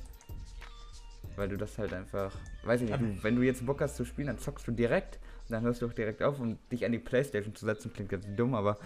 Weil 1.36 1.49
du 1.49 1.58
das 1.58 1.77
halt 1.77 1.93
einfach. 1.93 2.34
Weiß 2.63 2.82
ich 2.82 2.89
nicht, 2.89 3.23
wenn 3.23 3.36
du 3.36 3.41
jetzt 3.43 3.65
Bock 3.65 3.82
hast 3.82 3.97
zu 3.97 4.06
spielen, 4.06 4.27
dann 4.27 4.39
zockst 4.39 4.67
du 4.67 4.71
direkt. 4.71 5.19
Und 5.47 5.53
dann 5.53 5.63
hörst 5.63 5.81
du 5.81 5.88
auch 5.88 5.93
direkt 5.93 6.21
auf, 6.21 6.39
um 6.39 6.57
dich 6.71 6.86
an 6.86 6.91
die 6.91 6.99
Playstation 6.99 7.55
zu 7.55 7.65
setzen. 7.65 7.93
Klingt 7.93 8.10
ganz 8.10 8.25
dumm, 8.36 8.53
aber 8.53 8.77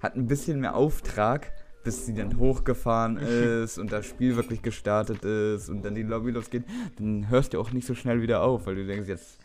hat 0.00 0.16
ein 0.16 0.26
bisschen 0.26 0.60
mehr 0.60 0.74
Auftrag, 0.74 1.52
bis 1.84 2.04
sie 2.06 2.14
dann 2.14 2.38
hochgefahren 2.38 3.16
ist 3.62 3.78
und 3.78 3.92
das 3.92 4.06
Spiel 4.06 4.34
wirklich 4.36 4.62
gestartet 4.62 5.24
ist 5.24 5.68
und 5.68 5.84
dann 5.84 5.94
die 5.94 6.02
Lobby 6.02 6.30
losgeht. 6.32 6.64
Dann 6.98 7.28
hörst 7.28 7.54
du 7.54 7.60
auch 7.60 7.70
nicht 7.70 7.86
so 7.86 7.94
schnell 7.94 8.22
wieder 8.22 8.42
auf, 8.42 8.66
weil 8.66 8.74
du 8.74 8.86
denkst, 8.86 9.08
jetzt. 9.08 9.38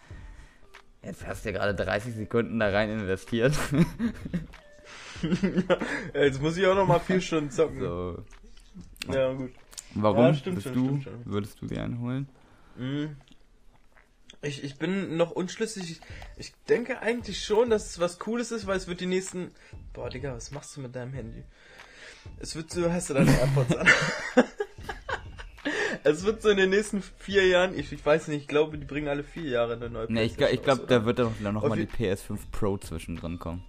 Jetzt 1.03 1.27
hast 1.27 1.45
du 1.45 1.49
ja 1.49 1.59
gerade 1.59 1.75
30 1.75 2.15
Sekunden 2.15 2.59
da 2.59 2.69
rein 2.69 2.89
investiert. 2.89 3.53
Jetzt 6.13 6.41
muss 6.41 6.57
ich 6.57 6.65
auch 6.65 6.75
noch 6.75 6.87
mal 6.87 6.99
vier 6.99 7.21
Stunden 7.21 7.51
zocken. 7.51 7.79
so. 7.79 8.17
Ja, 9.11 9.33
gut. 9.33 9.51
Warum 9.93 10.25
Ja, 10.25 10.33
stimmt 10.33 10.55
bist 10.55 10.67
schon, 10.67 11.01
du, 11.01 11.11
würdest 11.25 11.61
du 11.61 11.67
dir 11.67 11.83
einen 11.83 11.99
holen? 12.01 12.27
Mhm. 12.75 13.15
Ich, 14.45 14.63
ich 14.63 14.77
bin 14.77 15.17
noch 15.17 15.31
unschlüssig. 15.31 15.91
Ich, 15.91 15.99
ich 16.37 16.53
denke 16.69 17.01
eigentlich 17.01 17.43
schon, 17.43 17.69
dass 17.69 17.87
es 17.91 17.99
was 17.99 18.19
Cooles 18.19 18.51
ist, 18.51 18.67
weil 18.67 18.77
es 18.77 18.87
wird 18.87 19.01
die 19.01 19.05
nächsten. 19.07 19.51
Boah, 19.93 20.09
Digga, 20.09 20.35
was 20.35 20.51
machst 20.51 20.75
du 20.77 20.81
mit 20.81 20.95
deinem 20.95 21.13
Handy? 21.13 21.43
Es 22.39 22.55
wird 22.55 22.71
so, 22.71 22.91
hast 22.91 23.09
du 23.09 23.15
deine 23.15 23.31
AirPods 23.37 23.75
an? 23.75 23.87
es 26.03 26.23
wird 26.23 26.41
so 26.41 26.49
in 26.49 26.57
den 26.57 26.69
nächsten 26.69 27.01
vier 27.17 27.47
Jahren, 27.47 27.77
ich, 27.77 27.91
ich 27.91 28.05
weiß 28.05 28.27
nicht, 28.27 28.41
ich 28.43 28.47
glaube, 28.47 28.77
die 28.77 28.85
bringen 28.85 29.07
alle 29.07 29.23
vier 29.23 29.49
Jahre 29.49 29.73
eine 29.73 29.89
neue 29.89 30.11
Ne, 30.11 30.23
ich, 30.23 30.39
ich 30.39 30.61
glaube, 30.63 30.85
da 30.87 31.05
wird 31.05 31.19
dann 31.19 31.33
noch 31.41 31.63
Auf 31.63 31.69
mal 31.69 31.75
die 31.75 31.87
je- 31.97 32.13
PS5 32.13 32.37
Pro 32.51 32.77
zwischendrin 32.77 33.39
kommen. 33.39 33.63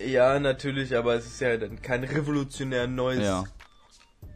Ja, 0.00 0.38
natürlich, 0.40 0.96
aber 0.96 1.14
es 1.14 1.26
ist 1.26 1.40
ja 1.40 1.56
dann 1.56 1.80
kein 1.82 2.04
revolutionär 2.04 2.86
neues, 2.86 3.22
Ja. 3.24 3.44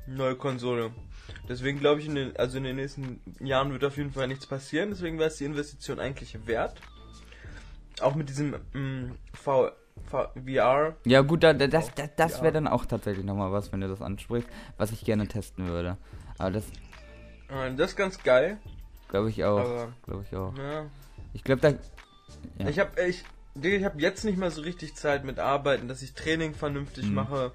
neue 0.07 0.37
Konsole. 0.37 0.93
Deswegen 1.49 1.79
glaube 1.81 2.01
ich, 2.01 2.07
in 2.07 2.15
den, 2.15 2.37
also 2.37 2.59
in 2.59 2.65
den 2.65 2.77
nächsten 2.77 3.21
Jahren 3.41 3.73
wird 3.73 3.85
auf 3.85 3.97
jeden 3.97 4.13
Fall 4.13 4.29
nichts 4.29 4.47
passieren. 4.47 4.91
Deswegen 4.91 5.19
wäre 5.19 5.29
es 5.29 5.37
die 5.37 5.45
Investition 5.45 5.99
eigentlich 6.01 6.37
wert. 6.47 6.81
Auch 8.01 8.15
mit 8.15 8.29
diesem 8.29 8.51
mm, 8.73 9.15
v, 9.35 9.71
v, 10.07 10.29
VR. 10.47 10.97
Ja, 11.05 11.23
gut, 11.23 11.43
da, 11.43 11.53
da, 11.53 11.67
das, 11.67 11.93
das, 11.95 12.11
das 12.17 12.43
wäre 12.43 12.53
dann 12.53 12.69
auch 12.69 12.87
tatsächlich 12.87 13.25
nochmal 13.25 13.51
was, 13.53 13.73
wenn 13.73 13.81
du 13.81 13.89
das 13.89 14.01
ansprichst, 14.03 14.49
was 14.77 14.93
ich 14.93 15.05
gerne 15.05 15.27
testen 15.27 15.67
würde. 15.69 15.97
Aber 16.39 16.51
das 16.53 16.65
Äh, 17.49 17.75
Das 17.77 17.91
ist 17.91 17.97
ganz 17.97 18.23
geil. 18.23 18.59
glaube 19.09 19.31
ich 19.31 19.43
auch. 19.45 19.89
Glaube 20.05 20.25
ich 20.29 20.37
auch. 20.37 20.57
ja. 20.57 20.87
Ich 21.35 21.45
glaube, 21.45 21.61
da. 21.61 21.71
Ja. 22.59 22.69
Ich 22.69 22.79
habe 22.79 22.91
ich, 23.03 23.25
ich 23.61 23.85
habe 23.85 24.01
jetzt 24.01 24.25
nicht 24.25 24.39
mehr 24.39 24.51
so 24.51 24.63
richtig 24.63 24.95
Zeit 24.95 25.25
mit 25.25 25.39
Arbeiten, 25.39 25.89
dass 25.89 26.03
ich 26.03 26.15
Training 26.15 26.55
vernünftig 26.55 27.07
Mhm. 27.07 27.15
mache. 27.15 27.53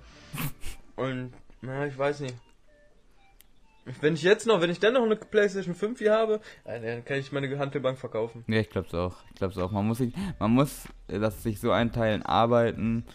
Und 0.95 1.31
na, 1.61 1.85
ich 1.87 1.97
weiß 1.97 2.19
nicht. 2.19 2.35
Wenn 4.01 4.13
ich 4.13 4.23
jetzt 4.23 4.47
noch, 4.47 4.61
wenn 4.61 4.69
ich 4.69 4.79
dann 4.79 4.93
noch 4.93 5.03
eine 5.03 5.15
PlayStation 5.15 5.75
5 5.75 5.99
hier 5.99 6.13
habe, 6.13 6.39
äh, 6.63 6.79
dann 6.79 7.03
kann 7.05 7.17
ich 7.17 7.31
meine 7.31 7.57
Handelbank 7.57 7.97
verkaufen. 7.97 8.43
Ja, 8.47 8.59
ich 8.59 8.69
glaube 8.69 8.87
es 8.87 8.93
auch. 8.93 9.15
Ich 9.29 9.35
glaube 9.35 9.53
es 9.53 9.57
auch. 9.57 9.71
Man 9.71 9.85
muss 9.87 9.97
sich, 9.97 10.13
man 10.39 10.51
muss 10.51 10.85
äh, 11.07 11.19
das 11.19 11.43
sich 11.43 11.59
so 11.59 11.71
einteilen, 11.71 12.23
arbeiten 12.23 13.05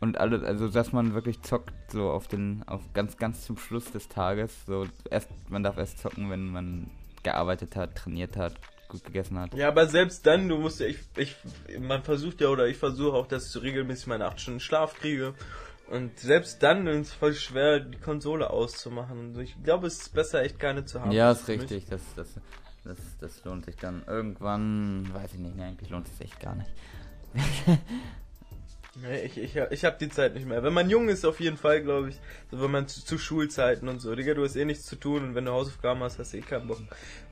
und 0.00 0.18
alles, 0.18 0.42
also 0.42 0.68
dass 0.68 0.92
man 0.92 1.14
wirklich 1.14 1.42
zockt, 1.42 1.72
so 1.88 2.10
auf 2.10 2.28
den, 2.28 2.62
auf 2.66 2.80
ganz, 2.92 3.16
ganz 3.16 3.44
zum 3.44 3.56
Schluss 3.56 3.90
des 3.92 4.08
Tages. 4.08 4.52
So 4.66 4.86
erst, 5.10 5.30
man 5.48 5.62
darf 5.62 5.76
erst 5.76 5.98
zocken, 5.98 6.30
wenn 6.30 6.48
man 6.48 6.90
gearbeitet 7.22 7.76
hat, 7.76 7.96
trainiert 7.96 8.36
hat, 8.36 8.54
gut 8.88 9.04
gegessen 9.04 9.38
hat. 9.38 9.54
Ja, 9.54 9.68
aber 9.68 9.86
selbst 9.86 10.26
dann, 10.26 10.48
du 10.48 10.58
musst 10.58 10.80
ja, 10.80 10.86
ich, 10.86 10.98
ich, 11.16 11.36
man 11.80 12.02
versucht 12.02 12.40
ja, 12.40 12.48
oder 12.48 12.66
ich 12.66 12.76
versuche 12.76 13.16
auch, 13.16 13.26
dass 13.26 13.54
ich 13.54 13.62
regelmäßig 13.62 14.06
meine 14.06 14.26
8 14.26 14.40
Stunden 14.40 14.60
Schlaf 14.60 14.94
kriege. 14.94 15.34
Und 15.90 16.18
selbst 16.18 16.62
dann 16.62 16.86
ist 16.86 17.08
es 17.08 17.12
voll 17.12 17.34
schwer, 17.34 17.80
die 17.80 17.98
Konsole 17.98 18.50
auszumachen. 18.50 19.18
Und 19.34 19.40
ich 19.40 19.54
glaube, 19.62 19.86
es 19.86 19.98
ist 20.02 20.14
besser, 20.14 20.42
echt 20.42 20.58
keine 20.58 20.84
zu 20.84 21.00
haben. 21.00 21.12
Ja, 21.12 21.30
ist 21.32 21.46
richtig. 21.48 21.86
Das, 21.88 22.00
das, 22.16 22.28
das, 22.84 22.98
das 23.20 23.44
lohnt 23.44 23.66
sich 23.66 23.76
dann 23.76 24.02
irgendwann. 24.06 25.08
Weiß 25.12 25.34
ich 25.34 25.38
nicht, 25.40 25.56
nee, 25.56 25.62
eigentlich 25.64 25.90
lohnt 25.90 26.06
es 26.08 26.16
sich 26.18 26.26
echt 26.32 26.40
gar 26.40 26.54
nicht. 26.54 26.70
Nee, 29.02 29.22
ich, 29.22 29.36
ich, 29.38 29.56
ich 29.56 29.84
habe 29.84 29.96
die 29.98 30.08
Zeit 30.08 30.34
nicht 30.34 30.46
mehr. 30.46 30.62
Wenn 30.62 30.72
man 30.72 30.88
jung 30.88 31.08
ist, 31.08 31.24
auf 31.24 31.40
jeden 31.40 31.56
Fall, 31.56 31.82
glaube 31.82 32.10
ich. 32.10 32.20
So, 32.52 32.62
wenn 32.62 32.70
man 32.70 32.86
zu, 32.86 33.04
zu 33.04 33.18
Schulzeiten 33.18 33.88
und 33.88 33.98
so. 33.98 34.14
Digga, 34.14 34.34
du 34.34 34.44
hast 34.44 34.54
eh 34.54 34.64
nichts 34.64 34.86
zu 34.86 34.94
tun 34.94 35.24
und 35.24 35.34
wenn 35.34 35.46
du 35.46 35.50
Hausaufgaben 35.50 36.00
hast, 36.04 36.20
hast 36.20 36.32
du 36.32 36.36
eh 36.36 36.42
keinen 36.42 36.68
Bock. 36.68 36.78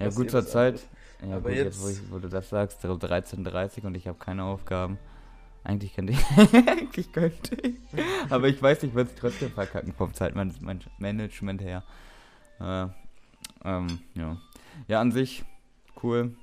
Ja, 0.00 0.08
gut 0.08 0.28
zur 0.30 0.44
Zeit. 0.44 0.80
Ja, 1.24 1.36
Aber 1.36 1.50
gut, 1.50 1.52
jetzt, 1.52 1.64
jetzt- 1.66 1.82
wo, 1.84 1.88
ich, 1.88 1.98
wo 2.10 2.18
du 2.18 2.28
das 2.28 2.48
sagst, 2.48 2.82
so 2.82 2.94
13.30 2.94 3.86
und 3.86 3.94
ich 3.94 4.08
habe 4.08 4.18
keine 4.18 4.42
Aufgaben. 4.42 4.98
Eigentlich 5.64 5.94
könnte 5.94 6.12
ich. 6.12 6.18
eigentlich 6.66 7.12
könnte 7.12 7.55
ich. 7.62 7.77
Aber 8.31 8.48
ich 8.48 8.61
weiß, 8.61 8.83
ich 8.83 8.94
würde 8.94 9.11
es 9.11 9.16
trotzdem 9.16 9.51
verkacken 9.51 9.92
vom 9.92 10.12
Zeitmanagement 10.12 11.62
her. 11.62 11.85
Äh, 12.61 12.87
ähm, 13.64 14.01
ja. 14.14 14.37
Ja, 14.88 15.01
an 15.01 15.12
sich 15.12 15.44
cool. 16.03 16.35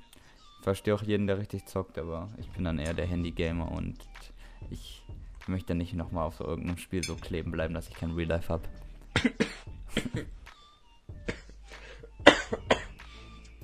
Verstehe 0.62 0.94
auch 0.94 1.02
jeden, 1.02 1.26
der 1.26 1.38
richtig 1.38 1.66
zockt, 1.66 1.98
aber 1.98 2.28
ich 2.38 2.48
bin 2.50 2.64
dann 2.64 2.78
eher 2.78 2.94
der 2.94 3.06
Handy-Gamer 3.06 3.70
und 3.72 3.96
ich 4.70 5.02
möchte 5.46 5.74
nicht 5.74 5.94
nochmal 5.94 6.26
auf 6.26 6.36
so 6.36 6.44
irgendeinem 6.44 6.78
Spiel 6.78 7.02
so 7.02 7.16
kleben 7.16 7.50
bleiben, 7.50 7.74
dass 7.74 7.88
ich 7.88 7.94
kein 7.94 8.12
Real 8.12 8.28
Life 8.28 8.52
habe. 8.52 8.68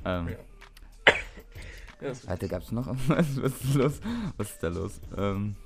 ähm, 0.04 0.28
Ja, 0.28 0.36
das- 2.00 2.26
Heute 2.28 2.48
gab's 2.48 2.72
noch 2.72 2.86
irgendwas? 2.86 3.26
Was 3.42 3.52
ist 3.52 3.74
los? 3.74 4.00
Was 4.36 4.50
ist 4.50 4.62
da 4.62 4.68
los? 4.68 5.00
Ähm, 5.16 5.56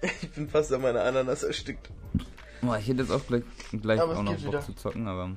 ich 0.22 0.30
bin 0.30 0.48
fast 0.48 0.72
an 0.72 0.82
meiner 0.82 1.02
Ananas 1.04 1.42
erstickt. 1.42 1.90
boah, 2.62 2.78
ich 2.78 2.86
hätte 2.88 3.02
jetzt 3.02 3.10
auch 3.10 3.26
gleich, 3.26 3.42
gleich 3.82 4.00
auch 4.00 4.22
noch 4.22 4.32
Bock 4.34 4.42
wieder. 4.44 4.60
zu 4.60 4.72
zocken, 4.74 5.06
aber 5.08 5.30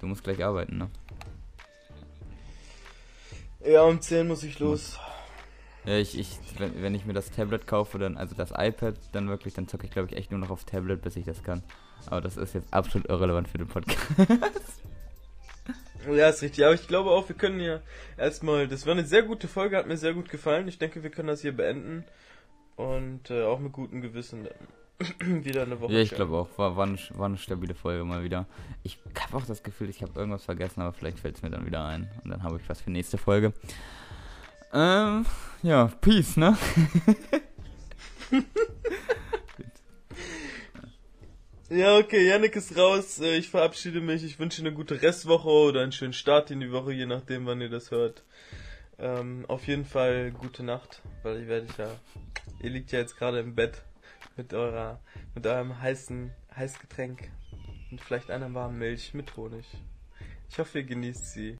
du 0.00 0.06
musst 0.06 0.22
gleich 0.24 0.44
arbeiten, 0.44 0.78
ne? 0.78 0.90
Ja, 3.66 3.82
um 3.82 4.00
10 4.00 4.28
muss 4.28 4.42
ich 4.42 4.58
los. 4.58 4.98
Ja, 5.86 5.96
ich, 5.98 6.18
ich, 6.18 6.38
wenn, 6.58 6.82
wenn 6.82 6.94
ich 6.94 7.04
mir 7.06 7.12
das 7.14 7.30
Tablet 7.30 7.66
kaufe, 7.66 7.98
dann, 7.98 8.16
also 8.16 8.34
das 8.34 8.50
iPad, 8.56 8.94
dann 9.12 9.28
wirklich, 9.28 9.54
dann 9.54 9.68
zocke 9.68 9.86
ich 9.86 9.90
glaube 9.92 10.08
ich 10.10 10.16
echt 10.16 10.30
nur 10.30 10.40
noch 10.40 10.50
auf 10.50 10.64
Tablet, 10.64 11.02
bis 11.02 11.16
ich 11.16 11.24
das 11.24 11.42
kann. 11.42 11.62
Aber 12.06 12.20
das 12.20 12.36
ist 12.36 12.54
jetzt 12.54 12.72
absolut 12.72 13.08
irrelevant 13.08 13.48
für 13.48 13.58
den 13.58 13.68
Podcast. 13.68 13.98
Ja, 16.12 16.28
ist 16.28 16.42
richtig. 16.42 16.64
Aber 16.64 16.74
ich 16.74 16.86
glaube 16.88 17.10
auch, 17.10 17.28
wir 17.28 17.36
können 17.36 17.60
ja 17.60 17.80
erstmal. 18.16 18.68
Das 18.68 18.86
war 18.86 18.92
eine 18.92 19.04
sehr 19.04 19.22
gute 19.22 19.48
Folge, 19.48 19.76
hat 19.76 19.86
mir 19.86 19.96
sehr 19.96 20.14
gut 20.14 20.28
gefallen. 20.28 20.68
Ich 20.68 20.78
denke, 20.78 21.02
wir 21.02 21.10
können 21.10 21.28
das 21.28 21.42
hier 21.42 21.56
beenden. 21.56 22.04
Und 22.76 23.30
äh, 23.30 23.44
auch 23.44 23.60
mit 23.60 23.72
gutem 23.72 24.02
Gewissen 24.02 24.48
wieder 25.20 25.62
eine 25.62 25.80
Woche. 25.80 25.92
Ja, 25.92 26.00
ich 26.00 26.10
glaube 26.10 26.36
auch. 26.36 26.48
War, 26.58 26.76
war, 26.76 26.86
eine, 26.86 26.98
war 27.10 27.26
eine 27.26 27.38
stabile 27.38 27.74
Folge 27.74 28.04
mal 28.04 28.24
wieder. 28.24 28.46
Ich 28.82 28.98
habe 29.20 29.36
auch 29.36 29.46
das 29.46 29.62
Gefühl, 29.62 29.88
ich 29.88 30.02
habe 30.02 30.18
irgendwas 30.18 30.44
vergessen, 30.44 30.80
aber 30.80 30.92
vielleicht 30.92 31.20
fällt 31.20 31.36
es 31.36 31.42
mir 31.42 31.50
dann 31.50 31.66
wieder 31.66 31.84
ein. 31.84 32.10
Und 32.24 32.30
dann 32.30 32.42
habe 32.42 32.58
ich 32.60 32.68
was 32.68 32.80
für 32.80 32.90
nächste 32.90 33.18
Folge. 33.18 33.52
Ähm, 34.72 35.24
ja, 35.62 35.86
Peace, 36.00 36.36
ne? 36.36 36.56
Ja, 41.70 41.96
okay, 41.96 42.28
Yannick 42.28 42.56
ist 42.56 42.76
raus. 42.76 43.20
Äh, 43.20 43.36
Ich 43.38 43.48
verabschiede 43.48 44.00
mich. 44.00 44.22
Ich 44.22 44.38
wünsche 44.38 44.60
eine 44.60 44.72
gute 44.72 45.00
Restwoche 45.00 45.48
oder 45.48 45.80
einen 45.82 45.92
schönen 45.92 46.12
Start 46.12 46.50
in 46.50 46.60
die 46.60 46.70
Woche, 46.70 46.92
je 46.92 47.06
nachdem, 47.06 47.46
wann 47.46 47.60
ihr 47.60 47.70
das 47.70 47.90
hört. 47.90 48.22
Ähm, 48.98 49.44
auf 49.48 49.66
jeden 49.66 49.86
Fall 49.86 50.30
gute 50.30 50.62
Nacht, 50.62 51.00
weil 51.22 51.40
ich 51.42 51.48
werde 51.48 51.66
ja. 51.78 51.90
Ihr 52.62 52.70
liegt 52.70 52.92
ja 52.92 52.98
jetzt 52.98 53.16
gerade 53.16 53.40
im 53.40 53.54
Bett 53.54 53.82
mit 54.36 54.52
eurer, 54.52 55.00
mit 55.34 55.46
eurem 55.46 55.80
heißen 55.80 56.30
Heißgetränk 56.54 57.30
und 57.90 58.00
vielleicht 58.00 58.30
einer 58.30 58.52
warmen 58.52 58.78
Milch 58.78 59.14
mit 59.14 59.36
Honig. 59.36 59.64
Ich 60.50 60.58
hoffe, 60.58 60.80
ihr 60.80 60.84
genießt 60.84 61.32
sie. 61.32 61.52